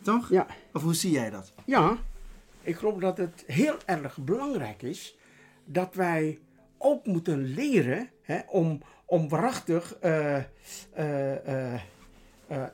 Toch? 0.03 0.29
ja. 0.29 0.47
Of 0.73 0.83
hoe 0.83 0.95
zie 0.95 1.11
jij 1.11 1.31
dat? 1.31 1.53
Ja, 1.65 1.99
ik 2.61 2.77
geloof 2.77 2.99
dat 2.99 3.17
het 3.17 3.45
heel 3.47 3.77
erg 3.87 4.19
belangrijk 4.19 4.83
is 4.83 5.17
dat 5.65 5.95
wij 5.95 6.39
ook 6.79 7.07
moeten 7.07 7.43
leren 7.43 8.11
om, 8.49 8.81
om 9.07 9.29
waarachtig 9.29 9.95
eh, 9.95 10.37
eh, 10.93 11.75
eh, 11.75 11.81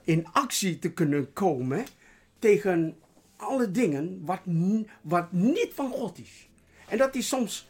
in 0.02 0.26
actie 0.32 0.78
te 0.78 0.92
kunnen 0.92 1.32
komen 1.32 1.84
tegen 2.38 2.96
alle 3.40 3.70
dingen 3.70 4.24
wat, 4.24 4.40
wat 5.02 5.32
niet 5.32 5.70
van 5.74 5.90
God 5.90 6.18
is. 6.18 6.48
En 6.88 6.98
dat 6.98 7.14
is 7.14 7.28
soms 7.28 7.68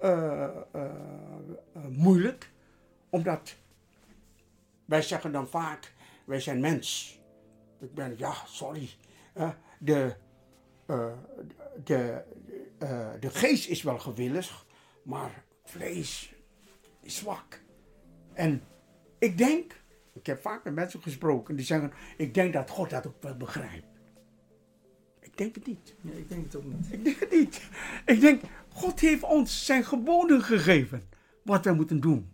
eh, 0.00 0.44
eh, 0.44 0.84
eh, 1.72 1.86
moeilijk, 1.88 2.50
omdat 3.08 3.56
wij 4.84 5.02
zeggen 5.02 5.32
dan 5.32 5.48
vaak, 5.48 5.94
wij 6.24 6.40
zijn 6.40 6.60
mens. 6.60 7.18
Ik 7.80 7.94
ben, 7.94 8.14
ja, 8.16 8.34
sorry. 8.46 8.90
De, 9.78 10.14
de, 11.84 12.22
de 13.20 13.30
geest 13.30 13.68
is 13.68 13.82
wel 13.82 13.98
gewillig, 13.98 14.66
maar 15.02 15.44
vlees 15.64 16.34
is 17.00 17.16
zwak. 17.16 17.60
En 18.32 18.62
ik 19.18 19.38
denk, 19.38 19.82
ik 20.12 20.26
heb 20.26 20.40
vaak 20.40 20.64
met 20.64 20.74
mensen 20.74 21.02
gesproken 21.02 21.56
die 21.56 21.66
zeggen, 21.66 21.92
ik 22.16 22.34
denk 22.34 22.52
dat 22.52 22.70
God 22.70 22.90
dat 22.90 23.06
ook 23.06 23.22
wel 23.22 23.36
begrijpt. 23.36 23.89
Ik 25.40 25.54
denk 25.54 25.66
het 25.66 25.66
niet. 25.66 25.94
Ja, 26.00 26.18
ik 26.18 26.28
denk 26.28 26.44
het 26.44 26.56
ook 26.56 26.64
niet. 26.64 26.92
Ik 26.92 27.04
denk 27.04 27.20
het 27.20 27.30
niet. 27.30 27.60
Ik 28.06 28.20
denk, 28.20 28.42
God 28.72 29.00
heeft 29.00 29.22
ons 29.22 29.64
zijn 29.64 29.84
geboden 29.84 30.42
gegeven. 30.42 31.08
Wat 31.42 31.64
wij 31.64 31.74
moeten 31.74 32.00
doen. 32.00 32.30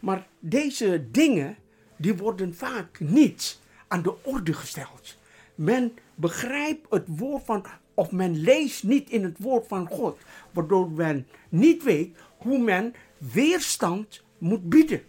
Maar 0.00 0.26
deze 0.38 1.08
dingen, 1.10 1.56
die 1.96 2.16
worden 2.16 2.54
vaak 2.54 3.00
niet 3.00 3.58
aan 3.88 4.02
de 4.02 4.24
orde 4.24 4.52
gesteld. 4.52 5.16
Men 5.54 5.92
begrijpt 6.14 6.86
het 6.90 7.04
woord 7.06 7.44
van, 7.44 7.64
of 7.94 8.10
men 8.10 8.36
leest 8.36 8.82
niet 8.82 9.10
in 9.10 9.24
het 9.24 9.38
woord 9.38 9.66
van 9.66 9.88
God. 9.88 10.18
Waardoor 10.50 10.90
men 10.90 11.26
niet 11.48 11.82
weet 11.82 12.16
hoe 12.36 12.58
men 12.58 12.94
weerstand 13.18 14.22
moet 14.38 14.68
bieden. 14.68 15.02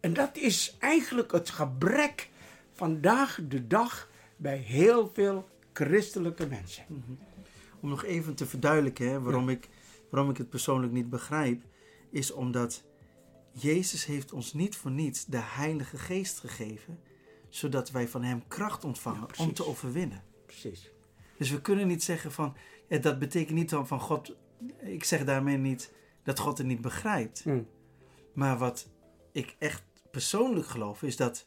En 0.00 0.12
dat 0.12 0.36
is 0.36 0.76
eigenlijk 0.78 1.32
het 1.32 1.50
gebrek 1.50 2.28
vandaag 2.72 3.40
de 3.48 3.66
dag 3.66 4.08
bij 4.36 4.56
heel 4.56 5.10
veel 5.14 5.52
christelijke 5.74 6.46
mensen. 6.46 6.84
Om 7.80 7.88
nog 7.88 8.04
even 8.04 8.34
te 8.34 8.46
verduidelijken 8.46 9.10
hè, 9.10 9.20
waarom, 9.20 9.48
ik, 9.48 9.68
waarom 10.10 10.30
ik 10.30 10.36
het 10.36 10.48
persoonlijk 10.48 10.92
niet 10.92 11.10
begrijp, 11.10 11.62
is 12.10 12.30
omdat 12.30 12.84
Jezus 13.52 14.04
heeft 14.04 14.32
ons 14.32 14.52
niet 14.52 14.76
voor 14.76 14.90
niets 14.90 15.24
de 15.24 15.40
Heilige 15.40 15.98
Geest 15.98 16.38
gegeven, 16.38 17.00
zodat 17.48 17.90
wij 17.90 18.08
van 18.08 18.22
Hem 18.22 18.48
kracht 18.48 18.84
ontvangen 18.84 19.28
Ja, 19.36 19.44
om 19.44 19.52
te 19.52 19.66
overwinnen. 19.66 20.22
Precies. 20.46 20.90
Dus 21.38 21.50
we 21.50 21.60
kunnen 21.60 21.86
niet 21.86 22.02
zeggen 22.02 22.32
van, 22.32 22.56
dat 23.00 23.18
betekent 23.18 23.58
niet 23.58 23.70
dan 23.70 23.86
van 23.86 24.00
God, 24.00 24.36
ik 24.80 25.04
zeg 25.04 25.24
daarmee 25.24 25.56
niet 25.56 25.92
dat 26.22 26.38
God 26.38 26.58
het 26.58 26.66
niet 26.66 26.80
begrijpt. 26.80 27.42
Hm. 27.42 27.62
Maar 28.32 28.58
wat 28.58 28.88
ik 29.32 29.56
echt 29.58 29.82
persoonlijk 30.10 30.66
geloof 30.66 31.02
is 31.02 31.16
dat 31.16 31.46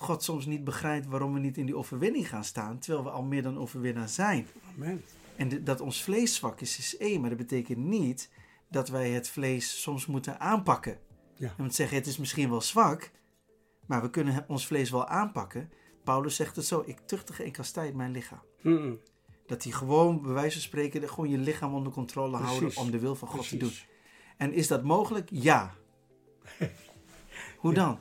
God 0.00 0.22
soms 0.22 0.46
niet 0.46 0.64
begrijpt 0.64 1.06
waarom 1.06 1.32
we 1.32 1.38
niet 1.40 1.56
in 1.56 1.66
die 1.66 1.76
overwinning 1.76 2.28
gaan 2.28 2.44
staan, 2.44 2.78
terwijl 2.78 3.04
we 3.04 3.10
al 3.10 3.22
meer 3.22 3.42
dan 3.42 3.58
overwinnaar 3.58 4.08
zijn. 4.08 4.46
Amen. 4.76 5.04
En 5.36 5.48
de- 5.48 5.62
dat 5.62 5.80
ons 5.80 6.02
vlees 6.02 6.34
zwak 6.34 6.60
is, 6.60 6.78
is 6.78 6.96
één. 6.96 7.20
Maar 7.20 7.28
dat 7.30 7.38
betekent 7.38 7.78
niet 7.78 8.30
dat 8.68 8.88
wij 8.88 9.10
het 9.10 9.28
vlees 9.28 9.82
soms 9.82 10.06
moeten 10.06 10.40
aanpakken. 10.40 10.98
Ja. 11.34 11.54
Moet 11.58 11.74
zeggen, 11.74 11.96
het 11.96 12.06
is 12.06 12.16
misschien 12.18 12.50
wel 12.50 12.60
zwak, 12.60 13.10
maar 13.86 14.02
we 14.02 14.10
kunnen 14.10 14.44
ons 14.48 14.66
vlees 14.66 14.90
wel 14.90 15.06
aanpakken. 15.06 15.70
Paulus 16.04 16.36
zegt 16.36 16.56
het 16.56 16.64
zo, 16.66 16.82
ik 16.86 16.98
tuchtige 17.06 17.42
en 17.42 17.52
kastijd 17.52 17.94
mijn 17.94 18.10
lichaam. 18.10 18.42
Mm, 18.62 18.98
Dat 19.46 19.62
hij 19.62 19.72
gewoon, 19.72 20.22
bij 20.22 20.32
wijze 20.32 20.52
van 20.52 20.60
spreken, 20.60 21.08
gewoon 21.08 21.30
je 21.30 21.38
lichaam 21.38 21.74
onder 21.74 21.92
controle 21.92 22.30
Precies. 22.38 22.48
houden 22.58 22.76
om 22.78 22.90
de 22.90 22.98
wil 22.98 23.14
van 23.14 23.28
God 23.28 23.48
te 23.48 23.56
doen. 23.56 23.72
En 24.36 24.52
is 24.52 24.68
dat 24.68 24.82
mogelijk? 24.82 25.28
Ja. 25.32 25.74
Hoe 27.58 27.74
dan? 27.74 27.98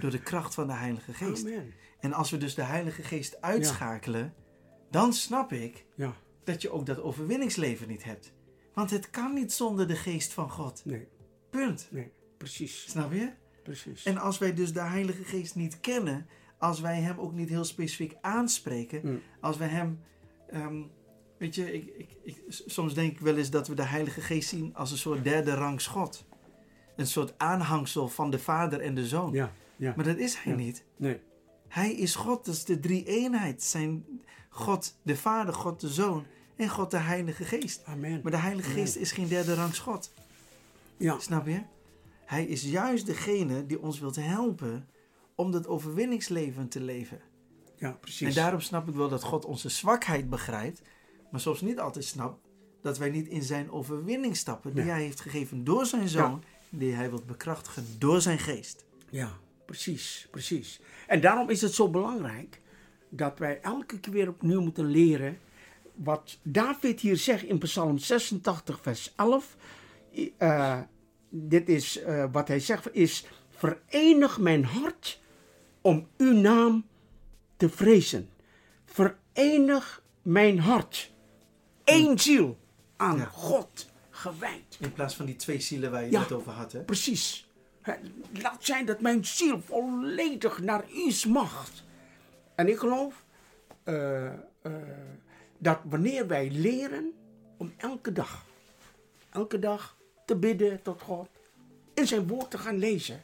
Door 0.00 0.10
de 0.10 0.22
kracht 0.22 0.54
van 0.54 0.66
de 0.66 0.72
Heilige 0.72 1.12
Geest. 1.12 1.44
Amen. 1.46 1.72
En 2.00 2.12
als 2.12 2.30
we 2.30 2.38
dus 2.38 2.54
de 2.54 2.62
Heilige 2.62 3.02
Geest 3.02 3.40
uitschakelen, 3.42 4.34
dan 4.90 5.12
snap 5.12 5.52
ik 5.52 5.86
Ja, 5.94 6.14
dat 6.44 6.62
je 6.62 6.70
ook 6.70 6.86
dat 6.86 7.00
overwinningsleven 7.00 7.88
niet 7.88 8.04
hebt. 8.04 8.32
Want 8.74 8.90
het 8.90 9.10
kan 9.10 9.34
niet 9.34 9.52
zonder 9.52 9.88
de 9.88 9.96
Geest 9.96 10.32
van 10.32 10.50
God. 10.50 10.82
nee, 10.84 11.08
Punt. 11.50 11.88
nee, 11.90 12.12
precies, 12.38 12.90
Snap 12.90 13.12
je? 13.12 13.30
precies. 13.62 14.04
En 14.04 14.16
als 14.18 14.38
wij 14.38 14.54
dus 14.54 14.72
de 14.72 14.80
Heilige 14.82 15.24
Geest 15.24 15.54
niet 15.54 15.80
kennen, 15.80 16.26
als 16.58 16.80
wij 16.80 17.00
Hem 17.00 17.18
ook 17.18 17.32
niet 17.32 17.48
heel 17.48 17.64
specifiek 17.64 18.14
aanspreken, 18.20 19.00
Mm. 19.04 19.20
als 19.40 19.56
we 19.56 19.64
Hem, 19.64 20.00
ehm, 20.50 20.82
weet 21.38 21.54
je, 21.54 21.72
ik, 21.72 21.86
ik, 21.96 22.10
ik, 22.22 22.42
soms 22.48 22.94
denk 22.94 23.12
ik 23.12 23.20
wel 23.20 23.36
eens 23.36 23.50
dat 23.50 23.68
we 23.68 23.74
de 23.74 23.82
Heilige 23.86 24.20
Geest 24.20 24.48
zien 24.48 24.74
als 24.74 24.90
een 24.90 24.96
soort 24.98 25.24
derde 25.24 25.54
rangs 25.54 25.86
God. 25.86 26.26
Een 26.96 27.06
soort 27.06 27.34
aanhangsel 27.38 28.08
van 28.08 28.30
de 28.30 28.38
Vader 28.38 28.80
en 28.80 28.94
de 28.94 29.06
Zoon. 29.06 29.32
ja, 29.32 29.52
ja, 29.76 29.92
Maar 29.96 30.04
dat 30.04 30.16
is 30.16 30.34
Hij 30.36 30.52
Ja. 30.52 30.58
niet. 30.58 30.84
nee, 30.96 31.20
Hij 31.68 31.92
is 31.92 32.14
God, 32.14 32.44
dat 32.44 32.54
is 32.54 32.64
de 32.64 32.80
drie-eenheid. 32.80 33.62
Zijn 33.62 34.04
God 34.48 34.96
de 35.02 35.16
Vader, 35.16 35.54
God 35.54 35.80
de 35.80 35.88
Zoon 35.88 36.24
en 36.56 36.68
God 36.68 36.90
de 36.90 36.96
Heilige 36.98 37.44
Geest. 37.44 37.82
amen. 37.84 38.20
Maar 38.22 38.32
de 38.32 38.38
Heilige 38.38 38.68
Amen. 38.70 38.80
Geest 38.82 38.96
is 38.96 39.12
geen 39.12 39.28
derde 39.28 39.54
rangs 39.54 39.78
God. 39.78 40.12
Ja, 40.96 41.18
Snap 41.18 41.46
je? 41.46 41.62
Hij 42.24 42.44
is 42.46 42.62
juist 42.62 43.06
degene 43.06 43.66
die 43.66 43.82
ons 43.82 43.98
wilt 44.00 44.16
helpen 44.16 44.88
om 45.34 45.50
dat 45.50 45.66
overwinningsleven 45.66 46.68
te 46.68 46.80
leven. 46.80 47.20
ja, 47.78 47.90
precies. 47.90 48.28
En 48.28 48.34
daarom 48.34 48.60
snap 48.60 48.88
ik 48.88 48.94
wel 48.94 49.08
dat 49.08 49.22
God 49.22 49.44
onze 49.44 49.68
zwakheid 49.68 50.30
begrijpt, 50.30 50.82
maar 51.30 51.40
soms 51.40 51.60
niet 51.60 51.78
altijd 51.80 52.04
snapt 52.04 52.40
dat 52.82 52.98
wij 52.98 53.10
niet 53.10 53.28
in 53.28 53.42
zijn 53.42 53.70
overwinning 53.70 54.36
stappen 54.36 54.74
die 54.74 54.84
Ja. 54.84 54.90
hij 54.90 55.02
heeft 55.02 55.20
gegeven 55.20 55.64
door 55.64 55.86
zijn 55.86 56.08
zoon, 56.08 56.42
die 56.70 56.92
hij 56.94 57.10
wilt 57.10 57.26
bekrachtigen 57.26 57.84
door 57.98 58.20
zijn 58.20 58.38
geest. 58.38 58.84
Ja, 59.10 59.30
precies, 59.64 60.28
precies. 60.30 60.80
En 61.06 61.20
daarom 61.20 61.50
is 61.50 61.60
het 61.60 61.74
zo 61.74 61.88
belangrijk 61.90 62.60
dat 63.08 63.38
wij 63.38 63.60
elke 63.60 64.00
keer 64.00 64.12
weer 64.12 64.28
opnieuw 64.28 64.60
moeten 64.60 64.84
leren 64.86 65.38
wat 65.94 66.38
David 66.42 67.00
hier 67.00 67.16
zegt 67.16 67.42
in 67.44 67.58
Psalm 67.58 67.98
86, 67.98 68.78
vers 68.82 69.12
11. 69.16 69.56
I- 70.14 70.34
eh, 70.38 70.80
dit 71.28 71.68
is 71.68 71.98
eh, 72.00 72.24
wat 72.32 72.48
hij 72.48 72.60
zegt, 72.60 72.94
is 72.94 73.24
verenig 73.50 74.38
mijn 74.38 74.64
hart 74.64 75.20
om 75.80 76.06
uw 76.16 76.32
naam 76.32 76.86
te 77.56 77.68
vrezen. 77.68 78.28
Verenig 78.84 80.02
mijn 80.22 80.58
hart. 80.58 81.12
Eén 81.84 82.18
ziel 82.18 82.58
aan 82.96 83.16
Ja. 83.16 83.24
God 83.24 83.86
gewijd. 84.32 84.76
In 84.80 84.92
plaats 84.92 85.14
van 85.14 85.26
die 85.26 85.36
twee 85.36 85.60
zielen 85.60 85.90
waar 85.90 86.04
je 86.04 86.10
Ja. 86.10 86.20
het 86.20 86.32
over 86.32 86.52
had. 86.52 86.72
Hè? 86.72 86.80
Precies. 86.80 87.46
Laat 88.32 88.64
zijn 88.64 88.86
dat 88.86 89.00
mijn 89.00 89.24
ziel 89.24 89.60
volledig 89.60 90.60
naar 90.60 90.84
u 90.94 91.10
smacht. 91.10 91.84
En 92.54 92.68
ik 92.68 92.78
geloof 92.78 93.24
eh, 93.82 94.26
eh, 94.26 94.36
dat 95.58 95.78
wanneer 95.84 96.26
wij 96.26 96.50
leren 96.50 97.12
om 97.56 97.72
elke 97.76 98.12
dag, 98.12 98.44
elke 99.30 99.58
dag 99.58 99.96
te 100.26 100.36
bidden 100.36 100.82
tot 100.82 101.02
God, 101.02 101.28
in 101.94 102.06
zijn 102.06 102.26
woord 102.26 102.50
te 102.50 102.58
gaan 102.58 102.78
lezen, 102.78 103.22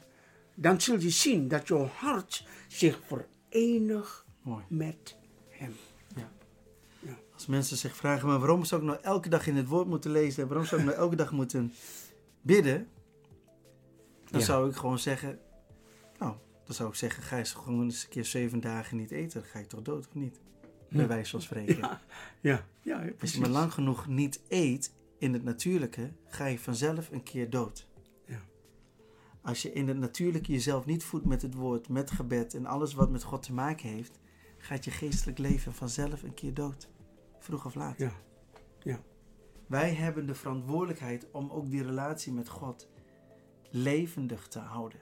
dan 0.53 0.81
zul 0.81 0.99
je 0.99 1.09
zien 1.09 1.47
dat 1.47 1.67
jouw 1.67 1.85
hart 1.85 2.45
zich 2.67 2.99
verenigt 3.05 4.23
Mooi. 4.41 4.63
met 4.67 5.15
hem. 5.49 5.75
Als 7.43 7.51
mensen 7.51 7.77
zich 7.77 7.95
vragen, 7.95 8.27
maar 8.27 8.39
waarom 8.39 8.63
zou 8.63 8.81
ik 8.81 8.87
nou 8.87 8.99
elke 9.01 9.29
dag 9.29 9.47
in 9.47 9.55
het 9.55 9.67
woord 9.67 9.87
moeten 9.87 10.11
lezen 10.11 10.41
en 10.43 10.47
waarom 10.49 10.65
zou 10.65 10.81
ik 10.81 10.87
nou 10.87 10.99
elke 10.99 11.15
dag 11.15 11.31
moeten 11.31 11.73
bidden? 12.41 12.87
Dan 14.29 14.39
Ja. 14.39 14.45
zou 14.45 14.69
ik 14.69 14.75
gewoon 14.75 14.99
zeggen, 14.99 15.39
nou, 16.19 16.35
dan 16.63 16.75
zou 16.75 16.89
ik 16.89 16.95
zeggen, 16.95 17.23
ga 17.23 17.37
eens 17.37 17.53
gewoon 17.53 17.83
eens 17.83 18.03
een 18.03 18.09
keer 18.09 18.25
zeven 18.25 18.59
dagen 18.59 18.97
niet 18.97 19.11
eten. 19.11 19.41
Dan 19.41 19.49
ga 19.49 19.59
ik 19.59 19.67
toch 19.67 19.81
dood 19.81 20.07
of 20.07 20.13
niet? 20.13 20.39
Bij 20.89 21.07
wijze 21.07 21.31
van 21.31 21.41
spreken. 21.41 21.77
Ja, 21.77 22.01
ja, 22.41 22.65
ja 22.81 23.05
Als 23.21 23.33
je 23.33 23.39
maar 23.39 23.49
lang 23.49 23.73
genoeg 23.73 24.07
niet 24.07 24.41
eet 24.47 24.93
in 25.17 25.33
het 25.33 25.43
natuurlijke, 25.43 26.11
ga 26.27 26.45
je 26.45 26.59
vanzelf 26.59 27.11
een 27.11 27.23
keer 27.23 27.49
dood. 27.49 27.87
Ja. 28.25 28.41
Als 29.41 29.61
je 29.61 29.71
in 29.73 29.87
het 29.87 29.97
natuurlijke 29.97 30.51
jezelf 30.51 30.85
niet 30.85 31.03
voedt 31.03 31.25
met 31.25 31.41
het 31.41 31.53
woord, 31.53 31.89
met 31.89 32.11
gebed 32.11 32.53
en 32.53 32.65
alles 32.65 32.93
wat 32.93 33.09
met 33.09 33.23
God 33.23 33.43
te 33.43 33.53
maken 33.53 33.89
heeft, 33.89 34.19
gaat 34.57 34.85
je 34.85 34.91
geestelijk 34.91 35.37
leven 35.37 35.73
vanzelf 35.73 36.23
een 36.23 36.33
keer 36.33 36.53
dood. 36.53 36.91
Vroeg 37.43 37.65
of 37.65 37.75
laat. 37.75 37.97
Ja, 37.97 38.11
ja. 38.79 39.01
Wij 39.67 39.93
hebben 39.93 40.25
de 40.25 40.35
verantwoordelijkheid 40.35 41.31
om 41.31 41.49
ook 41.49 41.71
die 41.71 41.83
relatie 41.83 42.33
met 42.33 42.49
God 42.49 42.87
levendig 43.69 44.47
te 44.47 44.59
houden. 44.59 44.99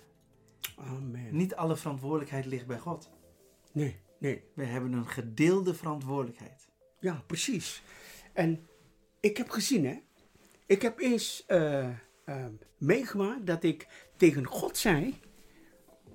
Amen. 0.78 1.36
Niet 1.36 1.56
alle 1.56 1.76
verantwoordelijkheid 1.78 2.46
ligt 2.46 2.68
bij 2.68 2.80
God. 2.80 3.12
Nee, 3.74 4.00
nee. 4.20 4.44
We 4.54 4.64
hebben 4.66 4.94
een 4.94 5.08
gedeelde 5.08 5.74
verantwoordelijkheid. 5.74 6.68
Ja, 7.00 7.24
precies. 7.28 7.84
En 8.34 8.68
ik 9.20 9.38
heb 9.38 9.50
gezien, 9.50 9.86
hè. 9.86 10.00
Ik 10.66 10.82
heb 10.82 11.00
eens 11.00 11.46
eh, 11.46 11.90
eh, 12.26 12.46
meegemaakt 12.78 13.46
dat 13.46 13.64
ik 13.64 13.88
tegen 14.18 14.46
God 14.46 14.78
zei... 14.78 15.20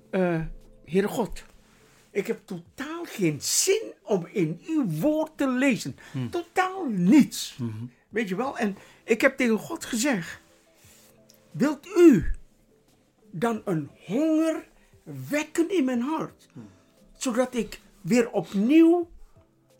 eh 0.09 0.45
Heere 0.85 1.07
God, 1.07 1.45
ik 2.11 2.27
heb 2.27 2.45
totaal 2.45 2.96
geen 3.09 3.41
zin 3.41 3.93
om 4.01 4.27
in 4.31 4.61
uw 4.67 4.89
woord 4.89 5.37
te 5.37 5.47
lezen. 5.47 5.95
Totaal 6.31 6.85
niets. 6.85 7.57
Weet 8.09 8.29
je 8.29 8.35
wel? 8.35 8.57
En 8.57 8.77
ik 9.03 9.21
heb 9.21 9.37
tegen 9.37 9.59
God 9.59 9.85
gezegd... 9.85 10.39
Wilt 11.51 11.87
u 11.97 12.31
dan 13.31 13.61
een 13.65 13.89
honger 14.05 14.67
wekken 15.29 15.69
in 15.69 15.85
mijn 15.85 16.01
hart? 16.01 16.47
Zodat 17.17 17.55
ik 17.55 17.79
weer 18.01 18.31
opnieuw 18.31 19.09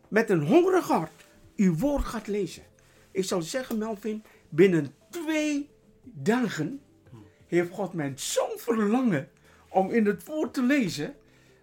met 0.07 0.29
een 0.29 0.41
hongerig 0.41 0.87
hart 0.87 1.25
uw 1.55 1.75
woord 1.75 2.05
gaat 2.05 2.27
lezen. 2.27 2.63
Ik 3.11 3.23
zou 3.23 3.41
zeggen, 3.41 3.77
Melvin, 3.77 4.23
binnen 4.49 4.93
twee 5.09 5.69
dagen 6.03 6.81
heeft 7.47 7.71
God 7.71 7.93
mij 7.93 8.13
zo'n 8.15 8.57
verlangen 8.57 9.29
om 9.69 9.91
in 9.91 10.05
het 10.05 10.25
woord 10.25 10.53
te 10.53 10.63
lezen, 10.63 11.15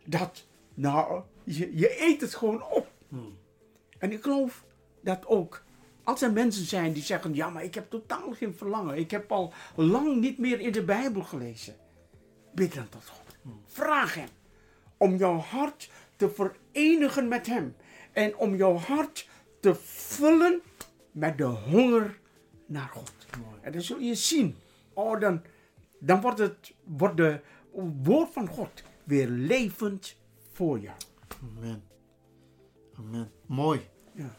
dat, 0.04 0.46
nou, 0.74 1.22
je, 1.44 1.76
je 1.76 2.02
eet 2.02 2.20
het 2.20 2.34
gewoon 2.34 2.62
op. 2.62 2.92
En 3.98 4.12
ik 4.12 4.22
geloof 4.22 4.64
dat 5.00 5.26
ook, 5.26 5.64
als 6.04 6.22
er 6.22 6.32
mensen 6.32 6.64
zijn 6.66 6.92
die 6.92 7.02
zeggen, 7.02 7.34
ja, 7.34 7.50
maar 7.50 7.64
ik 7.64 7.74
heb 7.74 7.90
totaal 7.90 8.32
geen 8.32 8.54
verlangen, 8.54 8.96
ik 8.96 9.10
heb 9.10 9.32
al 9.32 9.52
lang 9.74 10.20
niet 10.20 10.38
meer 10.38 10.60
in 10.60 10.72
de 10.72 10.84
Bijbel 10.84 11.22
gelezen. 11.22 11.76
Bid 12.54 12.74
dan 12.74 12.88
tot 12.88 13.08
God. 13.08 13.36
Vraag 13.66 14.14
Hem 14.14 14.28
om 14.96 15.16
jouw 15.16 15.36
hart 15.36 15.90
te 16.16 16.30
verenigen 16.30 17.28
met 17.28 17.46
Hem. 17.46 17.76
En 18.12 18.36
om 18.36 18.56
jouw 18.56 18.76
hart 18.76 19.28
te 19.60 19.74
vullen 19.84 20.60
met 21.12 21.38
de 21.38 21.44
honger 21.44 22.18
naar 22.66 22.88
God. 22.88 23.12
En 23.60 23.72
dan 23.72 23.82
zul 23.82 23.98
je 23.98 24.14
zien, 24.14 24.56
oh, 24.92 25.20
dan, 25.20 25.42
dan 25.98 26.20
wordt, 26.20 26.38
het, 26.38 26.72
wordt 26.84 27.16
de 27.16 27.40
woord 28.02 28.32
van 28.32 28.48
God 28.48 28.82
weer 29.04 29.28
levend 29.28 30.16
voor 30.52 30.80
je. 30.80 30.90
Amen. 31.42 31.82
Amen. 32.98 33.30
Mooi. 33.46 33.80
Ja. 34.14 34.34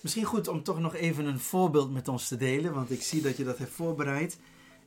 Misschien 0.00 0.24
goed 0.24 0.48
om 0.48 0.62
toch 0.62 0.80
nog 0.80 0.94
even 0.94 1.26
een 1.26 1.38
voorbeeld 1.38 1.92
met 1.92 2.08
ons 2.08 2.28
te 2.28 2.36
delen, 2.36 2.74
want 2.74 2.90
ik 2.90 3.02
zie 3.02 3.22
dat 3.22 3.36
je 3.36 3.44
dat 3.44 3.58
hebt 3.58 3.70
voorbereid. 3.70 4.38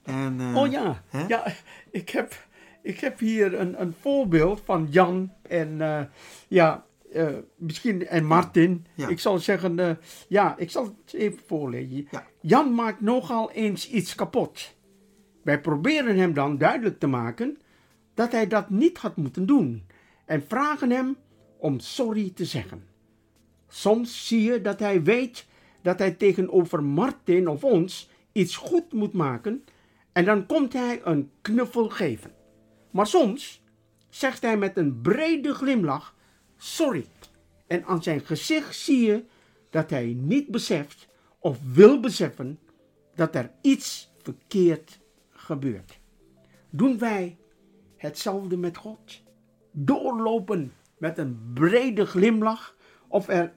En, 0.03 0.39
eh, 0.39 0.55
Oh 0.55 0.71
ja, 0.71 1.03
hè? 1.07 1.25
ja 1.27 1.45
ik, 1.91 2.09
heb, 2.09 2.45
ik 2.81 2.99
heb 2.99 3.19
hier 3.19 3.59
een, 3.59 3.81
een 3.81 3.93
voorbeeld 4.01 4.61
van 4.65 4.87
Jan 4.89 5.31
en 5.41 5.81
eh, 5.81 6.01
ja, 6.47 6.85
eh, 7.11 7.27
misschien 7.55 8.07
en 8.07 8.25
Martin. 8.25 8.85
Ja. 8.93 9.07
Ik 9.07 9.19
zal 9.19 9.37
zeggen, 9.37 9.99
ja, 10.27 10.57
ik 10.57 10.71
zal 10.71 10.83
het 10.83 11.13
even 11.13 11.39
voorlezen. 11.45 12.07
Ja. 12.11 12.27
Jan 12.41 12.73
maakt 12.73 13.01
nogal 13.01 13.51
eens 13.51 13.89
iets 13.89 14.15
kapot. 14.15 14.75
Wij 15.43 15.61
proberen 15.61 16.17
hem 16.17 16.33
dan 16.33 16.57
duidelijk 16.57 16.99
te 16.99 17.07
maken 17.07 17.57
dat 18.13 18.31
hij 18.31 18.47
dat 18.47 18.69
niet 18.69 18.97
had 18.97 19.15
moeten 19.15 19.45
doen 19.45 19.83
en 20.25 20.43
vragen 20.47 20.89
hem 20.91 21.17
om 21.57 21.79
sorry 21.79 22.31
te 22.35 22.45
zeggen. 22.45 22.87
Soms 23.67 24.27
zie 24.27 24.41
je 24.41 24.61
dat 24.61 24.79
hij 24.79 25.03
weet 25.03 25.45
dat 25.81 25.99
hij 25.99 26.11
tegenover 26.11 26.83
Martin 26.83 27.47
of 27.47 27.63
ons 27.63 28.09
iets 28.31 28.55
goed 28.55 28.93
moet 28.93 29.13
maken 29.13 29.63
en 30.11 30.25
dan 30.25 30.45
komt 30.45 30.73
hij 30.73 31.01
een 31.03 31.31
knuffel 31.41 31.89
geven. 31.89 32.31
Maar 32.91 33.07
soms 33.07 33.63
zegt 34.09 34.41
hij 34.41 34.57
met 34.57 34.77
een 34.77 35.01
brede 35.01 35.53
glimlach 35.53 36.15
sorry. 36.57 37.05
En 37.67 37.85
aan 37.85 38.03
zijn 38.03 38.21
gezicht 38.21 38.75
zie 38.75 39.05
je 39.05 39.23
dat 39.69 39.89
hij 39.89 40.13
niet 40.17 40.47
beseft 40.47 41.07
of 41.39 41.57
wil 41.73 41.99
beseffen 41.99 42.59
dat 43.15 43.35
er 43.35 43.51
iets 43.61 44.11
verkeerd 44.21 44.99
gebeurt. 45.29 45.99
Doen 46.69 46.97
wij 46.97 47.37
hetzelfde 47.97 48.57
met 48.57 48.77
God? 48.77 49.22
Doorlopen 49.75 50.73
met 50.97 51.17
een 51.17 51.51
brede 51.53 52.05
glimlach 52.05 52.75
of, 53.07 53.27
er, 53.27 53.53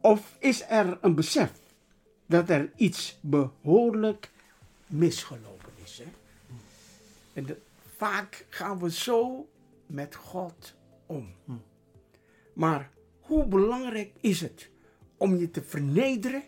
of 0.00 0.36
is 0.38 0.64
er 0.68 0.98
een 1.00 1.14
besef 1.14 1.52
dat 2.26 2.48
er 2.50 2.72
iets 2.76 3.18
behoorlijk 3.22 4.30
misgelopen 4.86 5.72
is? 5.84 5.98
Hè? 5.98 6.10
En 7.32 7.46
de- 7.46 7.60
vaak 7.96 8.46
gaan 8.48 8.78
we 8.78 8.90
zo 8.90 9.48
met 9.86 10.14
God 10.14 10.74
om. 11.06 11.34
Maar 12.52 12.90
hoe 13.20 13.46
belangrijk 13.46 14.12
is 14.20 14.40
het 14.40 14.70
om 15.16 15.36
je 15.36 15.50
te 15.50 15.62
vernederen, 15.62 16.42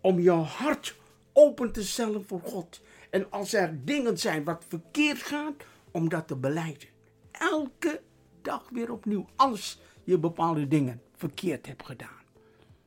om 0.00 0.20
je 0.20 0.30
hart 0.30 0.96
open 1.32 1.72
te 1.72 1.84
stellen 1.84 2.26
voor 2.26 2.40
God. 2.40 2.80
En 3.10 3.30
als 3.30 3.52
er 3.52 3.84
dingen 3.84 4.18
zijn 4.18 4.44
wat 4.44 4.64
verkeerd 4.68 5.18
gaat, 5.22 5.54
om 5.90 6.08
dat 6.08 6.28
te 6.28 6.36
beleiden. 6.36 6.88
Elke 7.30 8.00
dag 8.48 8.68
weer 8.70 8.92
opnieuw, 8.92 9.26
als 9.36 9.80
je 10.04 10.18
bepaalde 10.18 10.68
dingen 10.68 11.02
verkeerd 11.16 11.66
hebt 11.66 11.86
gedaan. 11.86 12.22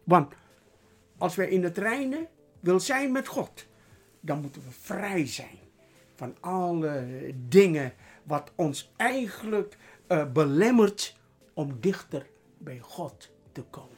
Want 0.03 0.33
als 1.17 1.35
wij 1.35 1.49
in 1.49 1.63
het 1.63 1.77
reinen 1.77 2.27
wil 2.59 2.79
zijn 2.79 3.11
met 3.11 3.27
God, 3.27 3.65
dan 4.19 4.41
moeten 4.41 4.61
we 4.61 4.71
vrij 4.71 5.27
zijn 5.27 5.59
van 6.15 6.35
alle 6.39 7.07
dingen 7.47 7.93
wat 8.23 8.51
ons 8.55 8.91
eigenlijk 8.97 9.77
eh, 10.07 10.31
belemmert 10.31 11.15
om 11.53 11.79
dichter 11.79 12.27
bij 12.57 12.79
God 12.79 13.29
te 13.51 13.63
komen. 13.63 13.97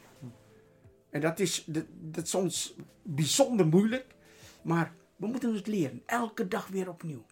En 1.09 1.21
dat 1.21 1.39
is, 1.39 1.63
dat, 1.65 1.85
dat 2.01 2.23
is 2.23 2.29
soms 2.29 2.75
bijzonder 3.01 3.67
moeilijk, 3.67 4.15
maar 4.61 4.93
we 5.15 5.27
moeten 5.27 5.53
het 5.53 5.67
leren, 5.67 6.01
elke 6.05 6.47
dag 6.47 6.67
weer 6.67 6.89
opnieuw. 6.89 7.25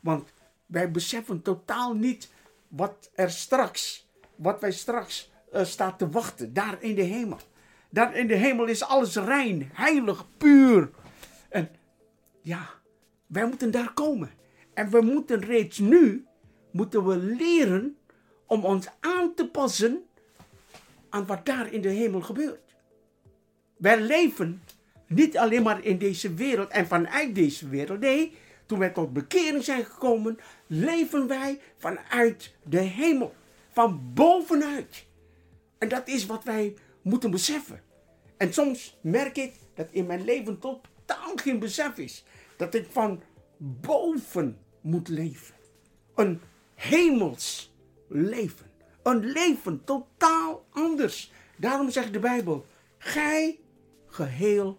Want 0.00 0.32
wij 0.66 0.90
beseffen 0.90 1.42
totaal 1.42 1.94
niet 1.94 2.30
wat 2.70 3.10
er 3.14 3.30
straks, 3.30 4.08
wat 4.34 4.60
wij 4.60 4.72
straks 4.72 5.30
eh, 5.52 5.64
staat 5.64 5.98
te 5.98 6.08
wachten, 6.08 6.52
daar 6.52 6.82
in 6.82 6.94
de 6.94 7.02
hemel. 7.02 7.38
Daar 7.90 8.16
in 8.16 8.26
de 8.26 8.34
hemel 8.34 8.66
is 8.66 8.82
alles 8.82 9.16
rein, 9.16 9.70
heilig, 9.72 10.26
puur. 10.36 10.90
En 11.48 11.68
ja, 12.42 12.70
wij 13.26 13.46
moeten 13.46 13.70
daar 13.70 13.92
komen. 13.92 14.30
En 14.74 14.90
we 14.90 15.00
moeten 15.00 15.40
reeds 15.40 15.78
nu, 15.78 16.26
moeten 16.70 17.06
we 17.06 17.16
leren 17.16 17.96
om 18.46 18.64
ons 18.64 18.88
aan 19.00 19.34
te 19.34 19.48
passen 19.48 20.02
aan 21.08 21.26
wat 21.26 21.46
daar 21.46 21.72
in 21.72 21.80
de 21.80 21.88
hemel 21.88 22.20
gebeurt. 22.20 22.76
Wij 23.76 24.00
leven 24.00 24.62
niet 25.06 25.38
alleen 25.38 25.62
maar 25.62 25.84
in 25.84 25.98
deze 25.98 26.34
wereld 26.34 26.70
en 26.70 26.86
vanuit 26.86 27.34
deze 27.34 27.68
wereld. 27.68 28.00
Nee, 28.00 28.36
toen 28.70 28.78
wij 28.78 28.90
tot 28.90 29.12
bekering 29.12 29.64
zijn 29.64 29.84
gekomen, 29.84 30.38
leven 30.66 31.26
wij 31.26 31.60
vanuit 31.76 32.54
de 32.64 32.78
hemel. 32.78 33.34
Van 33.72 34.12
bovenuit. 34.14 35.06
En 35.78 35.88
dat 35.88 36.08
is 36.08 36.26
wat 36.26 36.44
wij 36.44 36.74
moeten 37.02 37.30
beseffen. 37.30 37.82
En 38.36 38.52
soms 38.52 38.98
merk 39.00 39.36
ik 39.36 39.54
dat 39.74 39.86
in 39.90 40.06
mijn 40.06 40.24
leven 40.24 40.58
totaal 40.58 41.32
geen 41.36 41.58
besef 41.58 41.96
is. 41.96 42.24
Dat 42.56 42.74
ik 42.74 42.86
van 42.90 43.22
boven 43.58 44.58
moet 44.80 45.08
leven. 45.08 45.54
Een 46.14 46.40
hemels 46.74 47.72
leven. 48.08 48.70
Een 49.02 49.24
leven 49.24 49.84
totaal 49.84 50.64
anders. 50.70 51.32
Daarom 51.56 51.90
zegt 51.90 52.12
de 52.12 52.18
Bijbel: 52.18 52.66
Gij 52.98 53.58
geheel 54.06 54.78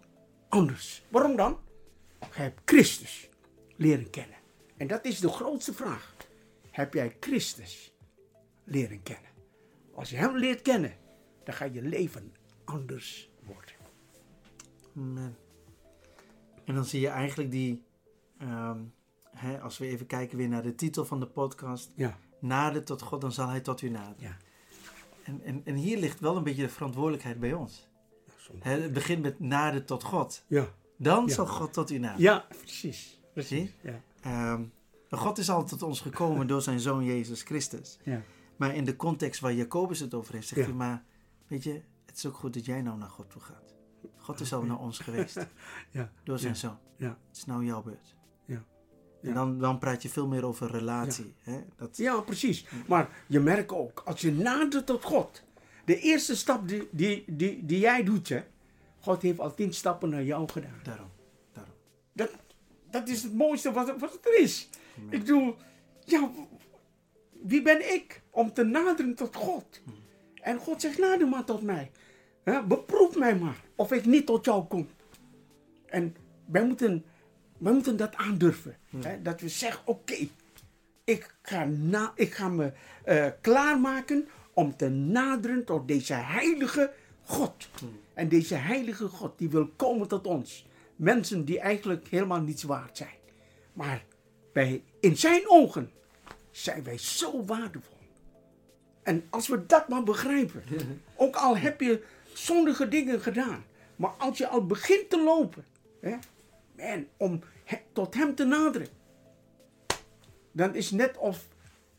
anders. 0.50 1.04
Waarom 1.10 1.36
dan? 1.36 1.60
Gij 2.30 2.44
hebt 2.44 2.62
Christus 2.66 3.30
leren 3.82 4.10
kennen. 4.10 4.38
En 4.78 4.88
dat 4.88 5.06
is 5.06 5.20
de 5.20 5.30
grootste 5.30 5.74
vraag. 5.74 6.16
Heb 6.72 6.94
jij 6.94 7.16
Christus 7.20 7.94
leren 8.64 9.04
kennen? 9.04 9.30
Als 9.94 10.10
je 10.10 10.16
Hem 10.16 10.38
leert 10.38 10.62
kennen, 10.62 10.94
dan 11.44 11.54
gaat 11.54 11.74
je 11.74 11.82
leven 11.82 12.34
anders 12.66 13.30
worden. 13.46 13.76
Amen. 14.96 15.38
En 16.66 16.76
dan 16.76 16.86
zie 16.86 17.00
je 17.02 17.08
eigenlijk 17.08 17.52
die, 17.52 17.84
ehm, 18.38 18.80
hè, 19.36 19.60
als 19.62 19.78
we 19.78 19.88
even 19.88 20.06
kijken 20.06 20.38
weer 20.38 20.48
naar 20.50 20.64
de 20.64 20.76
titel 20.76 21.06
van 21.06 21.20
de 21.20 21.28
podcast, 21.28 21.92
Ja, 21.96 22.18
nader 22.40 22.84
tot 22.84 23.02
God, 23.02 23.22
dan 23.22 23.32
zal 23.32 23.48
hij 23.48 23.62
tot 23.62 23.82
u 23.82 23.90
naderen. 23.90 24.16
ja. 24.30 24.38
En, 25.24 25.42
en, 25.44 25.62
en 25.66 25.76
hier 25.76 25.98
ligt 25.98 26.20
wel 26.20 26.36
een 26.38 26.44
beetje 26.44 26.62
de 26.64 26.70
verantwoordelijkheid 26.70 27.40
bij 27.40 27.54
ons. 27.54 27.88
het 28.60 28.94
begint 28.94 29.22
met 29.22 29.40
nader 29.40 29.86
tot 29.86 30.04
God. 30.04 30.44
Ja, 30.48 30.68
Dan 30.98 31.26
Ja. 31.28 31.34
zal 31.34 31.46
God 31.46 31.74
tot 31.74 31.90
u 31.92 31.98
naderen. 31.98 32.22
ja 32.24 32.46
precies. 32.58 33.20
Precies. 33.34 33.70
Ja, 33.82 34.02
Ehm, 34.22 34.62
God 35.10 35.38
is 35.38 35.50
al 35.50 35.64
tot 35.66 35.84
ons 35.84 36.02
gekomen 36.02 36.48
door 36.48 36.62
zijn 36.62 36.80
zoon 36.80 37.04
Jezus 37.04 37.42
Christus. 37.42 37.98
ja. 38.04 38.22
Maar 38.56 38.76
in 38.76 38.86
de 38.86 38.96
context 38.96 39.42
waar 39.42 39.54
Jacobus 39.54 40.00
het 40.00 40.14
over 40.14 40.34
heeft, 40.34 40.48
zegt 40.48 40.62
Ja. 40.62 40.68
hij 40.68 40.76
maar, 40.76 41.04
weet 41.48 41.64
je, 41.64 41.82
het 42.06 42.18
is 42.18 42.26
ook 42.26 42.36
goed 42.36 42.54
dat 42.54 42.66
jij 42.66 42.82
nou 42.82 42.98
naar 42.98 43.10
God 43.10 43.30
toe 43.30 43.42
gaat. 43.42 43.74
God 44.18 44.40
is 44.40 44.54
al 44.54 44.64
naar 44.64 44.80
ons 44.80 45.00
geweest 45.00 45.38
Ja, 45.92 46.12
door 46.24 46.40
zijn 46.40 46.54
Ja. 46.54 46.60
zoon. 46.60 46.78
ja, 46.98 47.18
Het 47.28 47.38
is 47.38 47.46
nou 47.46 47.66
jouw 47.66 47.82
beurt. 47.84 48.16
Ja. 48.46 48.56
En 49.22 49.30
Ja. 49.30 49.34
dan, 49.34 49.60
dan 49.60 49.80
praat 49.80 50.02
je 50.02 50.10
veel 50.10 50.28
meer 50.28 50.46
over 50.46 50.72
relatie. 50.72 51.34
Hè? 51.42 51.60
Dat, 51.76 51.98
ja, 51.98 52.20
precies. 52.22 52.66
Maar 52.88 53.10
je 53.28 53.40
merkt 53.40 53.72
ook, 53.72 54.02
als 54.06 54.22
je 54.22 54.32
nadert 54.34 54.86
tot 54.86 55.04
God, 55.04 55.44
de 55.86 56.00
eerste 56.00 56.36
stap 56.36 56.68
die, 56.68 56.88
die, 56.92 57.24
die, 57.28 57.66
die 57.66 57.80
jij 57.80 58.04
doet, 58.04 58.30
hè, 58.30 58.44
God 59.00 59.22
heeft 59.22 59.40
al 59.40 59.54
tien 59.54 59.74
stappen 59.74 60.10
naar 60.10 60.24
jou 60.24 60.50
gedaan. 60.50 60.80
Daarom, 60.84 61.10
daarom. 61.54 61.74
Dat, 62.14 62.32
dat 62.92 63.08
is 63.08 63.24
het 63.24 63.34
mooiste 63.34 63.72
wat, 63.72 64.00
wat 64.00 64.20
er 64.24 64.40
is. 64.40 64.70
Ik 65.10 65.20
bedoel, 65.20 65.56
ja, 66.06 66.30
wie 67.32 67.62
ben 67.62 67.94
ik 67.94 68.22
om 68.30 68.54
te 68.54 68.64
naderen 68.64 69.16
tot 69.16 69.36
God? 69.36 69.82
En 70.42 70.58
God 70.58 70.82
zegt, 70.82 70.98
nader 70.98 71.28
maar 71.28 71.44
tot 71.44 71.62
mij. 71.62 71.92
Hè, 72.44 72.64
beproef 72.64 73.16
mij 73.18 73.36
maar 73.36 73.62
of 73.76 73.92
ik 73.92 74.06
niet 74.06 74.26
tot 74.26 74.46
jou 74.46 74.64
kom. 74.66 74.88
En 75.86 76.16
wij 76.46 76.66
moeten, 76.66 77.06
wij 77.58 77.74
moeten 77.74 77.98
dat 77.98 78.16
aandurven. 78.16 78.78
Hè, 79.02 79.22
dat 79.22 79.42
we 79.42 79.50
zeggen, 79.50 79.82
oké, 79.88 80.28
ik, 81.04 81.36
ga 81.42 81.66
na- 81.66 82.12
ik 82.16 82.34
ga 82.34 82.48
me 82.50 82.72
eh, 83.04 83.28
klaarmaken 83.42 84.28
om 84.54 84.76
te 84.76 84.90
naderen 84.90 85.66
tot 85.66 85.88
deze 85.88 86.14
heilige 86.14 86.94
God. 87.24 87.70
En 88.14 88.30
deze 88.30 88.56
heilige 88.56 89.08
God 89.08 89.38
die 89.38 89.50
wil 89.50 89.68
komen 89.76 90.08
tot 90.08 90.28
ons. 90.28 90.66
Mensen 91.02 91.46
die 91.46 91.60
eigenlijk 91.60 92.08
helemaal 92.08 92.42
niets 92.42 92.64
waard 92.64 92.98
zijn. 92.98 93.18
Maar 93.74 94.04
bij, 94.54 94.84
in 95.00 95.18
zijn 95.18 95.42
ogen 95.46 95.92
zijn 96.52 96.84
wij 96.84 96.98
zo 96.98 97.46
waardevol. 97.46 97.98
En 99.04 99.24
als 99.30 99.48
we 99.48 99.66
dat 99.66 99.90
maar 99.90 100.04
begrijpen. 100.04 100.64
Ook 101.16 101.36
al 101.36 101.58
heb 101.58 101.82
je 101.82 102.04
zondige 102.34 102.88
dingen 102.88 103.22
gedaan. 103.22 103.64
Maar 103.96 104.10
als 104.10 104.38
je 104.38 104.48
al 104.48 104.66
begint 104.66 105.10
te 105.10 105.24
lopen. 105.24 105.66
Hè, 106.02 106.16
man, 106.78 107.06
om 107.18 107.42
he- 107.64 107.82
tot 107.94 108.14
hem 108.16 108.36
te 108.36 108.46
naderen. 108.46 108.88
Dan 110.52 110.76
is 110.76 110.92
net 110.92 111.18
of, 111.18 111.48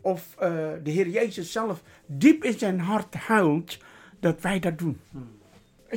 of 0.01 0.37
eh, 0.38 0.73
de 0.83 0.91
Heer 0.91 1.09
Jezus 1.09 1.53
zelf 1.53 1.83
diep 2.07 2.45
in 2.45 2.59
zijn 2.59 2.81
hart 2.81 3.15
huilt 3.15 3.79
dat 4.21 4.41
wij 4.41 4.59
dat 4.59 4.79
doen. 4.79 5.01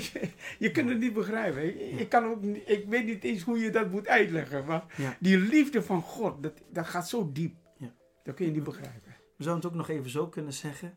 Je 0.60 0.72
kunt 0.72 0.90
het 0.90 1.00
niet 1.00 1.14
begrijpen. 1.14 1.64
Ik, 1.92 2.00
ik 2.00 2.10
kan 2.10 2.26
ook, 2.26 2.44
ik 2.44 2.86
weet 2.90 3.06
niet 3.06 3.24
eens 3.24 3.42
hoe 3.44 3.60
je 3.60 3.70
dat 3.70 3.92
moet 3.92 4.08
uitleggen. 4.08 4.66
Maar 4.66 4.86
Ja. 4.98 5.18
die 5.20 5.38
liefde 5.38 5.84
van 5.84 6.02
God, 6.02 6.44
dat, 6.44 6.54
dat 6.72 6.86
gaat 6.86 7.10
zo 7.10 7.30
diep. 7.34 7.56
Ja. 7.78 7.94
Dat 8.24 8.36
kun 8.36 8.46
je 8.46 8.52
niet 8.52 8.64
begrijpen. 8.64 9.16
We 9.38 9.44
zouden 9.44 9.64
het 9.64 9.74
ook 9.74 9.88
nog 9.88 9.90
even 9.98 10.10
zo 10.10 10.28
kunnen 10.28 10.54
zeggen. 10.54 10.94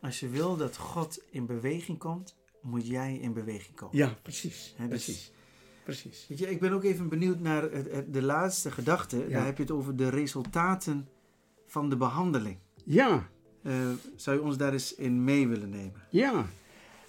Als 0.00 0.20
je 0.20 0.28
wil 0.28 0.56
dat 0.56 0.76
God 0.76 1.22
in 1.30 1.46
beweging 1.46 1.98
komt, 1.98 2.36
moet 2.62 2.86
jij 2.86 3.14
in 3.16 3.32
beweging 3.32 3.76
komen. 3.76 3.96
Ja, 3.96 4.16
precies. 4.22 4.74
Dus- 4.78 4.88
precies. 4.88 5.32
Precies. 5.84 6.26
Weet 6.28 6.38
je, 6.38 6.50
ik 6.50 6.60
ben 6.60 6.72
ook 6.72 6.84
even 6.84 7.08
benieuwd 7.08 7.40
naar 7.40 7.68
de 8.10 8.22
laatste 8.22 8.70
gedachte. 8.70 9.16
Ja. 9.18 9.28
Daar 9.28 9.44
heb 9.44 9.56
je 9.56 9.62
het 9.62 9.72
over 9.72 9.96
de 9.96 10.08
resultaten 10.08 11.08
van 11.66 11.88
de 11.90 11.96
behandeling. 11.96 12.58
Ja, 12.84 13.28
Eh, 13.62 13.72
zou 14.16 14.36
je 14.36 14.42
ons 14.42 14.56
daar 14.56 14.72
eens 14.72 14.94
in 14.94 15.24
mee 15.24 15.48
willen 15.48 15.68
nemen? 15.70 16.02
ja. 16.10 16.46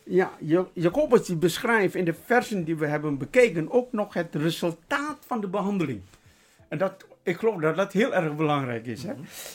Ja, 0.10 0.32
Jacobus 0.74 1.26
die 1.26 1.36
beschrijft 1.36 1.95
in 1.95 2.05
de 2.05 2.14
versen 2.14 2.64
die 2.64 2.76
we 2.76 2.88
hebben 2.88 3.18
bekeken 3.18 3.72
ook 3.72 3.91
nog 3.91 4.14
het 4.14 4.36
resultaat 4.36 5.18
van 5.26 5.41
de 5.41 5.47
behandeling. 5.47 6.01
En 6.68 6.78
dat, 6.78 7.05
ik 7.24 7.38
geloof 7.38 7.62
dat 7.62 7.76
dat 7.76 7.93
heel 7.93 8.14
erg 8.14 8.36
belangrijk 8.36 8.86
is. 8.86 9.03
Hè? 9.03 9.14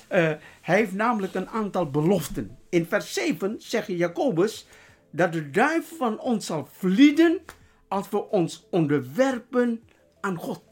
Eh, 0.08 0.38
hij 0.60 0.76
heeft 0.76 0.92
namelijk 0.92 1.34
een 1.34 1.48
aantal 1.48 1.90
beloften. 1.90 2.58
In 2.68 2.86
vers 2.86 3.12
7 3.12 3.54
zegt 3.58 3.86
Jacobus 3.86 4.66
dat 5.10 5.32
de 5.32 5.50
duivel 5.50 5.96
van 5.96 6.20
ons 6.20 6.46
zal 6.46 6.68
vlieden 6.72 7.40
als 7.88 8.08
we 8.08 8.28
ons 8.28 8.66
onderwerpen 8.70 9.82
aan 10.20 10.36
God. 10.36 10.62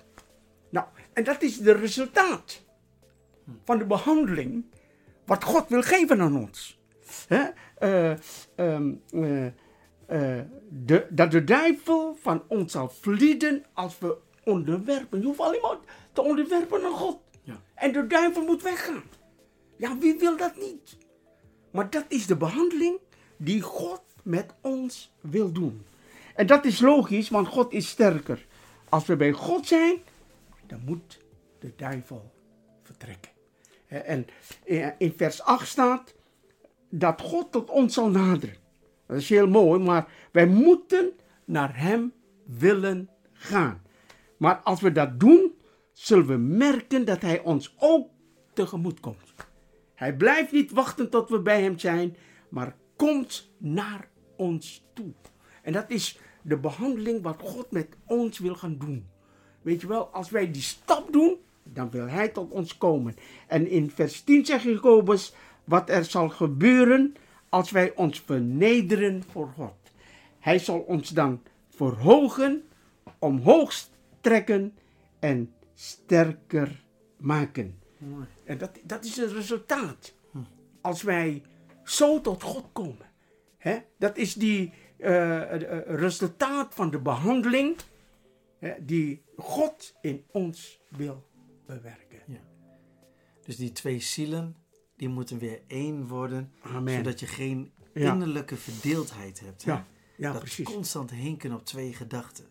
Nou, 0.71 0.87
en 1.13 1.25
dat 1.25 1.43
is 1.43 1.59
de 1.59 1.73
resultaat 1.73 2.63
van 3.65 3.79
de 3.79 3.87
behandeling 3.87 4.65
wat 5.27 5.45
God 5.45 5.69
wil 5.69 5.83
geven 5.83 6.21
aan 6.21 6.37
ons. 6.37 6.81
Hè? 7.27 7.45
Eh, 7.79 8.11
ehm, 8.57 8.93
eh, 9.11 9.47
eh, 10.11 10.41
de, 10.69 11.07
dat 11.11 11.31
de 11.31 11.45
duivel 11.45 12.17
van 12.21 12.43
ons 12.47 12.73
zal 12.73 12.89
vlieden 12.89 13.65
als 13.73 13.99
we 13.99 14.17
onderwerpen. 14.45 15.21
Je 15.21 15.27
hoeft 15.27 15.41
alleen 15.41 15.61
maar 15.61 15.77
te 16.13 16.23
onderwerpen 16.23 16.85
aan 16.85 16.93
God. 16.93 17.19
Ja. 17.43 17.61
En 17.75 17.93
de 17.93 18.07
duivel 18.07 18.45
moet 18.45 18.63
weggaan. 18.63 19.03
Ja, 19.77 19.99
wie 19.99 20.19
wil 20.19 20.37
dat 20.37 20.57
niet? 20.57 20.97
Maar 21.71 21.91
dat 21.91 22.05
is 22.09 22.27
de 22.27 22.37
behandeling 22.37 22.99
die 23.37 23.61
God 23.61 24.03
met 24.23 24.55
ons 24.61 25.13
wil 25.21 25.53
doen. 25.53 25.83
En 26.35 26.47
dat 26.47 26.65
is 26.65 26.81
logisch, 26.81 27.29
want 27.29 27.49
God 27.49 27.73
is 27.73 27.89
sterker. 27.89 28.47
Als 28.89 29.07
we 29.07 29.17
bij 29.17 29.33
God 29.33 29.67
zijn, 29.67 29.99
dan 30.67 30.81
moet 30.85 31.19
de 31.59 31.73
duivel 31.77 32.33
vertrekken. 32.83 33.31
En 33.87 34.27
in 34.99 35.13
vers 35.17 35.43
8 35.43 35.69
staat 35.69 36.15
dat 36.89 37.21
God 37.21 37.53
tot 37.53 37.71
ons 37.71 37.95
zal 37.95 38.09
naderen. 38.09 38.60
Dat 39.11 39.19
is 39.19 39.29
heel 39.29 39.49
mooi, 39.49 39.81
maar 39.81 40.09
wij 40.33 40.47
moeten 40.47 41.11
naar 41.45 41.79
Hem 41.79 42.13
willen 42.45 43.09
gaan. 43.33 43.83
Maar 44.37 44.57
als 44.57 44.81
we 44.81 44.93
dat 44.93 45.21
doen, 45.21 45.55
zullen 45.93 46.27
we 46.27 46.37
merken 46.37 47.05
dat 47.05 47.21
Hij 47.23 47.41
ons 47.41 47.75
ook 47.79 48.09
tegemoet 48.53 49.01
komt. 49.01 49.35
Hij 49.95 50.17
blijft 50.17 50.53
niet 50.53 50.71
wachten 50.71 51.11
tot 51.11 51.29
we 51.29 51.41
bij 51.41 51.63
Hem 51.63 51.79
zijn, 51.79 52.17
maar 52.49 52.77
komt 52.97 53.51
naar 53.59 54.09
ons 54.37 54.85
toe. 54.95 55.13
En 55.63 55.73
dat 55.73 55.91
is 55.91 56.19
de 56.43 56.57
behandeling 56.57 57.23
wat 57.23 57.41
God 57.43 57.71
met 57.71 57.89
ons 58.07 58.39
wil 58.39 58.55
gaan 58.55 58.79
doen. 58.79 59.07
Weet 59.63 59.81
je 59.81 59.87
wel, 59.87 60.07
als 60.07 60.31
wij 60.31 60.51
die 60.51 60.63
stap 60.63 61.13
doen, 61.13 61.37
dan 61.63 61.91
wil 61.91 62.07
Hij 62.07 62.29
tot 62.29 62.51
ons 62.51 62.79
komen. 62.79 63.15
En 63.47 63.67
in 63.67 63.91
vers 63.91 64.23
10 64.23 64.47
zegt 64.47 64.63
Jacobus 64.63 65.35
wat 65.65 65.91
er 65.91 66.05
zal 66.05 66.29
gebeuren 66.29 67.15
als 67.51 67.71
wij 67.71 67.95
ons 67.95 68.21
vernederen 68.21 69.23
voor 69.31 69.49
God. 69.49 69.75
Hij 70.39 70.59
zal 70.59 70.79
ons 70.79 71.09
dan 71.09 71.43
verhogen, 71.69 72.69
omhoog 73.19 73.75
trekken 74.21 74.75
en 75.19 75.55
sterker 75.75 76.85
maken. 77.17 77.79
En 78.45 78.59
dat, 78.59 78.79
dat 78.83 79.05
is 79.05 79.17
het 79.17 79.33
resultaat. 79.33 80.15
Als 80.81 81.03
wij 81.03 81.43
zo 81.85 82.21
tot 82.21 82.43
God 82.43 82.65
komen. 82.73 83.11
Hè? 83.57 83.79
Dat 83.99 84.17
is 84.17 84.35
die 84.35 84.73
uh, 84.99 85.57
resultaat 85.87 86.75
van 86.75 86.91
de 86.91 86.99
behandeling 86.99 87.77
hè, 88.59 88.85
die 88.85 89.23
God 89.37 89.95
in 90.01 90.25
ons 90.31 90.81
wil 90.89 91.27
bewerken. 91.67 92.23
Ja. 92.27 92.41
Dus 93.45 93.57
die 93.57 93.73
twee 93.73 94.01
zielen, 94.01 94.57
die 95.01 95.09
moeten 95.09 95.39
weer 95.39 95.61
één 95.67 96.07
worden. 96.07 96.53
Amen. 96.63 96.95
Zodat 96.95 97.21
je 97.21 97.27
geen 97.27 97.71
Ja. 97.95 98.13
innerlijke 98.13 98.57
verdeeldheid 98.57 99.41
hebt. 99.41 99.63
Ja, 99.63 99.87
ja 100.17 100.33
dat 100.33 100.41
precies. 100.41 100.65
constant 100.67 101.11
hinken 101.11 101.53
op 101.53 101.65
twee 101.65 101.93
gedachten. 101.93 102.45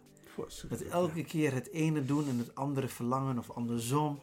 Dat 0.69 0.81
elke 0.81 1.23
keer 1.23 1.53
het 1.53 1.71
ene 1.71 2.05
doen 2.05 2.27
en 2.29 2.37
het 2.37 2.55
andere 2.55 2.87
verlangen 2.87 3.37
of 3.37 3.49
andersom. 3.49 4.19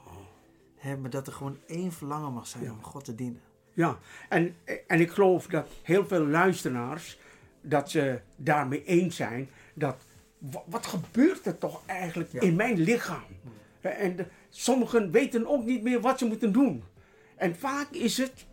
Hè, 0.76 0.96
maar 0.96 1.10
dat 1.10 1.26
er 1.26 1.32
gewoon 1.32 1.56
één 1.66 1.92
verlangen 1.92 2.32
mag 2.32 2.46
zijn 2.46 2.64
Ja. 2.64 2.70
om 2.72 2.82
God 2.82 3.04
te 3.04 3.14
dienen. 3.14 3.40
Ja, 3.72 3.98
en, 4.28 4.54
en 4.86 5.00
ik 5.00 5.10
geloof 5.10 5.46
dat 5.46 5.68
heel 5.82 6.06
veel 6.06 6.26
luisteraars 6.26 7.18
dat 7.60 7.90
ze 7.90 8.20
daarmee 8.36 8.84
eens 8.84 9.16
zijn 9.16 9.48
dat 9.74 9.96
wa- 10.38 10.62
wat 10.66 10.86
gebeurt 10.86 11.46
er 11.46 11.58
toch 11.58 11.82
eigenlijk 11.86 12.32
Ja. 12.32 12.40
in 12.40 12.56
mijn 12.56 12.78
lichaam? 12.78 13.24
En 13.80 14.16
de- 14.16 14.26
sommigen 14.50 15.10
weten 15.10 15.46
ook 15.46 15.64
niet 15.64 15.82
meer 15.82 16.00
wat 16.00 16.18
ze 16.18 16.26
moeten 16.26 16.52
doen. 16.52 16.82
En 17.36 17.56
vaak 17.56 17.90
is 17.90 18.16
het 18.16 18.46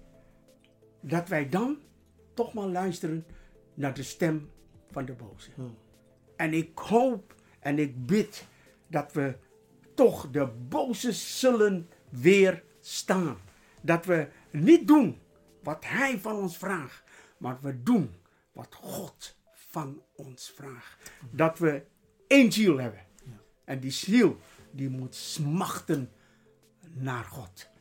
dat 1.02 1.28
wij 1.28 1.50
dan 1.50 1.78
toch 2.34 2.54
maar 2.54 2.68
luisteren 2.68 3.26
naar 3.74 3.94
de 3.94 4.04
stem 4.04 4.52
van 4.92 5.06
de 5.06 5.14
boze. 5.14 5.50
En 6.36 6.54
ik 6.54 6.78
hoop 6.78 7.36
en 7.60 7.80
ik 7.80 8.06
bid 8.06 8.46
dat 8.88 9.14
we 9.14 9.38
toch 9.94 10.32
de 10.32 10.48
boze 10.70 11.12
zullen 11.12 11.90
weerstaan. 12.10 13.38
Dat 13.82 14.06
we 14.06 14.28
niet 14.52 14.88
doen 14.88 15.20
wat 15.64 15.86
hij 15.86 16.20
van 16.20 16.36
ons 16.36 16.58
vraagt, 16.58 17.04
maar 17.38 17.58
we 17.62 17.84
doen 17.84 18.16
wat 18.52 18.76
God 18.76 19.36
van 19.54 20.02
ons 20.16 20.52
vraagt. 20.56 21.12
Dat 21.32 21.60
we 21.60 21.84
één 22.28 22.52
ziel 22.52 22.78
hebben. 22.78 23.02
En 23.66 23.80
die 23.80 23.92
ziel 23.92 24.38
die 24.72 24.90
moet 24.90 25.16
smachten 25.16 26.12
naar 26.94 27.24
God. 27.24 27.72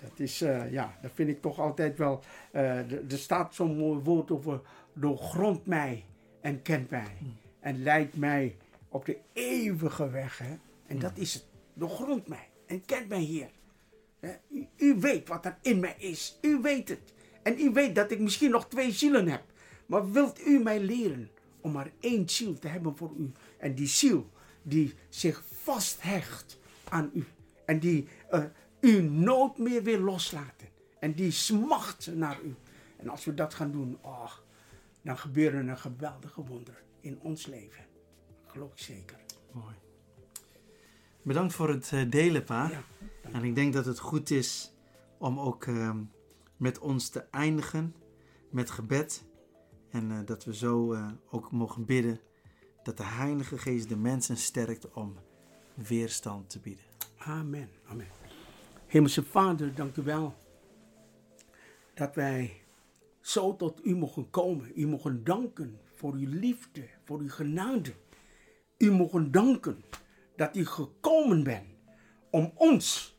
Dat 0.00 0.18
is, 0.20 0.40
eh, 0.40 0.72
ja, 0.72 0.98
dat 1.02 1.10
vind 1.14 1.28
ik 1.28 1.40
toch 1.42 1.58
altijd 1.58 1.98
wel. 1.98 2.22
eh, 2.50 2.92
er 2.92 3.18
staat 3.18 3.54
zo'n 3.54 3.76
mooi 3.76 4.00
woord 4.00 4.30
over. 4.30 4.60
Doorgrond 4.92 5.66
mij 5.66 6.04
en 6.40 6.62
kent 6.62 6.90
mij. 6.90 7.16
En 7.60 7.82
leidt 7.82 8.16
mij 8.16 8.56
op 8.88 9.04
de 9.04 9.18
eeuwige 9.32 10.10
weg. 10.10 10.38
Hè? 10.38 10.56
En 10.86 10.98
dat 10.98 11.12
is 11.18 11.34
het. 11.34 11.44
Doorgrond 11.74 12.26
mij 12.26 12.48
en 12.66 12.84
kent 12.84 13.08
mij, 13.08 13.22
Heer. 13.22 13.50
U, 14.48 14.66
u 14.76 14.94
weet 14.94 15.28
wat 15.28 15.44
er 15.44 15.58
in 15.62 15.80
mij 15.80 15.94
is. 15.98 16.38
U 16.40 16.58
weet 16.60 16.88
het. 16.88 17.12
En 17.42 17.60
u 17.60 17.70
weet 17.70 17.94
dat 17.94 18.10
ik 18.10 18.20
misschien 18.20 18.50
nog 18.50 18.68
twee 18.68 18.92
zielen 18.92 19.28
heb. 19.28 19.42
Maar 19.86 20.12
wilt 20.12 20.46
u 20.46 20.58
mij 20.58 20.80
leren 20.80 21.30
om 21.60 21.72
maar 21.72 21.90
één 22.00 22.28
ziel 22.28 22.58
te 22.58 22.68
hebben 22.68 22.96
voor 22.96 23.12
u? 23.18 23.32
En 23.58 23.74
die 23.74 23.86
ziel 23.86 24.30
die 24.62 24.94
zich 25.08 25.44
vasthecht 25.62 26.58
aan 26.88 27.10
u. 27.14 27.24
En 27.64 27.78
die 27.78 28.08
eh, 28.30 28.44
u 28.82 29.02
nooit 29.02 29.58
meer 29.58 29.82
wil 29.82 29.98
loslaten. 29.98 30.68
En 30.98 31.14
die 31.14 31.30
smacht 31.30 32.14
naar 32.14 32.40
u. 32.42 32.54
En 32.96 33.08
als 33.08 33.24
we 33.24 33.34
dat 33.34 33.54
gaan 33.54 33.72
doen, 33.72 33.98
oh, 34.00 34.32
dan 35.02 35.18
gebeuren 35.18 35.68
er 35.68 35.76
geweldige 35.76 36.44
wonderen 36.44 36.80
in 37.00 37.20
ons 37.20 37.46
leven. 37.46 37.84
Geloof 38.46 38.72
ik 38.72 38.78
zeker. 38.78 39.16
Mooi. 39.52 39.74
Bedankt 41.22 41.54
voor 41.54 41.68
het 41.68 41.92
eh, 41.92 42.10
delen, 42.10 42.44
pa. 42.44 42.68
Ja, 42.70 42.82
En 43.32 43.44
ik 43.44 43.54
denk 43.54 43.72
dat 43.72 43.84
het 43.84 43.98
goed 43.98 44.30
is 44.30 44.72
om 45.18 45.40
ook 45.40 45.64
ehm, 45.64 46.02
met 46.56 46.78
ons 46.78 47.08
te 47.08 47.20
eindigen 47.30 47.94
met 48.50 48.70
gebed. 48.70 49.24
En 49.90 50.10
eh, 50.10 50.18
dat 50.24 50.44
we 50.44 50.54
zo 50.54 50.92
eh, 50.92 51.06
ook 51.30 51.50
mogen 51.50 51.84
bidden 51.84 52.20
dat 52.82 52.96
de 52.96 53.04
Heilige 53.04 53.58
Geest 53.58 53.88
de 53.88 53.96
mensen 53.96 54.36
sterkt 54.36 54.90
om 54.90 55.16
weerstand 55.74 56.50
te 56.50 56.60
bieden. 56.60 56.84
Amen. 57.16 57.68
Amen. 57.88 58.21
Hemelse 58.92 59.22
Vader, 59.22 59.74
dank 59.74 59.96
u 59.96 60.02
wel 60.02 60.34
dat 61.94 62.14
wij 62.14 62.60
zo 63.20 63.56
tot 63.56 63.80
u 63.84 63.96
mogen 63.96 64.30
komen. 64.30 64.72
U 64.74 64.86
mogen 64.86 65.24
danken 65.24 65.80
voor 65.94 66.12
uw 66.12 66.28
liefde, 66.28 66.88
voor 67.04 67.18
uw 67.18 67.28
genade. 67.28 67.92
U 68.78 68.90
mogen 68.90 69.30
danken 69.30 69.84
dat 70.36 70.56
u 70.56 70.66
gekomen 70.66 71.42
bent 71.42 71.66
om 72.30 72.52
ons 72.54 73.16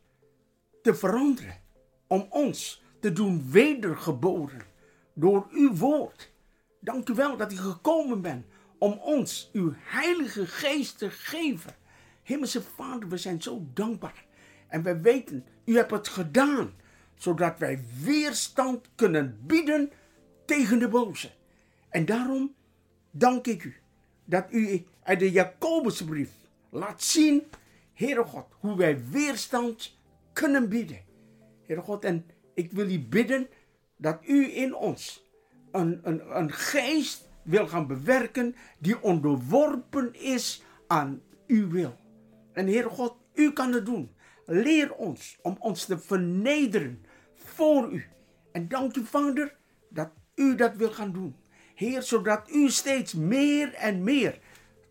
te 0.81 0.95
veranderen. 0.95 1.59
Om 2.07 2.27
ons 2.29 2.83
te 2.99 3.13
doen 3.13 3.51
wedergeboren 3.51 4.61
door 5.13 5.47
uw 5.51 5.75
woord. 5.75 6.31
Dank 6.79 7.09
u 7.09 7.13
wel 7.13 7.37
dat 7.37 7.51
u 7.51 7.57
gekomen 7.57 8.21
bent 8.21 8.45
om 8.77 8.91
ons 8.91 9.49
uw 9.53 9.73
heilige 9.75 10.47
geest 10.47 10.97
te 10.97 11.09
geven. 11.09 11.75
Hemelse 12.23 12.61
Vader, 12.61 13.09
we 13.09 13.17
zijn 13.17 13.41
zo 13.41 13.65
dankbaar. 13.73 14.31
En 14.73 14.83
we 14.83 15.01
weten, 15.01 15.45
u 15.65 15.75
hebt 15.75 15.91
het 15.91 16.07
gedaan, 16.07 16.73
zodat 17.15 17.59
wij 17.59 17.83
weerstand 18.03 18.89
kunnen 18.95 19.39
bieden 19.45 19.91
tegen 20.45 20.79
de 20.79 20.87
boze. 20.87 21.31
En 21.89 22.05
daarom 22.05 22.55
dank 23.11 23.47
ik 23.47 23.63
u 23.63 23.75
dat 24.25 24.45
u 24.49 24.85
uit 25.03 25.19
de 25.19 25.31
Jacobusbrief 25.31 26.29
laat 26.69 27.03
zien, 27.03 27.43
Heere 27.93 28.23
God, 28.23 28.45
hoe 28.59 28.77
wij 28.77 29.09
weerstand 29.09 29.97
kunnen 30.33 30.69
bieden. 30.69 30.99
Heere 31.65 31.81
God, 31.81 32.03
en 32.03 32.25
ik 32.53 32.71
wil 32.71 32.89
u 32.89 32.99
bidden 32.99 33.47
dat 33.97 34.19
u 34.25 34.55
in 34.55 34.75
ons 34.75 35.23
een, 35.71 35.99
een, 36.03 36.37
een 36.37 36.51
geest 36.51 37.29
wil 37.41 37.67
gaan 37.67 37.87
bewerken 37.87 38.55
die 38.79 39.01
onderworpen 39.01 40.13
is 40.13 40.63
aan 40.87 41.21
uw 41.47 41.69
wil. 41.69 41.95
En 42.53 42.67
Heere 42.67 42.89
God, 42.89 43.15
u 43.33 43.51
kan 43.51 43.73
het 43.73 43.85
doen. 43.85 44.11
Leer 44.53 44.93
ons 44.93 45.37
om 45.41 45.55
ons 45.59 45.85
te 45.85 45.97
vernederen 45.97 47.05
voor 47.35 47.91
u. 47.91 48.05
En 48.51 48.67
dank 48.67 48.95
u, 48.95 49.05
Vader, 49.05 49.55
dat 49.89 50.09
u 50.35 50.55
dat 50.55 50.75
wil 50.75 50.91
gaan 50.91 51.11
doen. 51.11 51.35
Heer, 51.75 52.01
zodat 52.01 52.49
u 52.49 52.69
steeds 52.69 53.13
meer 53.13 53.73
en 53.73 54.03
meer 54.03 54.39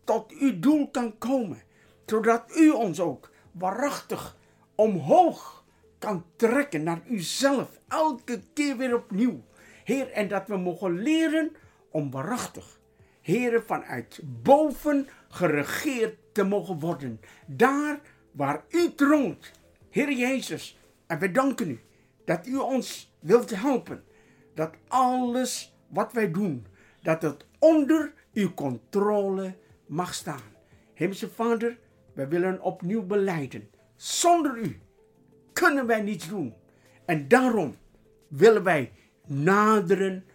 tot 0.03 0.31
uw 0.31 0.59
doel 0.59 0.89
kan 0.89 1.17
komen. 1.17 1.61
Zodat 2.05 2.57
u 2.57 2.69
ons 2.69 2.99
ook 2.99 3.31
waarachtig 3.51 4.37
omhoog 4.75 5.65
kan 5.99 6.25
trekken 6.35 6.83
naar 6.83 7.01
uzelf. 7.09 7.79
Elke 7.87 8.41
keer 8.53 8.77
weer 8.77 8.95
opnieuw. 8.95 9.43
Heer, 9.83 10.11
en 10.11 10.27
dat 10.27 10.47
we 10.47 10.57
mogen 10.57 11.01
leren 11.01 11.55
om 11.91 12.11
waarachtig, 12.11 12.79
Heer, 13.21 13.63
vanuit 13.65 14.19
boven 14.23 15.07
geregeerd 15.29 16.17
te 16.31 16.43
mogen 16.43 16.79
worden. 16.79 17.19
Daar 17.45 17.99
waar 18.33 18.63
u 18.69 18.93
troont, 18.95 19.51
Heer 19.89 20.11
Jezus. 20.11 20.79
En 21.07 21.19
we 21.19 21.31
danken 21.31 21.69
u 21.69 21.79
dat 22.25 22.47
u 22.47 22.57
ons 22.57 23.15
wilt 23.19 23.49
helpen. 23.49 24.03
Dat 24.53 24.75
alles 24.87 25.75
wat 25.87 26.13
wij 26.13 26.31
doen, 26.31 26.65
dat 27.01 27.21
het 27.21 27.45
onder 27.59 28.13
uw 28.33 28.53
controle 28.53 29.55
mag 29.85 30.13
staan. 30.13 30.51
Hemelse 30.93 31.29
Vader, 31.29 31.77
wij 32.13 32.27
willen 32.27 32.61
opnieuw 32.61 33.03
beleiden. 33.05 33.69
Zonder 33.95 34.57
u 34.57 34.79
kunnen 35.53 35.87
wij 35.87 36.01
niets 36.01 36.27
doen. 36.27 36.53
En 37.05 37.27
daarom 37.27 37.75
willen 38.27 38.63
wij 38.63 38.91
naderen 39.25 40.25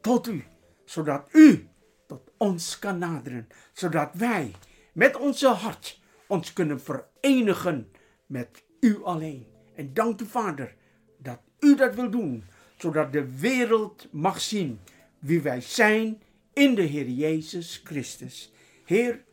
tot 0.00 0.26
u, 0.26 0.44
zodat 0.84 1.24
u 1.32 1.68
tot 2.06 2.30
ons 2.36 2.78
kan 2.78 2.98
naderen, 2.98 3.48
zodat 3.72 4.10
wij 4.12 4.54
met 4.92 5.16
onze 5.16 5.48
hart 5.48 5.99
ons 6.30 6.52
kunnen 6.52 6.80
verenigen 6.80 7.88
met 8.26 8.64
u 8.80 9.04
alleen. 9.04 9.46
En 9.74 9.94
dank 9.94 10.20
u, 10.20 10.26
Vader, 10.26 10.74
dat 11.18 11.40
u 11.60 11.76
dat 11.76 11.94
wil 11.94 12.10
doen, 12.10 12.44
zodat 12.76 13.12
de 13.12 13.38
wereld 13.38 14.08
mag 14.10 14.40
zien 14.40 14.78
wie 15.18 15.40
wij 15.42 15.60
zijn 15.60 16.22
in 16.52 16.74
de 16.74 16.82
Heer 16.82 17.08
Jezus 17.08 17.80
Christus. 17.84 18.52
Heer, 18.84 19.24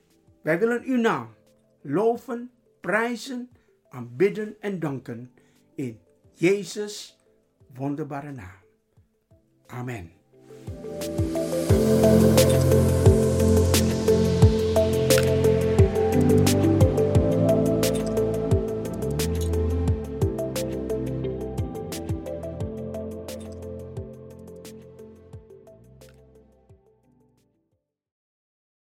wij 0.41 0.59
willen 0.59 0.83
uw 0.83 0.97
naam 0.97 1.29
loven, 1.81 2.51
prijzen, 2.81 3.49
aanbidden 3.89 4.55
en 4.59 4.79
danken 4.79 5.31
in 5.75 5.99
Jezus' 6.33 7.17
wonderbare 7.73 8.31
naam. 8.31 8.65
Amen. 9.67 10.11